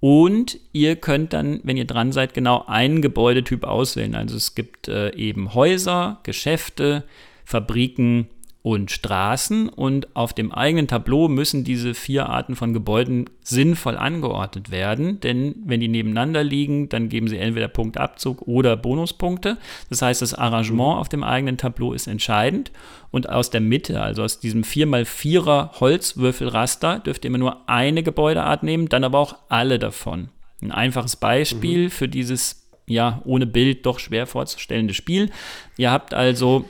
Und 0.00 0.58
ihr 0.72 0.96
könnt 0.96 1.34
dann, 1.34 1.60
wenn 1.62 1.76
ihr 1.76 1.84
dran 1.84 2.10
seid, 2.10 2.32
genau 2.32 2.64
einen 2.68 3.02
Gebäudetyp 3.02 3.64
auswählen. 3.64 4.14
Also 4.14 4.38
es 4.38 4.54
gibt 4.54 4.88
äh, 4.88 5.14
eben 5.14 5.52
Häuser, 5.52 6.20
Geschäfte, 6.22 7.04
Fabriken, 7.44 8.30
und 8.62 8.90
Straßen 8.90 9.70
und 9.70 10.14
auf 10.14 10.34
dem 10.34 10.52
eigenen 10.52 10.86
Tableau 10.86 11.28
müssen 11.28 11.64
diese 11.64 11.94
vier 11.94 12.28
Arten 12.28 12.56
von 12.56 12.74
Gebäuden 12.74 13.30
sinnvoll 13.42 13.96
angeordnet 13.96 14.70
werden, 14.70 15.18
denn 15.20 15.54
wenn 15.64 15.80
die 15.80 15.88
nebeneinander 15.88 16.44
liegen, 16.44 16.90
dann 16.90 17.08
geben 17.08 17.26
sie 17.26 17.38
entweder 17.38 17.68
Punktabzug 17.68 18.42
oder 18.42 18.76
Bonuspunkte. 18.76 19.56
Das 19.88 20.02
heißt, 20.02 20.20
das 20.20 20.34
Arrangement 20.34 20.98
auf 20.98 21.08
dem 21.08 21.24
eigenen 21.24 21.56
Tableau 21.56 21.94
ist 21.94 22.06
entscheidend 22.06 22.70
und 23.10 23.30
aus 23.30 23.48
der 23.48 23.62
Mitte, 23.62 24.02
also 24.02 24.22
aus 24.24 24.40
diesem 24.40 24.62
4x4er 24.62 25.80
Holzwürfelraster, 25.80 26.98
dürft 26.98 27.24
ihr 27.24 27.28
immer 27.28 27.38
nur 27.38 27.68
eine 27.68 28.02
Gebäudeart 28.02 28.62
nehmen, 28.62 28.90
dann 28.90 29.04
aber 29.04 29.18
auch 29.18 29.36
alle 29.48 29.78
davon. 29.78 30.28
Ein 30.60 30.72
einfaches 30.72 31.16
Beispiel 31.16 31.84
mhm. 31.84 31.90
für 31.90 32.08
dieses 32.08 32.68
ja 32.86 33.22
ohne 33.24 33.46
Bild 33.46 33.86
doch 33.86 33.98
schwer 33.98 34.26
vorzustellende 34.26 34.92
Spiel. 34.92 35.30
Ihr 35.78 35.90
habt 35.90 36.12
also 36.12 36.68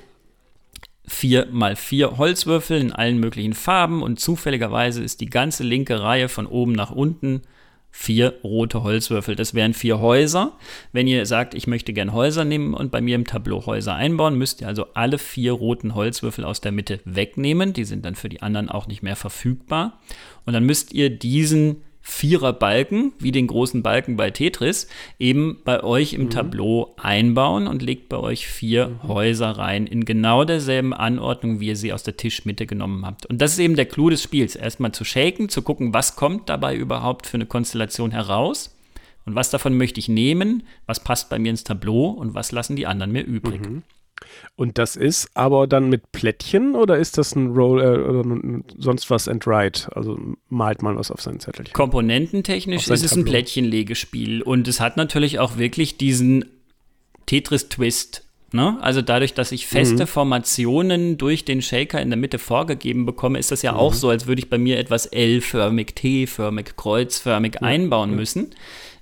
vier 1.06 1.46
mal 1.50 1.76
vier 1.76 2.18
Holzwürfel 2.18 2.80
in 2.80 2.92
allen 2.92 3.18
möglichen 3.18 3.54
Farben 3.54 4.02
und 4.02 4.20
zufälligerweise 4.20 5.02
ist 5.02 5.20
die 5.20 5.30
ganze 5.30 5.64
linke 5.64 6.00
Reihe 6.00 6.28
von 6.28 6.46
oben 6.46 6.72
nach 6.72 6.90
unten 6.90 7.42
vier 7.90 8.34
rote 8.44 8.82
Holzwürfel. 8.82 9.34
Das 9.34 9.54
wären 9.54 9.74
vier 9.74 10.00
Häuser. 10.00 10.52
Wenn 10.92 11.06
ihr 11.06 11.26
sagt, 11.26 11.54
ich 11.54 11.66
möchte 11.66 11.92
gern 11.92 12.12
Häuser 12.12 12.44
nehmen 12.44 12.74
und 12.74 12.92
bei 12.92 13.00
mir 13.00 13.16
im 13.16 13.26
Tableau 13.26 13.66
Häuser 13.66 13.94
einbauen, 13.94 14.38
müsst 14.38 14.60
ihr 14.60 14.68
also 14.68 14.86
alle 14.94 15.18
vier 15.18 15.52
roten 15.52 15.94
Holzwürfel 15.94 16.44
aus 16.44 16.60
der 16.60 16.72
Mitte 16.72 17.00
wegnehmen. 17.04 17.72
Die 17.72 17.84
sind 17.84 18.04
dann 18.04 18.14
für 18.14 18.28
die 18.28 18.42
anderen 18.42 18.68
auch 18.68 18.86
nicht 18.86 19.02
mehr 19.02 19.16
verfügbar. 19.16 19.98
Und 20.46 20.52
dann 20.52 20.64
müsst 20.64 20.92
ihr 20.92 21.10
diesen 21.10 21.82
Viererbalken, 22.02 23.12
wie 23.18 23.30
den 23.30 23.46
großen 23.46 23.82
Balken 23.82 24.16
bei 24.16 24.30
Tetris, 24.30 24.88
eben 25.18 25.58
bei 25.64 25.82
euch 25.84 26.14
im 26.14 26.24
mhm. 26.24 26.30
Tableau 26.30 26.94
einbauen 26.96 27.66
und 27.66 27.82
legt 27.82 28.08
bei 28.08 28.16
euch 28.16 28.46
vier 28.46 28.88
mhm. 28.88 29.08
Häuser 29.08 29.50
rein 29.50 29.86
in 29.86 30.04
genau 30.04 30.44
derselben 30.44 30.94
Anordnung, 30.94 31.60
wie 31.60 31.68
ihr 31.68 31.76
sie 31.76 31.92
aus 31.92 32.02
der 32.02 32.16
Tischmitte 32.16 32.66
genommen 32.66 33.04
habt. 33.04 33.26
Und 33.26 33.40
das 33.40 33.52
ist 33.52 33.58
eben 33.58 33.76
der 33.76 33.86
Clou 33.86 34.10
des 34.10 34.22
Spiels. 34.22 34.56
Erstmal 34.56 34.92
zu 34.92 35.04
shaken, 35.04 35.48
zu 35.48 35.62
gucken, 35.62 35.92
was 35.92 36.16
kommt 36.16 36.48
dabei 36.48 36.74
überhaupt 36.74 37.26
für 37.26 37.36
eine 37.36 37.46
Konstellation 37.46 38.10
heraus 38.10 38.76
und 39.26 39.34
was 39.34 39.50
davon 39.50 39.76
möchte 39.76 40.00
ich 40.00 40.08
nehmen, 40.08 40.62
was 40.86 41.00
passt 41.00 41.28
bei 41.28 41.38
mir 41.38 41.50
ins 41.50 41.64
Tableau 41.64 42.06
und 42.06 42.34
was 42.34 42.52
lassen 42.52 42.76
die 42.76 42.86
anderen 42.86 43.12
mir 43.12 43.22
übrig. 43.22 43.60
Mhm. 43.60 43.82
Und 44.56 44.78
das 44.78 44.96
ist 44.96 45.30
aber 45.34 45.66
dann 45.66 45.88
mit 45.88 46.12
Plättchen 46.12 46.74
oder 46.74 46.96
ist 46.96 47.18
das 47.18 47.34
ein 47.34 47.48
Roll 47.54 47.80
äh, 47.80 48.08
oder 48.08 48.62
sonst 48.78 49.10
was 49.10 49.28
and 49.28 49.46
write? 49.46 49.94
Also 49.96 50.18
malt 50.48 50.82
man 50.82 50.96
was 50.96 51.10
auf 51.10 51.20
sein 51.20 51.40
Zettelchen? 51.40 51.72
Komponententechnisch 51.72 52.88
ist 52.88 53.04
es 53.04 53.16
ein 53.16 53.24
Plättchenlegespiel 53.24 54.42
und 54.42 54.68
es 54.68 54.80
hat 54.80 54.96
natürlich 54.96 55.38
auch 55.38 55.56
wirklich 55.56 55.96
diesen 55.96 56.44
Tetris-Twist. 57.26 58.24
Ne? 58.52 58.78
Also 58.80 59.00
dadurch, 59.00 59.34
dass 59.34 59.52
ich 59.52 59.68
feste 59.68 60.02
mhm. 60.02 60.08
Formationen 60.08 61.18
durch 61.18 61.44
den 61.44 61.62
Shaker 61.62 62.00
in 62.00 62.10
der 62.10 62.16
Mitte 62.16 62.40
vorgegeben 62.40 63.06
bekomme, 63.06 63.38
ist 63.38 63.52
das 63.52 63.62
ja 63.62 63.72
mhm. 63.72 63.78
auch 63.78 63.94
so, 63.94 64.08
als 64.08 64.26
würde 64.26 64.40
ich 64.40 64.50
bei 64.50 64.58
mir 64.58 64.78
etwas 64.78 65.06
L-förmig, 65.06 65.94
T-förmig, 65.94 66.76
kreuzförmig 66.76 67.54
ja. 67.54 67.60
einbauen 67.62 68.16
müssen. 68.16 68.50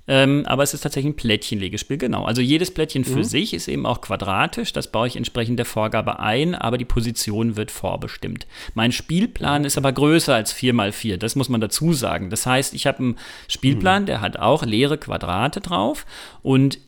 Ähm, 0.07 0.43
aber 0.47 0.63
es 0.63 0.73
ist 0.73 0.81
tatsächlich 0.81 1.13
ein 1.13 1.15
Plättchenlegespiel, 1.15 1.97
genau. 1.97 2.25
Also 2.25 2.41
jedes 2.41 2.73
Plättchen 2.73 3.05
für 3.05 3.17
Mhm. 3.19 3.23
sich 3.23 3.53
ist 3.53 3.67
eben 3.67 3.85
auch 3.85 4.01
quadratisch. 4.01 4.73
Das 4.73 4.91
baue 4.91 5.07
ich 5.07 5.15
entsprechend 5.15 5.59
der 5.59 5.65
Vorgabe 5.67 6.19
ein, 6.19 6.55
aber 6.55 6.79
die 6.79 6.85
Position 6.85 7.55
wird 7.57 7.69
vorbestimmt. 7.69 8.47
Mein 8.73 8.91
Spielplan 8.91 9.65
ist 9.65 9.77
aber 9.77 9.91
größer 9.91 10.33
als 10.33 10.51
4x4. 10.53 11.17
Das 11.17 11.35
muss 11.35 11.49
man 11.49 11.61
dazu 11.61 11.93
sagen. 11.93 12.31
Das 12.31 12.47
heißt, 12.47 12.73
ich 12.73 12.87
habe 12.87 12.97
einen 12.99 13.17
Spielplan, 13.47 14.07
der 14.07 14.19
hat 14.21 14.37
auch 14.37 14.63
leere 14.65 14.97
Quadrate 14.97 15.61
drauf 15.61 16.05
und 16.41 16.79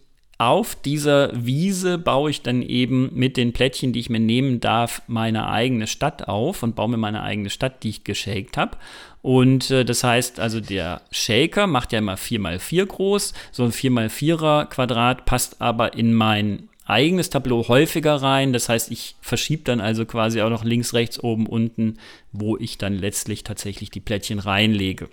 auf 0.42 0.74
dieser 0.74 1.30
Wiese 1.46 2.00
baue 2.00 2.32
ich 2.32 2.42
dann 2.42 2.64
eben 2.64 3.12
mit 3.14 3.38
den 3.38 3.54
Plättchen, 3.54 3.94
die 3.94 4.00
ich 4.00 4.10
mir 4.10 4.20
nehmen 4.20 4.60
darf, 4.60 5.04
meine 5.06 5.48
eigene 5.48 5.86
Stadt 5.86 6.28
auf 6.28 6.64
und 6.64 6.76
baue 6.76 6.90
mir 6.90 6.98
meine 6.98 7.22
eigene 7.22 7.52
Stadt, 7.52 7.84
die 7.84 7.90
ich 7.90 8.04
geshakt 8.04 8.58
habe. 8.58 8.76
Und 9.22 9.70
äh, 9.70 9.86
das 9.86 10.04
heißt, 10.04 10.40
also 10.40 10.60
der 10.60 11.04
Shaker 11.12 11.68
macht 11.68 11.94
ja 11.94 12.00
immer 12.00 12.16
4x4 12.16 12.86
groß. 12.88 13.34
So 13.52 13.66
ein 13.66 13.72
4x4er 13.72 14.66
Quadrat 14.66 15.26
passt 15.26 15.62
aber 15.62 15.94
in 15.94 16.12
mein 16.12 16.70
eigenes 16.86 17.30
Tableau 17.30 17.68
häufiger 17.68 18.16
rein. 18.16 18.52
Das 18.52 18.68
heißt, 18.68 18.90
ich 18.90 19.16
verschiebe 19.22 19.62
dann 19.62 19.80
also 19.80 20.08
quasi 20.08 20.42
auch 20.42 20.50
noch 20.50 20.64
links, 20.64 20.96
rechts, 20.96 21.24
oben, 21.24 21.46
unten, 21.46 22.00
wo 22.32 22.58
ich 22.58 22.80
dann 22.80 22.98
letztlich 22.98 23.44
tatsächlich 23.44 23.92
die 23.92 24.00
Plättchen 24.00 24.40
reinlege. 24.40 25.08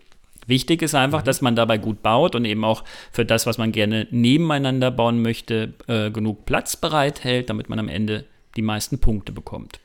Wichtig 0.48 0.80
ist 0.80 0.94
einfach, 0.94 1.20
dass 1.20 1.42
man 1.42 1.54
dabei 1.56 1.76
gut 1.76 2.02
baut 2.02 2.34
und 2.34 2.46
eben 2.46 2.64
auch 2.64 2.82
für 3.12 3.26
das, 3.26 3.46
was 3.46 3.58
man 3.58 3.70
gerne 3.70 4.08
nebeneinander 4.10 4.90
bauen 4.90 5.20
möchte, 5.20 5.74
äh, 5.86 6.10
genug 6.10 6.46
Platz 6.46 6.74
bereithält, 6.74 7.50
damit 7.50 7.68
man 7.68 7.78
am 7.78 7.88
Ende 7.88 8.24
die 8.56 8.62
meisten 8.62 8.98
Punkte 8.98 9.30
bekommt. 9.30 9.78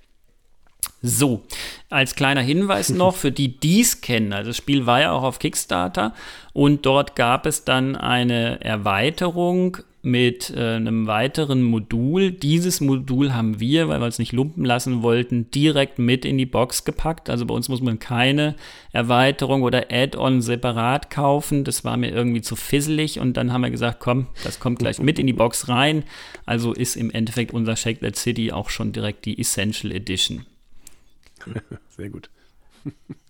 So, 1.02 1.44
als 1.90 2.16
kleiner 2.16 2.40
Hinweis 2.40 2.90
noch 2.94 3.16
für 3.16 3.34
die, 3.34 3.60
die 3.60 3.82
es 3.82 4.00
kennen. 4.00 4.32
Also 4.32 4.52
das 4.52 4.58
Spiel 4.58 4.86
war 4.86 5.02
ja 5.02 5.12
auch 5.12 5.24
auf 5.24 5.40
Kickstarter 5.40 6.14
und 6.54 6.86
dort 6.86 7.18
gab 7.18 7.46
es 7.46 7.66
dann 7.66 7.98
eine 7.98 8.64
Erweiterung 8.64 9.80
mit 10.06 10.54
äh, 10.56 10.76
einem 10.76 11.08
weiteren 11.08 11.64
Modul. 11.64 12.32
Dieses 12.32 12.82
Modul 12.82 13.34
haben 13.34 13.62
wir, 13.62 13.88
weil 13.88 14.02
wir 14.02 14.08
es 14.08 14.20
nicht 14.20 14.34
lumpen 14.34 14.66
lassen 14.66 15.02
wollten, 15.02 15.50
direkt 15.50 15.98
mit 15.98 16.26
in 16.26 16.38
die 16.38 16.46
Box 16.46 16.84
gepackt. 16.84 17.30
Also 17.30 17.46
bei 17.46 17.54
uns 17.56 17.70
muss 17.70 17.82
man 17.82 18.00
keine 18.00 18.56
Erweiterung 18.92 19.64
oder 19.64 19.86
Add-on 19.90 20.42
separat 20.42 21.10
kaufen. 21.10 21.64
Das 21.64 21.86
war 21.86 21.96
mir 21.96 22.12
irgendwie 22.12 22.42
zu 22.42 22.58
fisselig 22.58 23.22
und 23.22 23.38
dann 23.38 23.54
haben 23.54 23.62
wir 23.62 23.72
gesagt, 23.72 24.02
komm, 24.02 24.28
das 24.44 24.60
kommt 24.60 24.80
gleich 24.80 25.00
mit 25.00 25.20
in 25.20 25.28
die 25.28 25.34
Box 25.34 25.70
rein. 25.70 26.04
Also 26.46 26.74
ist 26.74 26.98
im 26.98 27.10
Endeffekt 27.10 27.54
unser 27.54 27.78
Shake 27.78 28.02
That 28.02 28.18
City 28.18 28.52
auch 28.52 28.70
schon 28.70 28.92
direkt 28.92 29.24
die 29.24 29.40
Essential 29.40 29.94
Edition. 29.94 30.46
Sehr 31.96 32.10
gut. 32.10 32.30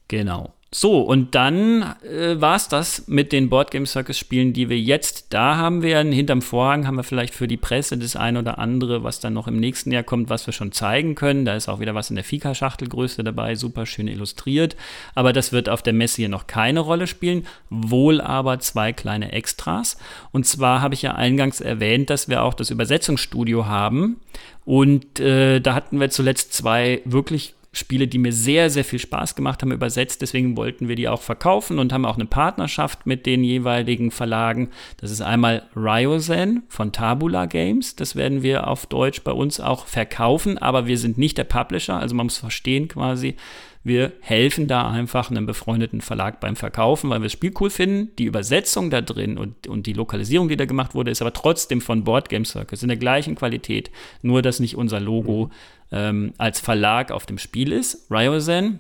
Genau. 0.08 0.54
So, 0.76 1.02
und 1.02 1.36
dann 1.36 1.96
äh, 2.02 2.42
war 2.42 2.56
es 2.56 2.68
das 2.68 3.08
mit 3.08 3.32
den 3.32 3.48
Boardgame 3.48 3.86
Circus 3.86 4.18
Spielen, 4.18 4.54
die 4.54 4.70
wir 4.70 4.80
jetzt 4.80 5.28
da 5.30 5.56
haben 5.56 5.84
werden. 5.84 6.12
Hinterm 6.12 6.42
Vorhang 6.42 6.88
haben 6.88 6.96
wir 6.96 7.04
vielleicht 7.04 7.36
für 7.36 7.48
die 7.48 7.58
Presse 7.58 7.96
das 7.96 8.16
ein 8.16 8.38
oder 8.38 8.58
andere, 8.58 9.04
was 9.04 9.20
dann 9.20 9.34
noch 9.34 9.48
im 9.48 9.60
nächsten 9.60 9.92
Jahr 9.92 10.02
kommt, 10.02 10.32
was 10.32 10.48
wir 10.48 10.52
schon 10.52 10.72
zeigen 10.72 11.14
können. 11.14 11.46
Da 11.46 11.56
ist 11.56 11.70
auch 11.70 11.80
wieder 11.80 11.94
was 11.94 12.10
in 12.10 12.16
der 12.16 12.26
Fika-Schachtelgröße 12.26 13.24
dabei, 13.24 13.54
super 13.54 13.86
schön 13.86 14.08
illustriert. 14.08 14.76
Aber 15.14 15.32
das 15.32 15.52
wird 15.52 15.70
auf 15.70 15.84
der 15.84 15.94
Messe 15.94 16.24
hier 16.24 16.30
noch 16.30 16.48
keine 16.48 16.80
Rolle 16.80 17.06
spielen, 17.06 17.46
wohl 17.70 18.20
aber 18.20 18.58
zwei 18.58 18.94
kleine 18.94 19.32
Extras. 19.32 19.98
Und 20.32 20.48
zwar 20.48 20.82
habe 20.82 20.96
ich 20.96 21.04
ja 21.04 21.14
eingangs 21.14 21.62
erwähnt, 21.62 22.10
dass 22.10 22.30
wir 22.30 22.42
auch 22.42 22.56
das 22.56 22.72
Übersetzungsstudio 22.72 23.68
haben. 23.68 24.22
Und 24.66 25.20
äh, 25.20 25.60
da 25.60 25.76
hatten 25.76 26.00
wir 26.00 26.10
zuletzt 26.10 26.54
zwei 26.54 27.02
wirklich 27.06 27.54
Spiele, 27.76 28.08
die 28.08 28.20
mir 28.20 28.32
sehr, 28.32 28.70
sehr 28.70 28.86
viel 28.86 29.00
Spaß 29.00 29.36
gemacht 29.36 29.62
haben, 29.62 29.72
übersetzt. 29.72 30.22
Deswegen 30.22 30.56
wollten 30.56 30.88
wir 30.88 30.96
die 30.96 31.10
auch 31.10 31.22
verkaufen 31.22 31.80
und 31.80 31.92
haben 31.92 32.06
auch 32.06 32.16
eine 32.16 32.28
Partnerschaft 32.28 33.08
mit 33.08 33.26
den 33.26 33.44
jeweiligen 33.44 34.12
Verlagen. 34.12 34.70
Das 34.98 35.10
ist 35.10 35.22
einmal 35.22 35.64
Ryozen 35.76 36.64
von 36.70 36.92
Tabula 36.92 37.48
Games. 37.48 37.96
Das 37.96 38.16
werden 38.16 38.44
wir 38.44 38.68
auf 38.68 38.86
Deutsch 38.86 39.24
bei 39.24 39.32
uns 39.32 39.60
auch 39.60 39.88
verkaufen, 39.88 40.60
aber 40.60 40.86
wir 40.86 41.00
sind 41.00 41.18
nicht 41.18 41.38
der 41.38 41.46
Publisher. 41.46 41.98
Also 41.98 42.14
man 42.16 42.28
muss 42.28 42.38
verstehen 42.38 42.88
quasi, 42.88 43.36
wir 43.84 44.14
helfen 44.22 44.68
da 44.68 44.90
einfach 44.90 45.30
einem 45.30 45.46
befreundeten 45.46 46.00
Verlag 46.00 46.40
beim 46.40 46.56
Verkaufen, 46.56 47.10
weil 47.10 47.20
wir 47.20 47.26
das 47.26 47.34
Spiel 47.34 47.54
cool 47.60 47.70
finden. 47.70 48.16
Die 48.18 48.24
Übersetzung 48.24 48.90
da 48.90 49.02
drin 49.02 49.38
und, 49.38 49.68
und 49.68 49.88
die 49.88 49.94
Lokalisierung, 49.94 50.48
die 50.48 50.56
da 50.56 50.66
gemacht 50.66 50.96
wurde, 50.96 51.12
ist 51.12 51.22
aber 51.22 51.34
trotzdem 51.34 51.82
von 51.82 52.06
Board 52.06 52.30
Game 52.30 52.46
Circus 52.46 52.82
in 52.82 52.88
der 52.88 52.98
gleichen 52.98 53.36
Qualität. 53.36 53.92
Nur, 54.22 54.42
dass 54.42 54.62
nicht 54.62 54.78
unser 54.78 55.02
Logo 55.02 55.50
ähm, 55.94 56.34
als 56.38 56.60
Verlag 56.60 57.12
auf 57.12 57.26
dem 57.26 57.38
Spiel 57.38 57.72
ist. 57.72 58.12
Ryozen 58.12 58.80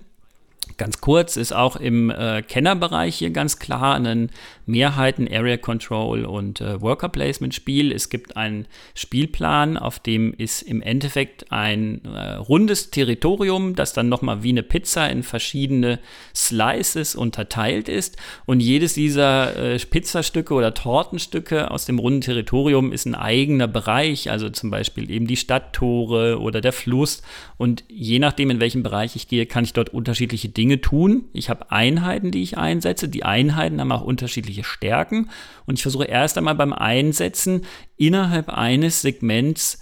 Ganz 0.77 1.01
kurz 1.01 1.37
ist 1.37 1.53
auch 1.53 1.75
im 1.75 2.09
äh, 2.09 2.41
Kennerbereich 2.41 3.15
hier 3.15 3.31
ganz 3.31 3.59
klar 3.59 3.95
ein 3.95 4.31
Mehrheiten 4.65 5.27
Area 5.31 5.57
Control 5.57 6.25
und 6.25 6.61
äh, 6.61 6.81
Worker 6.81 7.09
Placement 7.09 7.53
Spiel. 7.53 7.91
Es 7.91 8.09
gibt 8.09 8.37
einen 8.37 8.67
Spielplan, 8.95 9.77
auf 9.77 9.99
dem 9.99 10.33
ist 10.33 10.61
im 10.61 10.81
Endeffekt 10.81 11.51
ein 11.51 12.05
äh, 12.05 12.35
rundes 12.35 12.91
Territorium, 12.91 13.75
das 13.75 13.93
dann 13.93 14.09
nochmal 14.09 14.43
wie 14.43 14.49
eine 14.49 14.63
Pizza 14.63 15.09
in 15.09 15.23
verschiedene 15.23 15.99
Slices 16.35 17.15
unterteilt 17.15 17.89
ist. 17.89 18.17
Und 18.45 18.59
jedes 18.59 18.93
dieser 18.93 19.55
äh, 19.57 19.77
Pizzastücke 19.77 20.53
oder 20.53 20.73
Tortenstücke 20.73 21.71
aus 21.71 21.85
dem 21.85 21.99
runden 21.99 22.21
Territorium 22.21 22.91
ist 22.91 23.05
ein 23.05 23.15
eigener 23.15 23.67
Bereich, 23.67 24.31
also 24.31 24.49
zum 24.49 24.69
Beispiel 24.69 25.11
eben 25.11 25.27
die 25.27 25.37
Stadttore 25.37 26.39
oder 26.39 26.61
der 26.61 26.73
Fluss. 26.73 27.21
Und 27.57 27.83
je 27.89 28.19
nachdem, 28.19 28.49
in 28.49 28.59
welchem 28.59 28.83
Bereich 28.83 29.15
ich 29.15 29.27
gehe, 29.27 29.45
kann 29.45 29.63
ich 29.63 29.73
dort 29.73 29.89
unterschiedliche 29.89 30.49
Dinge 30.49 30.81
tun. 30.81 31.25
Ich 31.33 31.49
habe 31.49 31.71
Einheiten, 31.71 32.31
die 32.31 32.43
ich 32.43 32.57
einsetze. 32.57 33.09
Die 33.09 33.23
Einheiten 33.23 33.81
haben 33.81 33.91
auch 33.91 34.03
unterschiedliche 34.03 34.52
Stärken. 34.61 35.31
Und 35.65 35.79
ich 35.79 35.81
versuche 35.81 36.05
erst 36.05 36.37
einmal 36.37 36.53
beim 36.53 36.73
Einsetzen 36.73 37.65
innerhalb 37.97 38.49
eines 38.49 39.01
Segments 39.01 39.79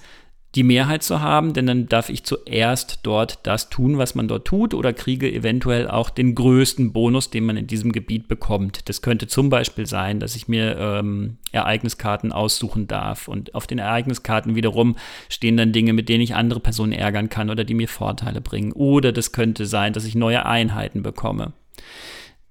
die 0.56 0.64
Mehrheit 0.64 1.02
zu 1.02 1.22
haben, 1.22 1.54
denn 1.54 1.66
dann 1.66 1.88
darf 1.88 2.10
ich 2.10 2.26
zuerst 2.26 3.00
dort 3.04 3.40
das 3.44 3.70
tun, 3.70 3.98
was 3.98 4.16
man 4.16 4.28
dort 4.28 4.46
tut, 4.46 4.74
oder 4.74 4.92
kriege 4.92 5.32
eventuell 5.32 5.88
auch 5.88 6.10
den 6.10 6.36
größten 6.36 6.92
Bonus, 6.92 7.30
den 7.30 7.46
man 7.46 7.56
in 7.56 7.68
diesem 7.68 7.94
Gebiet 7.94 8.28
bekommt. 8.28 8.90
Das 8.90 9.02
könnte 9.02 9.28
zum 9.28 9.50
Beispiel 9.50 9.86
sein, 9.86 10.20
dass 10.20 10.36
ich 10.36 10.50
mir 10.50 10.78
ähm, 10.78 11.38
Ereigniskarten 11.54 12.34
aussuchen 12.34 12.88
darf. 12.88 13.30
Und 13.30 13.56
auf 13.56 13.66
den 13.66 13.80
Ereigniskarten 13.80 14.56
wiederum 14.56 14.98
stehen 15.30 15.56
dann 15.56 15.72
Dinge, 15.72 15.94
mit 15.94 16.10
denen 16.10 16.22
ich 16.22 16.36
andere 16.36 16.60
Personen 16.60 16.92
ärgern 16.92 17.30
kann 17.30 17.50
oder 17.50 17.64
die 17.64 17.74
mir 17.74 17.88
Vorteile 17.88 18.42
bringen. 18.42 18.74
Oder 18.74 19.14
das 19.14 19.32
könnte 19.32 19.66
sein, 19.66 19.94
dass 19.94 20.04
ich 20.04 20.16
neue 20.16 20.46
Einheiten 20.46 21.02
bekomme. 21.02 21.54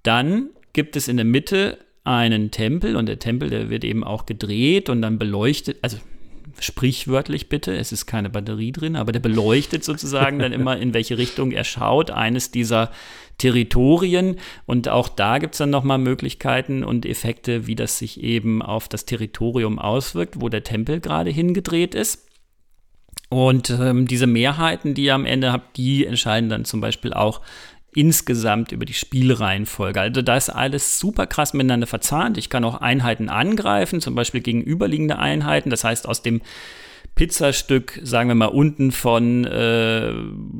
Dann 0.01 0.49
gibt 0.73 0.95
es 0.95 1.07
in 1.07 1.17
der 1.17 1.25
Mitte 1.25 1.77
einen 2.03 2.51
Tempel 2.51 2.95
und 2.95 3.05
der 3.05 3.19
Tempel, 3.19 3.49
der 3.49 3.69
wird 3.69 3.83
eben 3.83 4.03
auch 4.03 4.25
gedreht 4.25 4.89
und 4.89 5.01
dann 5.01 5.19
beleuchtet, 5.19 5.77
also 5.81 5.97
sprichwörtlich 6.59 7.49
bitte, 7.49 7.75
es 7.75 7.91
ist 7.91 8.05
keine 8.05 8.29
Batterie 8.29 8.71
drin, 8.71 8.95
aber 8.95 9.11
der 9.11 9.19
beleuchtet 9.19 9.83
sozusagen 9.83 10.39
dann 10.39 10.51
immer, 10.51 10.77
in 10.77 10.93
welche 10.93 11.17
Richtung 11.17 11.51
er 11.51 11.63
schaut, 11.63 12.11
eines 12.11 12.51
dieser 12.51 12.91
Territorien. 13.37 14.37
Und 14.65 14.87
auch 14.87 15.09
da 15.09 15.37
gibt 15.37 15.55
es 15.55 15.59
dann 15.59 15.69
nochmal 15.69 15.97
Möglichkeiten 15.97 16.83
und 16.83 17.05
Effekte, 17.05 17.67
wie 17.67 17.75
das 17.75 17.97
sich 17.97 18.21
eben 18.21 18.61
auf 18.61 18.87
das 18.87 19.05
Territorium 19.05 19.79
auswirkt, 19.79 20.41
wo 20.41 20.49
der 20.49 20.63
Tempel 20.63 20.99
gerade 20.99 21.31
hingedreht 21.31 21.95
ist. 21.95 22.27
Und 23.29 23.69
ähm, 23.69 24.07
diese 24.07 24.27
Mehrheiten, 24.27 24.93
die 24.93 25.05
ihr 25.05 25.15
am 25.15 25.25
Ende 25.25 25.53
habt, 25.53 25.77
die 25.77 26.05
entscheiden 26.05 26.49
dann 26.49 26.65
zum 26.65 26.81
Beispiel 26.81 27.13
auch 27.13 27.41
insgesamt 27.93 28.71
über 28.71 28.85
die 28.85 28.93
Spielreihenfolge. 28.93 29.99
Also 29.99 30.21
da 30.21 30.37
ist 30.37 30.49
alles 30.49 30.99
super 30.99 31.27
krass 31.27 31.53
miteinander 31.53 31.87
verzahnt. 31.87 32.37
Ich 32.37 32.49
kann 32.49 32.63
auch 32.63 32.75
Einheiten 32.75 33.29
angreifen, 33.29 33.99
zum 33.99 34.15
Beispiel 34.15 34.41
gegenüberliegende 34.41 35.19
Einheiten. 35.19 35.69
Das 35.69 35.83
heißt, 35.83 36.07
aus 36.07 36.21
dem 36.21 36.41
Pizzastück, 37.15 37.99
sagen 38.03 38.29
wir 38.29 38.35
mal, 38.35 38.47
unten 38.47 38.91
von 38.91 39.45
äh, 39.45 40.11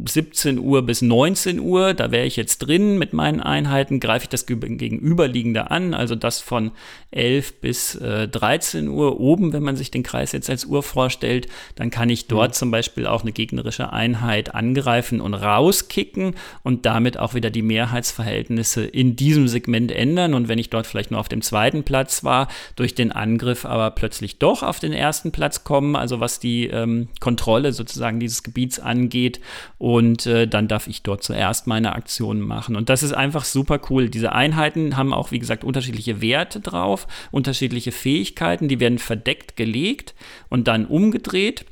17 0.08 0.60
Uhr 0.60 0.84
bis 0.84 1.02
19 1.02 1.60
Uhr, 1.60 1.94
da 1.94 2.12
wäre 2.12 2.26
ich 2.26 2.36
jetzt 2.36 2.60
drin 2.60 2.98
mit 3.00 3.14
meinen 3.14 3.40
Einheiten, 3.40 4.00
greife 4.00 4.26
ich 4.26 4.30
das 4.30 4.46
Gegenüberliegende 4.46 5.72
an, 5.72 5.94
also 5.94 6.16
das 6.16 6.40
von 6.40 6.72
11 7.12 7.62
bis 7.62 7.96
äh, 7.96 8.28
13 8.28 8.90
Uhr 8.90 9.20
oben, 9.20 9.54
wenn 9.54 9.64
man 9.64 9.76
sich 9.76 9.92
den 9.92 10.04
Kreis 10.04 10.34
jetzt 10.34 10.50
als 10.50 10.66
Uhr 10.66 10.84
vorstellt, 10.84 11.48
dann 11.76 11.90
kann 11.90 12.10
ich 12.10 12.28
dort 12.28 12.52
mhm. 12.52 12.56
zum 12.56 12.72
Beispiel 12.72 13.08
auch 13.08 13.22
eine 13.22 13.32
gegnerische 13.32 13.92
Einheit 13.92 14.54
angreifen 14.54 15.22
und 15.22 15.34
rauskicken 15.34 16.36
und 16.64 16.86
damit 16.86 17.18
auch 17.18 17.34
wieder 17.34 17.50
die 17.50 17.62
Mehrheitsverhältnisse 17.62 18.86
in 18.86 19.16
diesem 19.16 19.48
Segment 19.48 19.92
ändern. 19.92 20.34
Und 20.34 20.48
wenn 20.48 20.60
ich 20.60 20.70
dort 20.70 20.86
vielleicht 20.86 21.12
nur 21.12 21.20
auf 21.20 21.30
dem 21.30 21.42
zweiten 21.42 21.84
Platz 21.84 22.24
war, 22.24 22.50
durch 22.76 22.94
den 22.94 23.12
Angriff 23.12 23.66
aber 23.66 23.92
plötzlich 23.92 24.38
doch 24.38 24.64
auf 24.64 24.80
den 24.80 24.94
ersten 24.94 25.32
Platz 25.32 25.64
kommen, 25.64 25.96
also 25.96 26.20
was 26.20 26.41
die 26.44 26.68
ähm, 26.68 27.10
Kontrolle 27.20 27.74
sozusagen 27.74 28.20
dieses 28.20 28.44
Gebiets 28.44 28.80
angeht. 28.80 29.40
Und 29.78 30.26
äh, 30.26 30.48
dann 30.48 30.68
darf 30.68 30.88
ich 30.88 31.04
dort 31.04 31.24
zuerst 31.24 31.68
meine 31.68 31.94
Aktionen 31.94 32.42
machen. 32.42 32.76
Und 32.76 32.90
das 32.90 33.04
ist 33.04 33.14
einfach 33.14 33.44
super 33.44 33.80
cool. 33.90 34.10
Diese 34.10 34.32
Einheiten 34.34 34.98
haben 34.98 35.14
auch, 35.14 35.32
wie 35.32 35.40
gesagt, 35.40 35.64
unterschiedliche 35.64 36.22
Werte 36.22 36.60
drauf, 36.60 37.08
unterschiedliche 37.32 37.92
Fähigkeiten. 37.92 38.68
Die 38.68 38.80
werden 38.80 39.00
verdeckt 39.00 39.56
gelegt 39.56 40.16
und 40.50 40.68
dann 40.68 40.86
umgedreht. 40.86 41.66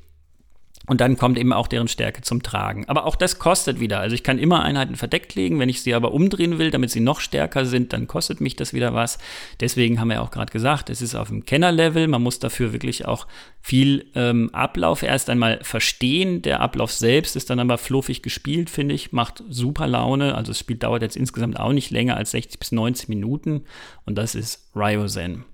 Und 0.89 1.01
dann 1.01 1.17
kommt 1.17 1.37
eben 1.37 1.53
auch 1.53 1.67
deren 1.67 1.87
Stärke 1.87 2.23
zum 2.23 2.41
Tragen. 2.41 2.85
Aber 2.87 3.05
auch 3.05 3.15
das 3.15 3.37
kostet 3.37 3.79
wieder. 3.79 3.99
Also 3.99 4.15
ich 4.15 4.23
kann 4.23 4.39
immer 4.39 4.63
Einheiten 4.63 4.95
verdeckt 4.95 5.35
legen. 5.35 5.59
Wenn 5.59 5.69
ich 5.69 5.83
sie 5.83 5.93
aber 5.93 6.13
umdrehen 6.13 6.57
will, 6.57 6.71
damit 6.71 6.89
sie 6.89 6.99
noch 6.99 7.19
stärker 7.19 7.67
sind, 7.67 7.93
dann 7.93 8.07
kostet 8.07 8.41
mich 8.41 8.55
das 8.55 8.73
wieder 8.73 8.95
was. 8.95 9.19
Deswegen 9.59 9.99
haben 9.99 10.09
wir 10.09 10.23
auch 10.23 10.31
gerade 10.31 10.51
gesagt, 10.51 10.89
es 10.89 11.03
ist 11.03 11.13
auf 11.13 11.27
dem 11.27 11.45
Kennerlevel. 11.45 12.07
Man 12.07 12.23
muss 12.23 12.39
dafür 12.39 12.73
wirklich 12.73 13.05
auch 13.05 13.27
viel 13.61 14.07
ähm, 14.15 14.49
Ablauf 14.51 15.03
erst 15.03 15.29
einmal 15.29 15.59
verstehen. 15.61 16.41
Der 16.41 16.59
Ablauf 16.59 16.91
selbst 16.91 17.35
ist 17.35 17.51
dann 17.51 17.59
aber 17.59 17.77
fluffig 17.77 18.23
gespielt, 18.23 18.71
finde 18.71 18.95
ich. 18.95 19.11
Macht 19.11 19.43
super 19.47 19.85
Laune. 19.85 20.33
Also 20.33 20.53
das 20.53 20.59
Spiel 20.59 20.77
dauert 20.77 21.03
jetzt 21.03 21.17
insgesamt 21.17 21.59
auch 21.59 21.71
nicht 21.71 21.91
länger 21.91 22.17
als 22.17 22.31
60 22.31 22.57
bis 22.57 22.71
90 22.71 23.09
Minuten. 23.09 23.65
Und 24.07 24.17
das 24.17 24.33
ist 24.33 24.71
Ryozen. 24.75 25.45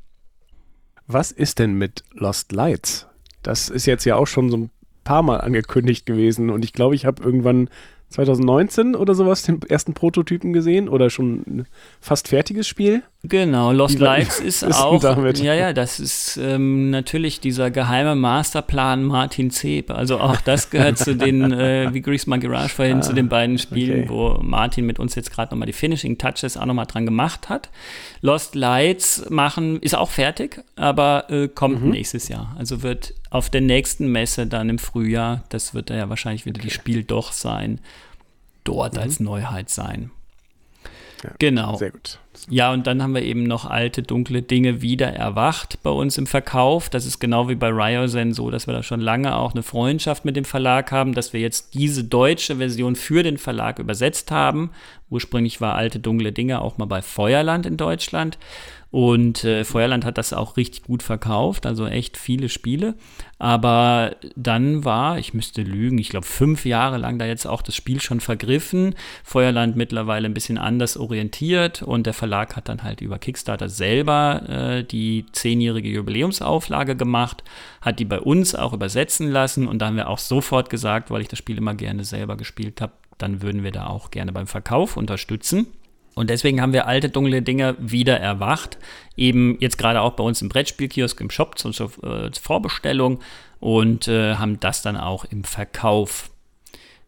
Was 1.08 1.32
ist 1.32 1.60
denn 1.60 1.74
mit 1.74 2.06
Lost 2.14 2.54
Lights? 2.54 3.08
Das 3.44 3.68
ist 3.68 3.86
jetzt 3.86 4.06
ja 4.06 4.16
auch 4.16 4.28
schon 4.28 4.50
so 4.50 4.58
ein 4.58 4.72
paar 5.06 5.24
Mal 5.24 5.38
angekündigt 5.38 6.06
gewesen 6.06 6.50
und 6.50 6.66
ich 6.66 6.74
glaube, 6.74 6.96
ich 6.96 7.06
habe 7.06 7.24
irgendwann 7.24 7.70
2019 8.10 8.96
oder 8.96 9.16
sowas 9.16 9.44
den 9.44 9.62
ersten 9.62 9.94
Prototypen 9.94 10.52
gesehen 10.52 10.90
oder 10.90 11.10
schon 11.10 11.44
ein 11.48 11.68
fast 12.02 12.28
fertiges 12.28 12.68
Spiel. 12.68 13.04
Genau, 13.28 13.72
Lost 13.72 14.00
Lights 14.00 14.40
ist, 14.40 14.62
ist 14.64 14.76
auch. 14.76 15.00
Damit? 15.02 15.40
Ja, 15.40 15.54
ja, 15.54 15.74
das 15.74 16.00
ist 16.00 16.38
ähm, 16.38 16.90
natürlich 16.90 17.40
dieser 17.40 17.72
geheime 17.72 18.16
Masterplan 18.16 19.04
Martin 19.04 19.52
Zeb. 19.52 19.90
Also 19.90 20.20
auch 20.20 20.40
das 20.42 20.70
gehört 20.70 20.98
zu 20.98 21.16
den, 21.16 21.52
äh, 21.52 21.94
wie 21.94 22.02
Grease 22.02 22.30
Monkey 22.30 22.48
Rush 22.48 22.74
vorhin, 22.74 22.98
ah, 22.98 23.02
zu 23.02 23.14
den 23.14 23.30
beiden 23.30 23.58
Spielen, 23.58 24.04
okay. 24.04 24.10
wo 24.10 24.40
Martin 24.42 24.86
mit 24.86 25.00
uns 25.00 25.16
jetzt 25.16 25.32
gerade 25.32 25.54
nochmal 25.54 25.66
die 25.66 25.74
Finishing 25.74 26.18
Touches 26.18 26.58
auch 26.58 26.66
nochmal 26.66 26.86
dran 26.86 27.06
gemacht 27.06 27.50
hat. 27.50 27.70
Lost 28.22 28.56
Lights 28.56 29.30
machen, 29.30 29.80
ist 29.80 29.96
auch 29.96 30.10
fertig, 30.10 30.64
aber 30.76 31.30
äh, 31.30 31.48
kommt 31.48 31.84
mhm. 31.84 31.92
nächstes 31.92 32.28
Jahr. 32.28 32.56
Also 32.58 32.84
wird 32.84 33.14
auf 33.30 33.50
der 33.50 33.62
nächsten 33.62 34.12
Messe 34.12 34.46
dann 34.48 34.70
im 34.70 34.80
Frühjahr, 34.80 35.44
das 35.50 35.74
wird 35.74 35.90
ja 35.90 36.10
wahrscheinlich 36.10 36.46
wieder 36.46 36.60
okay. 36.60 36.68
die 36.68 36.74
Spiel 36.74 37.04
doch 37.04 37.32
sein, 37.32 37.80
dort 38.64 38.94
mhm. 38.94 39.00
als 39.00 39.20
Neuheit 39.20 39.70
sein. 39.70 40.12
Ja, 41.24 41.32
genau. 41.40 41.76
Sehr 41.78 41.92
gut. 41.92 42.20
Ja, 42.48 42.72
und 42.72 42.86
dann 42.86 43.02
haben 43.02 43.16
wir 43.16 43.24
eben 43.24 43.44
noch 43.44 43.66
alte, 43.66 44.04
dunkle 44.04 44.44
Dinge 44.44 44.84
wieder 44.84 45.08
erwacht 45.08 45.80
bei 45.82 45.90
uns 45.90 46.20
im 46.20 46.28
Verkauf. 46.28 46.90
Das 46.90 47.08
ist 47.08 47.20
genau 47.20 47.50
wie 47.50 47.56
bei 47.56 47.70
Ryozen 47.70 48.34
so, 48.34 48.52
dass 48.52 48.68
wir 48.68 48.74
da 48.74 48.84
schon 48.84 49.00
lange 49.02 49.36
auch 49.36 49.54
eine 49.54 49.64
Freundschaft 49.64 50.26
mit 50.26 50.36
dem 50.36 50.46
Verlag 50.46 50.92
haben, 50.92 51.14
dass 51.14 51.34
wir 51.34 51.40
jetzt 51.40 51.74
diese 51.74 52.04
deutsche 52.04 52.58
Version 52.58 52.96
für 52.96 53.24
den 53.24 53.40
Verlag 53.40 53.80
übersetzt 53.80 54.30
haben. 54.30 54.70
Ursprünglich 55.10 55.60
war 55.60 55.74
alte, 55.74 56.00
dunkle 56.00 56.32
Dinge 56.32 56.62
auch 56.62 56.78
mal 56.78 56.86
bei 56.86 57.02
Feuerland 57.02 57.66
in 57.66 57.78
Deutschland. 57.78 58.38
Und 58.96 59.44
äh, 59.44 59.66
Feuerland 59.66 60.06
hat 60.06 60.18
das 60.18 60.32
auch 60.32 60.56
richtig 60.56 60.84
gut 60.84 61.04
verkauft, 61.04 61.66
also 61.66 61.86
echt 61.86 62.16
viele 62.16 62.48
Spiele. 62.48 62.94
Aber 63.40 64.16
dann 64.38 64.86
war, 64.86 65.20
ich 65.20 65.34
müsste 65.34 65.64
lügen, 65.64 65.98
ich 65.98 66.08
glaube 66.08 66.26
fünf 66.26 66.66
Jahre 66.66 66.98
lang 66.98 67.20
da 67.20 67.26
jetzt 67.26 67.46
auch 67.46 67.62
das 67.62 67.76
Spiel 67.76 68.00
schon 68.00 68.22
vergriffen. 68.22 68.96
Feuerland 69.26 69.76
mittlerweile 69.76 70.28
ein 70.30 70.34
bisschen 70.34 70.58
anders 70.58 70.96
orientiert 70.96 71.82
und 71.82 72.06
der 72.06 72.14
Verlag 72.14 72.35
hat 72.36 72.70
dann 72.70 72.84
halt 72.84 73.02
über 73.02 73.20
Kickstarter 73.20 73.70
selber 73.70 74.44
äh, 74.50 74.84
die 74.84 75.26
zehnjährige 75.32 75.90
Jubiläumsauflage 75.90 76.96
gemacht, 76.96 77.44
hat 77.82 78.00
die 78.00 78.06
bei 78.06 78.20
uns 78.20 78.56
auch 78.56 78.74
übersetzen 78.74 79.30
lassen 79.30 79.68
und 79.68 79.80
da 79.80 79.88
haben 79.88 79.96
wir 79.96 80.10
auch 80.10 80.20
sofort 80.20 80.70
gesagt, 80.70 81.12
weil 81.12 81.22
ich 81.22 81.28
das 81.28 81.40
Spiel 81.40 81.58
immer 81.58 81.76
gerne 81.76 82.04
selber 82.04 82.38
gespielt 82.38 82.82
habe, 82.82 82.94
dann 83.18 83.42
würden 83.42 83.64
wir 83.64 83.72
da 83.72 83.88
auch 83.88 84.12
gerne 84.12 84.32
beim 84.32 84.48
Verkauf 84.48 84.98
unterstützen. 84.98 85.68
Und 86.16 86.30
deswegen 86.30 86.62
haben 86.62 86.74
wir 86.74 86.88
alte 86.88 87.10
dunkle 87.10 87.42
Dinge 87.42 87.76
wieder 87.78 88.20
erwacht. 88.20 88.78
Eben 89.18 89.58
jetzt 89.60 89.78
gerade 89.78 90.02
auch 90.02 90.14
bei 90.14 90.24
uns 90.24 90.42
im 90.42 90.50
Brettspielkiosk 90.50 91.20
im 91.20 91.30
Shop 91.30 91.58
zur, 91.60 91.74
zur 91.74 91.92
äh, 92.04 92.32
Vorbestellung 92.42 93.20
und 93.60 94.08
äh, 94.08 94.36
haben 94.36 94.60
das 94.60 94.82
dann 94.82 94.96
auch 94.96 95.26
im 95.26 95.44
Verkauf. 95.44 96.30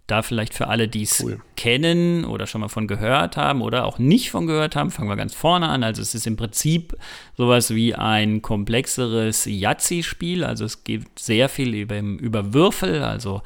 Da 0.08 0.22
vielleicht 0.22 0.54
für 0.54 0.70
alle, 0.70 0.88
die 0.88 1.04
es 1.04 1.22
cool. 1.22 1.42
kennen 1.58 2.24
oder 2.24 2.48
schon 2.48 2.62
mal 2.62 2.70
von 2.70 2.88
gehört 2.88 3.36
haben 3.36 3.62
oder 3.62 3.86
auch 3.86 4.00
nicht 4.00 4.32
von 4.32 4.48
gehört 4.48 4.78
haben, 4.78 4.90
fangen 4.90 5.10
wir 5.10 5.18
ganz 5.18 5.34
vorne 5.34 5.68
an. 5.68 5.84
Also 5.84 6.02
es 6.02 6.16
ist 6.16 6.26
im 6.26 6.38
Prinzip 6.38 6.96
sowas 7.36 7.76
wie 7.76 7.94
ein 7.94 8.42
komplexeres 8.42 9.46
Yahtzee-Spiel. 9.46 10.46
Also 10.46 10.64
es 10.64 10.86
geht 10.86 11.20
sehr 11.20 11.50
viel 11.50 11.74
über, 11.76 12.00
über 12.00 12.54
Würfel, 12.54 13.04
also 13.04 13.42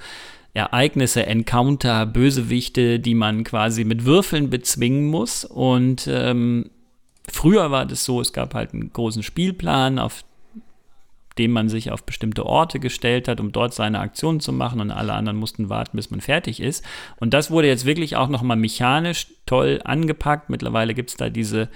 Ereignisse, 0.54 1.26
Encounter, 1.26 2.06
Bösewichte, 2.06 3.00
die 3.00 3.16
man 3.16 3.44
quasi 3.44 3.84
mit 3.84 4.06
Würfeln 4.06 4.50
bezwingen 4.50 5.06
muss. 5.06 5.46
Und 5.46 6.08
ähm, 6.08 6.70
früher 7.28 7.72
war 7.72 7.86
das 7.86 8.06
so, 8.06 8.22
es 8.22 8.34
gab 8.34 8.54
halt 8.54 8.74
einen 8.74 8.92
großen 8.94 9.24
Spielplan, 9.24 9.98
auf 9.98 10.24
dem 11.38 11.52
man 11.52 11.70
sich 11.70 11.92
auf 11.92 12.04
bestimmte 12.04 12.46
Orte 12.46 12.80
gestellt 12.80 13.28
hat, 13.28 13.40
um 13.40 13.52
dort 13.52 13.74
seine 13.74 14.00
Aktionen 14.00 14.40
zu 14.40 14.52
machen 14.52 14.82
und 14.82 14.92
alle 14.92 15.14
anderen 15.14 15.38
mussten 15.38 15.70
warten, 15.70 15.98
bis 15.98 16.12
man 16.12 16.22
fertig 16.22 16.60
ist. 16.60 16.86
Und 17.20 17.34
das 17.34 17.52
wurde 17.52 17.68
jetzt 17.68 17.86
wirklich 17.86 18.16
auch 18.16 18.28
nochmal 18.28 18.58
mechanisch 18.58 19.28
toll 19.46 19.82
angepackt. 19.84 20.50
Mittlerweile 20.50 20.94
gibt 20.94 21.10
es 21.12 21.18
da 21.18 21.30
diese 21.30 21.70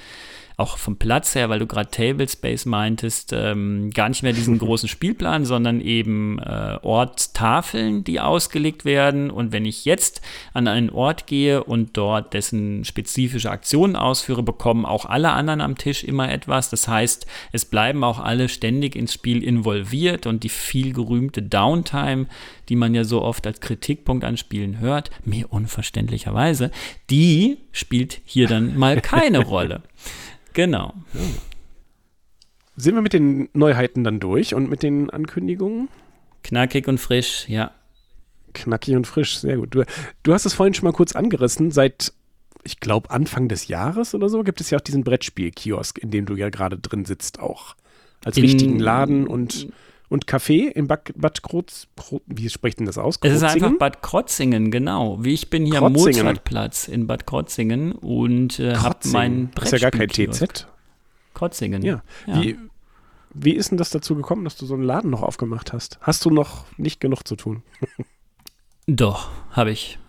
auch 0.58 0.78
vom 0.78 0.98
Platz 0.98 1.36
her, 1.36 1.50
weil 1.50 1.60
du 1.60 1.68
gerade 1.68 1.90
Table 1.90 2.28
Space 2.28 2.66
meintest, 2.66 3.34
ähm, 3.34 3.90
gar 3.92 4.10
nicht 4.10 4.24
mehr 4.24 4.34
diesen 4.34 4.58
großen 4.60 4.88
Spielplan, 4.88 5.46
sondern 5.46 5.82
eben 5.82 6.40
äh, 6.40 6.78
Ortstafeln, 6.82 8.04
die 8.04 8.20
ausgelegt 8.20 8.86
werden. 8.86 9.30
Und 9.30 9.52
wenn 9.52 9.66
ich 9.66 9.86
jetzt 9.86 10.22
an 10.54 10.68
einen 10.68 10.90
Ort 10.90 11.28
gehe 11.28 11.64
und 11.64 11.98
dort 11.98 12.34
dessen 12.34 12.86
spezifische 12.86 13.52
Aktionen 13.52 13.96
ausführe, 13.96 14.44
bekommen 14.44 14.86
auch 14.86 15.06
alle 15.06 15.32
anderen 15.32 15.62
am 15.62 15.78
Tisch 15.78 16.04
immer 16.04 16.32
etwas. 16.32 16.70
Das 16.70 16.88
heißt, 16.88 17.26
es 17.52 17.66
bleiben 17.66 18.04
auch 18.04 18.20
alle 18.20 18.50
ständig 18.50 18.96
ins 18.96 19.14
Spiel 19.14 19.44
involviert 19.44 20.26
und 20.26 20.44
die 20.44 20.50
viel 20.50 20.94
gerühmte 20.94 21.42
Downtime, 21.42 22.28
die 22.70 22.76
man 22.76 22.96
ja 22.96 23.04
so 23.04 23.22
oft 23.22 23.46
als 23.46 23.60
Kritikpunkt 23.60 24.24
an 24.24 24.38
Spielen 24.38 24.80
hört, 24.80 25.12
mir 25.24 25.52
unverständlicherweise, 25.52 26.72
die 27.10 27.58
spielt 27.72 28.22
hier 28.26 28.48
dann 28.48 28.78
mal 28.78 29.02
keine 29.02 29.40
Rolle. 29.40 29.82
Genau. 30.56 30.94
Ja. 31.14 31.20
Sind 32.78 32.96
wir 32.96 33.02
mit 33.02 33.14
den 33.14 33.50
Neuheiten 33.54 34.04
dann 34.04 34.20
durch 34.20 34.54
und 34.56 34.70
mit 34.70 34.84
den 34.84 35.10
Ankündigungen? 35.10 35.88
Knackig 36.44 36.88
und 36.88 36.98
frisch, 36.98 37.48
ja. 37.48 37.72
Knackig 38.54 38.96
und 38.96 39.06
frisch, 39.06 39.38
sehr 39.38 39.58
gut. 39.58 39.76
Du, 39.76 39.84
du 40.24 40.34
hast 40.34 40.46
es 40.46 40.54
vorhin 40.54 40.74
schon 40.74 40.86
mal 40.86 40.94
kurz 40.94 41.14
angerissen. 41.14 41.72
Seit, 41.72 42.14
ich 42.64 42.80
glaube, 42.80 43.12
Anfang 43.12 43.48
des 43.48 43.68
Jahres 43.68 44.14
oder 44.16 44.30
so 44.30 44.44
gibt 44.44 44.62
es 44.62 44.70
ja 44.70 44.78
auch 44.78 44.82
diesen 44.82 45.04
Brettspiel-Kiosk, 45.04 46.00
in 46.00 46.12
dem 46.12 46.26
du 46.26 46.36
ja 46.36 46.50
gerade 46.50 46.78
drin 46.78 47.06
sitzt, 47.06 47.40
auch. 47.40 47.76
Als 48.24 48.38
in, 48.38 48.44
richtigen 48.44 48.80
Laden 48.80 49.28
und 49.28 49.68
und 50.10 50.28
Café 50.28 50.68
in 50.68 50.88
Bad, 50.88 51.12
Bad 51.16 51.42
Krotz, 51.44 51.88
wie 52.28 52.50
spricht 52.50 52.80
denn 52.80 52.86
das 52.86 52.98
aus? 52.98 53.20
Krotzingen? 53.20 53.44
Es 53.44 53.54
ist 53.54 53.64
einfach 53.64 53.78
Bad 53.78 54.02
Krotzingen, 54.02 54.72
genau. 54.72 55.24
Wie 55.24 55.34
ich 55.34 55.50
bin 55.50 55.66
hier 55.66 55.82
am 55.82 55.94
Mozartplatz 55.94 56.88
in 56.88 57.08
Bad 57.08 57.26
Krotzingen 57.26 57.92
und 57.94 58.60
äh, 58.60 58.76
habe 58.76 59.00
mein 59.10 59.52
Das 59.56 59.66
ist 59.66 59.82
ja 59.82 59.90
gar 59.90 59.92
kein 59.92 60.10
TZ. 60.10 60.68
Krotzingen. 61.34 61.82
Ja. 61.82 62.04
ja. 62.28 62.42
Wie, 62.42 62.58
wie 63.34 63.52
ist 63.52 63.72
denn 63.72 63.78
das 63.78 63.90
dazu 63.90 64.16
gekommen, 64.16 64.46
dass 64.46 64.56
du 64.56 64.66
so 64.66 64.74
einen 64.74 64.84
Laden 64.84 65.12
noch 65.12 65.22
aufgemacht 65.22 65.74
hast? 65.74 66.00
Hast 66.02 66.24
du 66.24 66.30
noch 66.30 66.66
nicht 66.78 67.00
genug 67.00 67.28
zu 67.28 67.36
tun? 67.36 67.64
Doch, 68.88 69.30
habe 69.52 69.72
ich. 69.72 70.00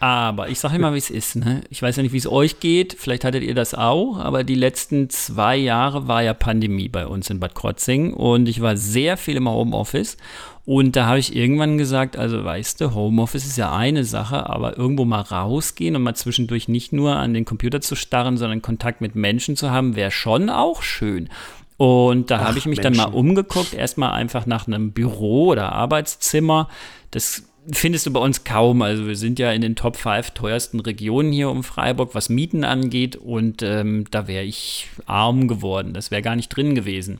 Aber 0.00 0.48
ich 0.48 0.58
sage 0.58 0.76
immer, 0.76 0.94
wie 0.94 0.98
es 0.98 1.10
ist. 1.10 1.36
Ne? 1.36 1.62
Ich 1.68 1.82
weiß 1.82 1.96
ja 1.96 2.02
nicht, 2.02 2.12
wie 2.12 2.18
es 2.18 2.26
euch 2.26 2.58
geht. 2.58 2.96
Vielleicht 2.98 3.22
hattet 3.22 3.42
ihr 3.42 3.54
das 3.54 3.74
auch. 3.74 4.18
Aber 4.18 4.44
die 4.44 4.54
letzten 4.54 5.10
zwei 5.10 5.56
Jahre 5.56 6.08
war 6.08 6.22
ja 6.22 6.32
Pandemie 6.32 6.88
bei 6.88 7.06
uns 7.06 7.28
in 7.28 7.38
Bad 7.38 7.54
Krotzing. 7.54 8.14
Und 8.14 8.48
ich 8.48 8.62
war 8.62 8.78
sehr 8.78 9.18
viel 9.18 9.36
im 9.36 9.48
Homeoffice. 9.48 10.16
Und 10.64 10.96
da 10.96 11.06
habe 11.06 11.18
ich 11.18 11.36
irgendwann 11.36 11.76
gesagt, 11.76 12.16
also 12.16 12.44
weißt 12.44 12.80
du, 12.80 12.94
Homeoffice 12.94 13.44
ist 13.44 13.58
ja 13.58 13.74
eine 13.74 14.04
Sache, 14.04 14.48
aber 14.48 14.78
irgendwo 14.78 15.04
mal 15.04 15.20
rausgehen 15.20 15.96
und 15.96 16.02
mal 16.02 16.14
zwischendurch 16.14 16.68
nicht 16.68 16.92
nur 16.92 17.16
an 17.16 17.34
den 17.34 17.44
Computer 17.44 17.80
zu 17.80 17.94
starren, 17.94 18.36
sondern 18.36 18.62
Kontakt 18.62 19.00
mit 19.00 19.14
Menschen 19.14 19.56
zu 19.56 19.70
haben, 19.70 19.96
wäre 19.96 20.10
schon 20.10 20.48
auch 20.48 20.82
schön. 20.82 21.28
Und 21.76 22.30
da 22.30 22.40
habe 22.40 22.58
ich 22.58 22.66
mich 22.66 22.82
Menschen. 22.82 22.98
dann 22.98 23.10
mal 23.10 23.16
umgeguckt, 23.16 23.74
erstmal 23.74 24.12
einfach 24.12 24.46
nach 24.46 24.66
einem 24.66 24.92
Büro 24.92 25.46
oder 25.48 25.72
Arbeitszimmer. 25.72 26.68
Das 27.10 27.49
findest 27.72 28.06
du 28.06 28.12
bei 28.12 28.20
uns 28.20 28.44
kaum. 28.44 28.82
Also 28.82 29.06
wir 29.06 29.16
sind 29.16 29.38
ja 29.38 29.52
in 29.52 29.60
den 29.60 29.76
Top 29.76 29.96
5 29.96 30.30
teuersten 30.32 30.80
Regionen 30.80 31.32
hier 31.32 31.50
um 31.50 31.62
Freiburg, 31.62 32.14
was 32.14 32.28
Mieten 32.28 32.64
angeht. 32.64 33.16
Und 33.16 33.62
ähm, 33.62 34.04
da 34.10 34.26
wäre 34.26 34.44
ich 34.44 34.88
arm 35.06 35.48
geworden. 35.48 35.92
Das 35.92 36.10
wäre 36.10 36.22
gar 36.22 36.36
nicht 36.36 36.48
drin 36.48 36.74
gewesen. 36.74 37.18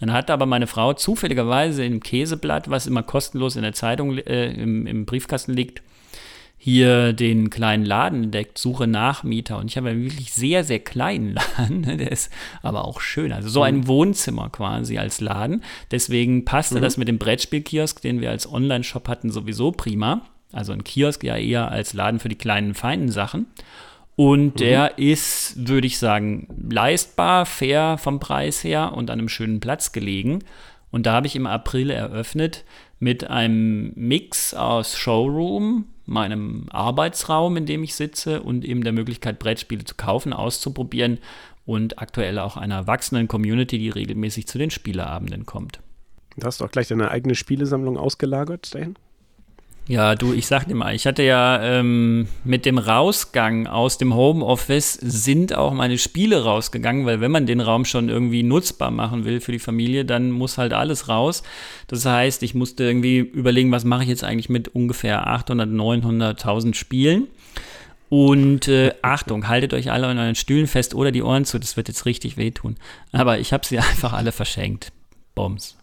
Dann 0.00 0.12
hat 0.12 0.30
aber 0.30 0.46
meine 0.46 0.66
Frau 0.66 0.92
zufälligerweise 0.92 1.84
im 1.84 2.00
Käseblatt, 2.00 2.70
was 2.70 2.86
immer 2.86 3.02
kostenlos 3.02 3.56
in 3.56 3.62
der 3.62 3.72
Zeitung 3.72 4.18
äh, 4.18 4.52
im, 4.52 4.86
im 4.86 5.04
Briefkasten 5.06 5.52
liegt, 5.52 5.82
hier 6.64 7.12
den 7.12 7.50
kleinen 7.50 7.84
Laden 7.84 8.22
entdeckt, 8.22 8.56
suche 8.56 8.86
Nachmieter 8.86 9.58
und 9.58 9.66
ich 9.66 9.76
habe 9.76 9.88
einen 9.88 10.04
wirklich 10.04 10.32
sehr, 10.32 10.62
sehr 10.62 10.78
kleinen 10.78 11.34
Laden, 11.58 11.80
ne, 11.80 11.96
der 11.96 12.12
ist 12.12 12.30
aber 12.62 12.84
auch 12.84 13.00
schön, 13.00 13.32
also 13.32 13.48
so 13.48 13.64
ein 13.64 13.78
mhm. 13.78 13.88
Wohnzimmer 13.88 14.48
quasi 14.48 14.96
als 14.96 15.20
Laden. 15.20 15.64
Deswegen 15.90 16.44
passte 16.44 16.76
mhm. 16.76 16.82
das 16.82 16.96
mit 16.96 17.08
dem 17.08 17.18
Brettspielkiosk, 17.18 18.00
den 18.00 18.20
wir 18.20 18.30
als 18.30 18.48
Online-Shop 18.48 19.08
hatten, 19.08 19.32
sowieso 19.32 19.72
prima. 19.72 20.22
Also 20.52 20.72
ein 20.72 20.84
Kiosk 20.84 21.24
ja 21.24 21.36
eher 21.36 21.72
als 21.72 21.94
Laden 21.94 22.20
für 22.20 22.28
die 22.28 22.38
kleinen, 22.38 22.74
feinen 22.74 23.08
Sachen. 23.08 23.46
Und 24.14 24.54
mhm. 24.54 24.58
der 24.58 24.98
ist, 24.98 25.66
würde 25.66 25.88
ich 25.88 25.98
sagen, 25.98 26.46
leistbar, 26.70 27.44
fair 27.44 27.98
vom 27.98 28.20
Preis 28.20 28.62
her 28.62 28.92
und 28.94 29.10
an 29.10 29.18
einem 29.18 29.28
schönen 29.28 29.58
Platz 29.58 29.90
gelegen. 29.90 30.44
Und 30.92 31.06
da 31.06 31.14
habe 31.14 31.26
ich 31.26 31.34
im 31.34 31.48
April 31.48 31.90
eröffnet 31.90 32.64
mit 33.00 33.28
einem 33.28 33.94
Mix 33.96 34.54
aus 34.54 34.96
Showroom, 34.96 35.86
meinem 36.06 36.66
Arbeitsraum, 36.70 37.56
in 37.56 37.66
dem 37.66 37.82
ich 37.82 37.94
sitze, 37.94 38.42
und 38.42 38.64
eben 38.64 38.84
der 38.84 38.92
Möglichkeit, 38.92 39.38
Brettspiele 39.38 39.84
zu 39.84 39.94
kaufen, 39.94 40.32
auszuprobieren 40.32 41.18
und 41.64 41.98
aktuell 41.98 42.38
auch 42.38 42.56
einer 42.56 42.86
wachsenden 42.86 43.28
Community, 43.28 43.78
die 43.78 43.90
regelmäßig 43.90 44.46
zu 44.46 44.58
den 44.58 44.70
Spieleabenden 44.70 45.46
kommt. 45.46 45.80
Du 46.36 46.46
hast 46.46 46.62
auch 46.62 46.70
gleich 46.70 46.88
deine 46.88 47.10
eigene 47.10 47.34
Spielesammlung 47.34 47.96
ausgelagert 47.96 48.74
dahin? 48.74 48.96
Ja, 49.92 50.14
du, 50.14 50.32
ich 50.32 50.46
sag 50.46 50.68
dir 50.68 50.74
mal, 50.74 50.94
ich 50.94 51.06
hatte 51.06 51.22
ja 51.22 51.62
ähm, 51.62 52.26
mit 52.44 52.64
dem 52.64 52.78
Rausgang 52.78 53.66
aus 53.66 53.98
dem 53.98 54.14
Homeoffice 54.14 54.94
sind 54.94 55.54
auch 55.54 55.74
meine 55.74 55.98
Spiele 55.98 56.44
rausgegangen, 56.44 57.04
weil 57.04 57.20
wenn 57.20 57.30
man 57.30 57.44
den 57.44 57.60
Raum 57.60 57.84
schon 57.84 58.08
irgendwie 58.08 58.42
nutzbar 58.42 58.90
machen 58.90 59.26
will 59.26 59.42
für 59.42 59.52
die 59.52 59.58
Familie, 59.58 60.06
dann 60.06 60.30
muss 60.30 60.56
halt 60.56 60.72
alles 60.72 61.10
raus. 61.10 61.42
Das 61.88 62.06
heißt, 62.06 62.42
ich 62.42 62.54
musste 62.54 62.84
irgendwie 62.84 63.18
überlegen, 63.18 63.70
was 63.70 63.84
mache 63.84 64.04
ich 64.04 64.08
jetzt 64.08 64.24
eigentlich 64.24 64.48
mit 64.48 64.68
ungefähr 64.68 65.26
800, 65.26 65.68
900.000 65.68 66.72
Spielen. 66.72 67.26
Und 68.08 68.68
äh, 68.68 68.94
Achtung, 69.02 69.46
haltet 69.46 69.74
euch 69.74 69.90
alle 69.90 70.06
an 70.06 70.16
euren 70.16 70.36
Stühlen 70.36 70.68
fest 70.68 70.94
oder 70.94 71.12
die 71.12 71.22
Ohren 71.22 71.44
zu, 71.44 71.58
das 71.58 71.76
wird 71.76 71.88
jetzt 71.88 72.06
richtig 72.06 72.38
wehtun. 72.38 72.76
Aber 73.12 73.40
ich 73.40 73.52
habe 73.52 73.66
sie 73.66 73.78
einfach 73.90 74.14
alle 74.14 74.32
verschenkt. 74.32 74.90
Bombs. 75.34 75.76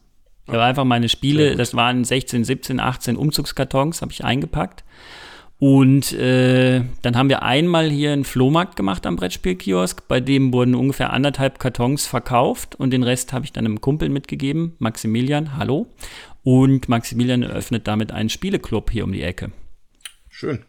Ich 0.50 0.54
habe 0.54 0.64
einfach 0.64 0.84
meine 0.84 1.10
Spiele, 1.10 1.56
das 1.56 1.76
waren 1.76 2.04
16, 2.04 2.44
17, 2.44 2.80
18 2.80 3.18
Umzugskartons, 3.18 4.02
habe 4.02 4.12
ich 4.12 4.26
eingepackt. 4.26 4.84
Und 5.60 6.12
äh, 6.14 6.82
dann 7.04 7.16
haben 7.16 7.30
wir 7.30 7.44
einmal 7.44 7.92
hier 7.92 8.14
einen 8.14 8.24
Flohmarkt 8.24 8.76
gemacht 8.76 9.06
am 9.06 9.16
Brettspielkiosk, 9.16 10.08
bei 10.08 10.20
dem 10.20 10.52
wurden 10.52 10.74
ungefähr 10.74 11.14
anderthalb 11.14 11.60
Kartons 11.60 12.08
verkauft 12.08 12.74
und 12.76 12.90
den 12.90 13.04
Rest 13.04 13.32
habe 13.32 13.46
ich 13.46 13.54
dann 13.54 13.66
einem 13.66 13.80
Kumpel 13.80 14.10
mitgegeben, 14.10 14.76
Maximilian, 14.80 15.56
hallo. 15.56 15.86
Und 16.44 16.90
Maximilian 16.90 17.44
eröffnet 17.44 17.88
damit 17.88 18.12
einen 18.12 18.30
Spieleclub 18.30 18.90
hier 18.90 19.04
um 19.04 19.12
die 19.12 19.22
Ecke. 19.22 19.52
Schön. 20.30 20.66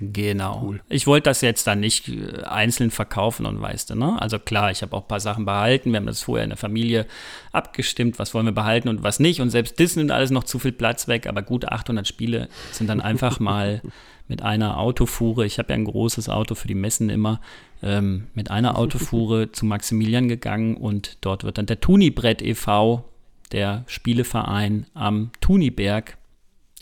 Genau. 0.00 0.62
Cool. 0.64 0.80
Ich 0.88 1.06
wollte 1.06 1.30
das 1.30 1.40
jetzt 1.40 1.66
dann 1.66 1.80
nicht 1.80 2.08
äh, 2.08 2.42
einzeln 2.44 2.90
verkaufen 2.90 3.46
und 3.46 3.60
weißt 3.60 3.90
du, 3.90 3.94
ne? 3.94 4.20
Also 4.20 4.38
klar, 4.38 4.70
ich 4.70 4.82
habe 4.82 4.96
auch 4.96 5.02
ein 5.02 5.08
paar 5.08 5.20
Sachen 5.20 5.44
behalten. 5.44 5.92
Wir 5.92 5.98
haben 5.98 6.06
das 6.06 6.22
vorher 6.22 6.44
in 6.44 6.50
der 6.50 6.56
Familie 6.56 7.06
abgestimmt, 7.52 8.18
was 8.18 8.34
wollen 8.34 8.46
wir 8.46 8.52
behalten 8.52 8.88
und 8.88 9.02
was 9.02 9.20
nicht. 9.20 9.40
Und 9.40 9.50
selbst 9.50 9.80
das 9.80 9.96
nimmt 9.96 10.10
alles 10.10 10.30
noch 10.30 10.44
zu 10.44 10.58
viel 10.58 10.72
Platz 10.72 11.08
weg. 11.08 11.26
Aber 11.26 11.42
gut 11.42 11.68
800 11.68 12.06
Spiele 12.06 12.48
sind 12.72 12.88
dann 12.88 13.00
einfach 13.00 13.40
mal 13.40 13.82
mit 14.30 14.42
einer 14.42 14.78
Autofuhre, 14.78 15.44
ich 15.44 15.58
habe 15.58 15.70
ja 15.70 15.74
ein 15.74 15.84
großes 15.84 16.28
Auto 16.28 16.54
für 16.54 16.68
die 16.68 16.76
Messen 16.76 17.10
immer, 17.10 17.40
ähm, 17.82 18.28
mit 18.34 18.50
einer 18.50 18.78
Autofuhre 18.78 19.50
zu 19.52 19.66
Maximilian 19.66 20.28
gegangen 20.28 20.76
und 20.76 21.18
dort 21.20 21.42
wird 21.42 21.58
dann 21.58 21.66
der 21.66 21.80
Tunibrett 21.80 22.40
e.V., 22.40 23.04
der 23.50 23.82
Spieleverein 23.88 24.86
am 24.94 25.32
Tuniberg, 25.40 26.16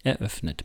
eröffnet. 0.05 0.65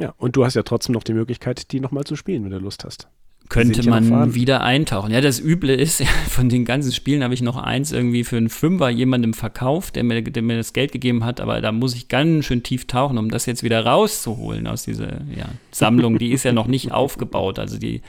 Ja, 0.00 0.14
und 0.16 0.36
du 0.36 0.44
hast 0.44 0.54
ja 0.54 0.62
trotzdem 0.62 0.94
noch 0.94 1.04
die 1.04 1.12
Möglichkeit, 1.12 1.72
die 1.72 1.80
nochmal 1.80 2.04
zu 2.04 2.16
spielen, 2.16 2.44
wenn 2.44 2.50
du 2.50 2.58
Lust 2.58 2.84
hast. 2.84 3.08
Könnte 3.50 3.88
man 3.90 4.34
wieder 4.34 4.62
eintauchen. 4.62 5.10
Ja, 5.10 5.20
das 5.20 5.40
Üble 5.40 5.74
ist, 5.74 6.02
von 6.28 6.48
den 6.48 6.64
ganzen 6.64 6.92
Spielen 6.92 7.24
habe 7.24 7.34
ich 7.34 7.42
noch 7.42 7.56
eins 7.56 7.90
irgendwie 7.90 8.22
für 8.22 8.36
einen 8.36 8.48
Fünfer 8.48 8.88
jemandem 8.90 9.34
verkauft, 9.34 9.96
der 9.96 10.04
mir, 10.04 10.22
der 10.22 10.42
mir 10.42 10.56
das 10.56 10.72
Geld 10.72 10.92
gegeben 10.92 11.24
hat, 11.24 11.40
aber 11.40 11.60
da 11.60 11.72
muss 11.72 11.94
ich 11.94 12.08
ganz 12.08 12.46
schön 12.46 12.62
tief 12.62 12.86
tauchen, 12.86 13.18
um 13.18 13.28
das 13.28 13.46
jetzt 13.46 13.64
wieder 13.64 13.84
rauszuholen 13.84 14.68
aus 14.68 14.84
dieser 14.84 15.20
ja, 15.36 15.46
Sammlung. 15.72 16.18
Die 16.18 16.30
ist 16.30 16.44
ja 16.44 16.52
noch 16.52 16.68
nicht 16.68 16.92
aufgebaut. 16.92 17.58
Also 17.58 17.76
die, 17.76 18.02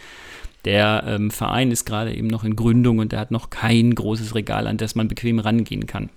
der 0.64 1.04
ähm, 1.08 1.32
Verein 1.32 1.72
ist 1.72 1.86
gerade 1.86 2.14
eben 2.14 2.28
noch 2.28 2.44
in 2.44 2.56
Gründung 2.56 3.00
und 3.00 3.12
der 3.12 3.20
hat 3.20 3.32
noch 3.32 3.50
kein 3.50 3.96
großes 3.96 4.36
Regal, 4.36 4.68
an 4.68 4.78
das 4.78 4.94
man 4.94 5.08
bequem 5.08 5.40
rangehen 5.40 5.88
kann. 5.88 6.10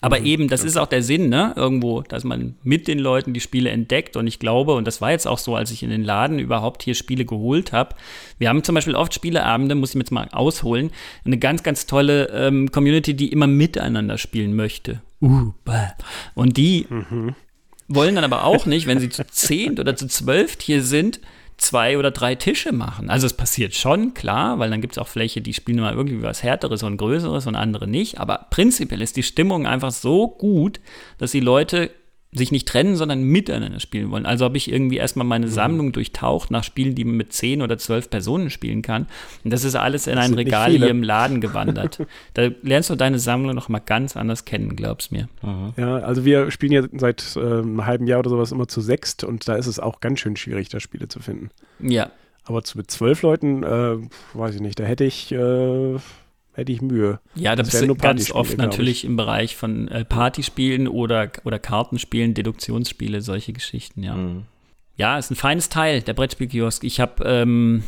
Aber 0.00 0.20
mhm. 0.20 0.26
eben, 0.26 0.48
das 0.48 0.64
ist 0.64 0.76
auch 0.76 0.86
der 0.86 1.02
Sinn, 1.02 1.28
ne? 1.28 1.52
Irgendwo, 1.56 2.02
dass 2.02 2.24
man 2.24 2.56
mit 2.62 2.88
den 2.88 2.98
Leuten 2.98 3.34
die 3.34 3.40
Spiele 3.40 3.70
entdeckt. 3.70 4.16
Und 4.16 4.26
ich 4.26 4.38
glaube, 4.38 4.74
und 4.74 4.86
das 4.86 5.00
war 5.00 5.10
jetzt 5.10 5.26
auch 5.26 5.38
so, 5.38 5.56
als 5.56 5.70
ich 5.70 5.82
in 5.82 5.90
den 5.90 6.04
Laden 6.04 6.38
überhaupt 6.38 6.82
hier 6.82 6.94
Spiele 6.94 7.24
geholt 7.24 7.72
habe. 7.72 7.96
Wir 8.38 8.48
haben 8.48 8.62
zum 8.62 8.74
Beispiel 8.74 8.94
oft 8.94 9.14
Spieleabende, 9.14 9.74
muss 9.74 9.90
ich 9.90 9.94
mir 9.96 10.02
jetzt 10.02 10.12
mal 10.12 10.28
ausholen. 10.32 10.90
Eine 11.24 11.38
ganz, 11.38 11.62
ganz 11.62 11.86
tolle 11.86 12.28
ähm, 12.28 12.70
Community, 12.70 13.14
die 13.14 13.28
immer 13.28 13.46
miteinander 13.46 14.18
spielen 14.18 14.54
möchte. 14.54 15.00
Uh, 15.20 15.52
bäh. 15.64 15.88
und 16.36 16.56
die 16.56 16.86
mhm. 16.88 17.34
wollen 17.88 18.14
dann 18.14 18.22
aber 18.22 18.44
auch 18.44 18.66
nicht, 18.66 18.86
wenn 18.86 19.00
sie 19.00 19.08
zu 19.08 19.26
zehnt 19.26 19.80
oder 19.80 19.96
zu 19.96 20.06
zwölft 20.06 20.62
hier 20.62 20.80
sind, 20.80 21.20
zwei 21.58 21.98
oder 21.98 22.10
drei 22.10 22.36
Tische 22.36 22.72
machen. 22.72 23.10
Also 23.10 23.26
es 23.26 23.34
passiert 23.34 23.74
schon, 23.74 24.14
klar, 24.14 24.58
weil 24.58 24.70
dann 24.70 24.80
gibt 24.80 24.94
es 24.94 24.98
auch 24.98 25.08
Fläche, 25.08 25.40
die 25.40 25.52
spielen 25.52 25.80
mal 25.80 25.92
irgendwie 25.92 26.22
was 26.22 26.42
Härteres 26.42 26.82
und 26.82 26.96
Größeres 26.96 27.46
und 27.46 27.56
andere 27.56 27.86
nicht. 27.86 28.18
Aber 28.18 28.46
prinzipiell 28.50 29.02
ist 29.02 29.16
die 29.16 29.22
Stimmung 29.22 29.66
einfach 29.66 29.90
so 29.90 30.28
gut, 30.28 30.80
dass 31.18 31.32
die 31.32 31.40
Leute 31.40 31.90
sich 32.32 32.52
nicht 32.52 32.68
trennen, 32.68 32.96
sondern 32.96 33.22
miteinander 33.22 33.80
spielen 33.80 34.10
wollen. 34.10 34.26
Also 34.26 34.44
habe 34.44 34.58
ich 34.58 34.70
irgendwie 34.70 34.98
erstmal 34.98 35.26
meine 35.26 35.46
mhm. 35.46 35.50
Sammlung 35.50 35.92
durchtaucht 35.92 36.50
nach 36.50 36.62
Spielen, 36.62 36.94
die 36.94 37.04
man 37.04 37.16
mit 37.16 37.32
zehn 37.32 37.62
oder 37.62 37.78
zwölf 37.78 38.10
Personen 38.10 38.50
spielen 38.50 38.82
kann. 38.82 39.06
Und 39.44 39.52
das 39.52 39.64
ist 39.64 39.74
alles 39.74 40.06
in 40.06 40.18
ein 40.18 40.34
Regal 40.34 40.72
hier 40.72 40.88
im 40.88 41.02
Laden 41.02 41.40
gewandert. 41.40 42.06
da 42.34 42.50
lernst 42.62 42.90
du 42.90 42.96
deine 42.96 43.18
Sammlung 43.18 43.54
noch 43.54 43.70
mal 43.70 43.78
ganz 43.78 44.14
anders 44.16 44.44
kennen, 44.44 44.76
glaub's 44.76 45.10
mir. 45.10 45.28
Mhm. 45.42 45.72
Ja, 45.78 45.96
also 45.98 46.26
wir 46.26 46.50
spielen 46.50 46.72
ja 46.72 46.82
seit 46.92 47.36
äh, 47.36 47.40
einem 47.40 47.86
halben 47.86 48.06
Jahr 48.06 48.18
oder 48.18 48.30
sowas 48.30 48.52
immer 48.52 48.68
zu 48.68 48.82
sechst 48.82 49.24
und 49.24 49.48
da 49.48 49.56
ist 49.56 49.66
es 49.66 49.80
auch 49.80 50.00
ganz 50.00 50.20
schön 50.20 50.36
schwierig, 50.36 50.68
da 50.68 50.80
Spiele 50.80 51.08
zu 51.08 51.20
finden. 51.20 51.50
Ja. 51.80 52.10
Aber 52.44 52.62
zu, 52.62 52.78
mit 52.78 52.90
zwölf 52.90 53.22
Leuten, 53.22 53.62
äh, 53.62 53.96
weiß 54.34 54.54
ich 54.54 54.60
nicht, 54.60 54.78
da 54.78 54.84
hätte 54.84 55.04
ich 55.04 55.32
äh, 55.32 55.96
hätte 56.58 56.72
ich 56.72 56.82
Mühe. 56.82 57.20
Ja, 57.36 57.54
da 57.54 57.62
bist 57.62 57.80
du 57.80 57.94
ganz 57.94 58.32
oft 58.32 58.58
natürlich 58.58 59.04
im 59.04 59.16
Bereich 59.16 59.56
von 59.56 59.88
äh, 59.88 60.04
Partyspielen 60.04 60.88
oder, 60.88 61.30
oder 61.44 61.58
Kartenspielen, 61.58 62.34
Deduktionsspiele, 62.34 63.20
solche 63.20 63.52
Geschichten, 63.52 64.02
ja. 64.02 64.16
Mhm. 64.16 64.42
Ja, 64.96 65.16
ist 65.16 65.30
ein 65.30 65.36
feines 65.36 65.68
Teil, 65.68 66.02
der 66.02 66.14
Brettspielkiosk. 66.14 66.82
Ich 66.82 66.98
habe 66.98 67.22
ähm, 67.24 67.84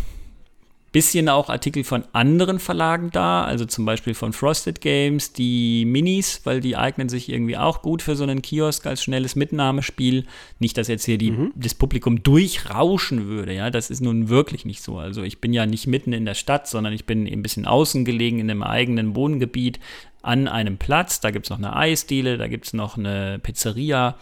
bisschen 0.93 1.29
auch 1.29 1.49
Artikel 1.49 1.85
von 1.85 2.05
anderen 2.13 2.59
Verlagen 2.59 3.11
da, 3.13 3.45
also 3.45 3.65
zum 3.65 3.85
Beispiel 3.85 4.15
von 4.15 4.33
Frosted 4.33 4.81
Games, 4.81 5.33
die 5.33 5.85
Minis, 5.85 6.41
weil 6.45 6.61
die 6.61 6.77
eignen 6.77 7.09
sich 7.09 7.29
irgendwie 7.29 7.57
auch 7.57 7.83
gut 7.83 8.03
für 8.03 8.17
so 8.17 8.25
einen 8.25 8.43
Kiosk 8.43 8.87
als 8.87 9.03
schnelles 9.03 9.37
Mitnahmespiel. 9.37 10.25
Nicht, 10.59 10.77
dass 10.77 10.89
jetzt 10.89 11.05
hier 11.05 11.19
die, 11.19 11.31
mhm. 11.31 11.53
das 11.55 11.75
Publikum 11.75 12.23
durchrauschen 12.23 13.27
würde, 13.27 13.55
ja, 13.55 13.71
das 13.71 13.91
ist 13.91 14.01
nun 14.01 14.29
wirklich 14.29 14.65
nicht 14.65 14.83
so. 14.83 14.99
Also 14.99 15.23
ich 15.23 15.41
bin 15.41 15.53
ja 15.53 15.65
nicht 15.65 15.87
mitten 15.87 16.13
in 16.13 16.25
der 16.25 16.35
Stadt, 16.35 16.67
sondern 16.67 16.93
ich 16.93 17.07
bin 17.07 17.27
ein 17.27 17.43
bisschen 17.43 17.67
außen 17.67 18.05
gelegen 18.05 18.41
in 18.41 18.51
einem 18.51 18.65
eigenen 18.65 19.15
Wohngebiet 19.15 19.79
an 20.23 20.49
einem 20.49 20.77
Platz. 20.77 21.21
Da 21.21 21.31
gibt 21.31 21.47
es 21.47 21.51
noch 21.51 21.59
eine 21.59 21.77
Eisdiele, 21.77 22.37
da 22.37 22.49
gibt 22.49 22.67
es 22.67 22.73
noch 22.73 22.99
eine 22.99 23.39
Pizzeria 23.41 24.17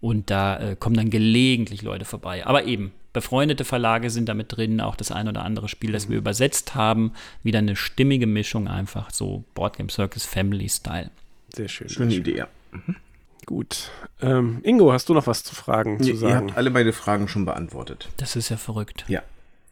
und 0.00 0.30
da 0.30 0.58
äh, 0.58 0.76
kommen 0.76 0.96
dann 0.96 1.10
gelegentlich 1.10 1.82
Leute 1.82 2.04
vorbei. 2.04 2.46
Aber 2.46 2.64
eben, 2.64 2.92
befreundete 3.12 3.64
Verlage 3.64 4.10
sind 4.10 4.28
damit 4.28 4.56
drin, 4.56 4.80
auch 4.80 4.96
das 4.96 5.12
ein 5.12 5.28
oder 5.28 5.44
andere 5.44 5.68
Spiel, 5.68 5.92
das 5.92 6.08
wir 6.08 6.16
mhm. 6.16 6.22
übersetzt 6.22 6.74
haben. 6.74 7.12
Wieder 7.42 7.58
eine 7.58 7.76
stimmige 7.76 8.26
Mischung, 8.26 8.68
einfach 8.68 9.10
so 9.10 9.44
Boardgame 9.54 9.90
Circus 9.90 10.24
Family 10.24 10.68
Style. 10.68 11.10
Sehr 11.54 11.68
schön. 11.68 11.88
Schöne 11.88 12.14
Idee, 12.14 12.36
ja. 12.38 12.48
Mhm. 12.70 12.96
Gut. 13.44 13.90
Ähm, 14.20 14.60
Ingo, 14.62 14.92
hast 14.92 15.08
du 15.08 15.14
noch 15.14 15.26
was 15.26 15.42
zu 15.42 15.54
fragen? 15.54 15.96
Nee, 15.98 16.12
zu 16.12 16.16
sagen? 16.16 16.32
Ihr 16.32 16.36
habt 16.48 16.56
alle 16.56 16.70
meine 16.70 16.92
Fragen 16.92 17.28
schon 17.28 17.44
beantwortet. 17.44 18.08
Das 18.16 18.36
ist 18.36 18.48
ja 18.48 18.56
verrückt. 18.56 19.04
Ja. 19.08 19.22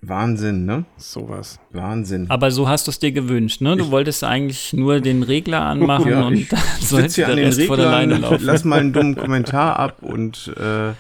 Wahnsinn, 0.03 0.65
ne? 0.65 0.87
Sowas. 0.97 1.61
Wahnsinn. 1.71 2.31
Aber 2.31 2.51
so 2.51 2.69
hast 2.69 2.87
du 2.87 2.91
es 2.91 2.99
dir 2.99 3.13
gewünscht, 3.13 3.61
ne? 3.61 3.77
Du 3.77 3.85
ich, 3.85 3.91
wolltest 3.91 4.25
eigentlich 4.25 4.73
nur 4.73 5.01
den 5.01 5.23
Regler 5.23 5.61
anmachen 5.61 6.11
ja, 6.11 6.23
und 6.23 6.51
dann 6.51 6.61
sollst 6.81 7.19
du 7.19 7.27
der 7.27 7.37
Rest 7.37 7.59
Reglern, 7.59 7.67
vor 7.67 7.77
der 7.77 7.91
Leine 7.91 8.17
laufen. 8.17 8.43
Lass 8.43 8.65
mal 8.65 8.81
einen 8.81 8.95
dummen 8.95 9.15
Kommentar 9.15 9.79
ab 9.79 10.03
und 10.03 10.55
äh, 10.57 10.93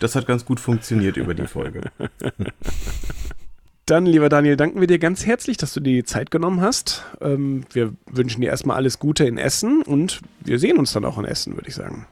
das 0.00 0.14
hat 0.14 0.26
ganz 0.26 0.44
gut 0.44 0.60
funktioniert 0.60 1.16
über 1.16 1.34
die 1.34 1.46
Folge. 1.46 1.90
Dann, 3.86 4.04
lieber 4.04 4.28
Daniel, 4.28 4.56
danken 4.56 4.80
wir 4.80 4.86
dir 4.86 4.98
ganz 4.98 5.24
herzlich, 5.24 5.56
dass 5.56 5.72
du 5.72 5.80
dir 5.80 5.94
die 5.94 6.04
Zeit 6.04 6.30
genommen 6.30 6.60
hast. 6.60 7.04
Ähm, 7.22 7.64
wir 7.72 7.94
wünschen 8.06 8.42
dir 8.42 8.48
erstmal 8.50 8.76
alles 8.76 8.98
Gute 8.98 9.24
in 9.24 9.38
Essen 9.38 9.82
und 9.82 10.20
wir 10.40 10.58
sehen 10.58 10.76
uns 10.76 10.92
dann 10.92 11.06
auch 11.06 11.16
in 11.16 11.24
Essen, 11.24 11.54
würde 11.54 11.68
ich 11.68 11.74
sagen. 11.74 12.06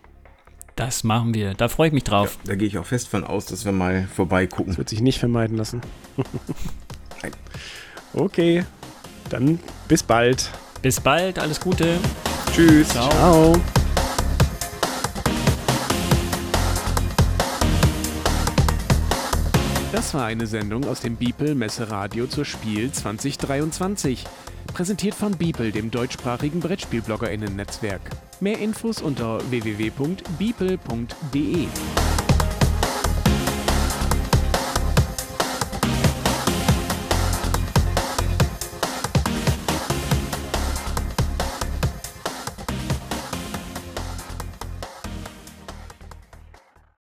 Das 0.74 1.04
machen 1.04 1.34
wir. 1.34 1.52
Da 1.54 1.68
freue 1.68 1.88
ich 1.88 1.92
mich 1.92 2.04
drauf. 2.04 2.38
Ja, 2.44 2.50
da 2.52 2.54
gehe 2.54 2.68
ich 2.68 2.78
auch 2.78 2.86
fest 2.86 3.08
von 3.08 3.24
aus, 3.24 3.44
dass 3.46 3.66
wir 3.66 3.72
mal 3.72 4.08
vorbeigucken. 4.14 4.68
Das 4.68 4.78
wird 4.78 4.88
sich 4.88 5.02
nicht 5.02 5.18
vermeiden 5.18 5.56
lassen. 5.56 5.82
Nein. 7.22 7.32
Okay, 8.14 8.64
dann 9.28 9.58
bis 9.88 10.02
bald. 10.02 10.50
Bis 10.80 11.00
bald, 11.00 11.38
alles 11.38 11.60
Gute. 11.60 11.98
Tschüss. 12.54 12.88
Ciao. 12.88 13.10
Ciao. 13.10 13.60
Das 20.06 20.14
war 20.14 20.26
eine 20.26 20.46
Sendung 20.46 20.84
aus 20.84 21.00
dem 21.00 21.16
Beeple 21.16 21.56
Messeradio 21.56 22.28
zur 22.28 22.44
Spiel 22.44 22.92
2023. 22.92 24.24
Präsentiert 24.72 25.16
von 25.16 25.36
Beeple, 25.36 25.72
dem 25.72 25.90
deutschsprachigen 25.90 26.60
BrettspielbloggerInnen-Netzwerk. 26.60 28.02
Mehr 28.38 28.60
Infos 28.60 29.02
unter 29.02 29.40
www.beeple.de. 29.50 30.06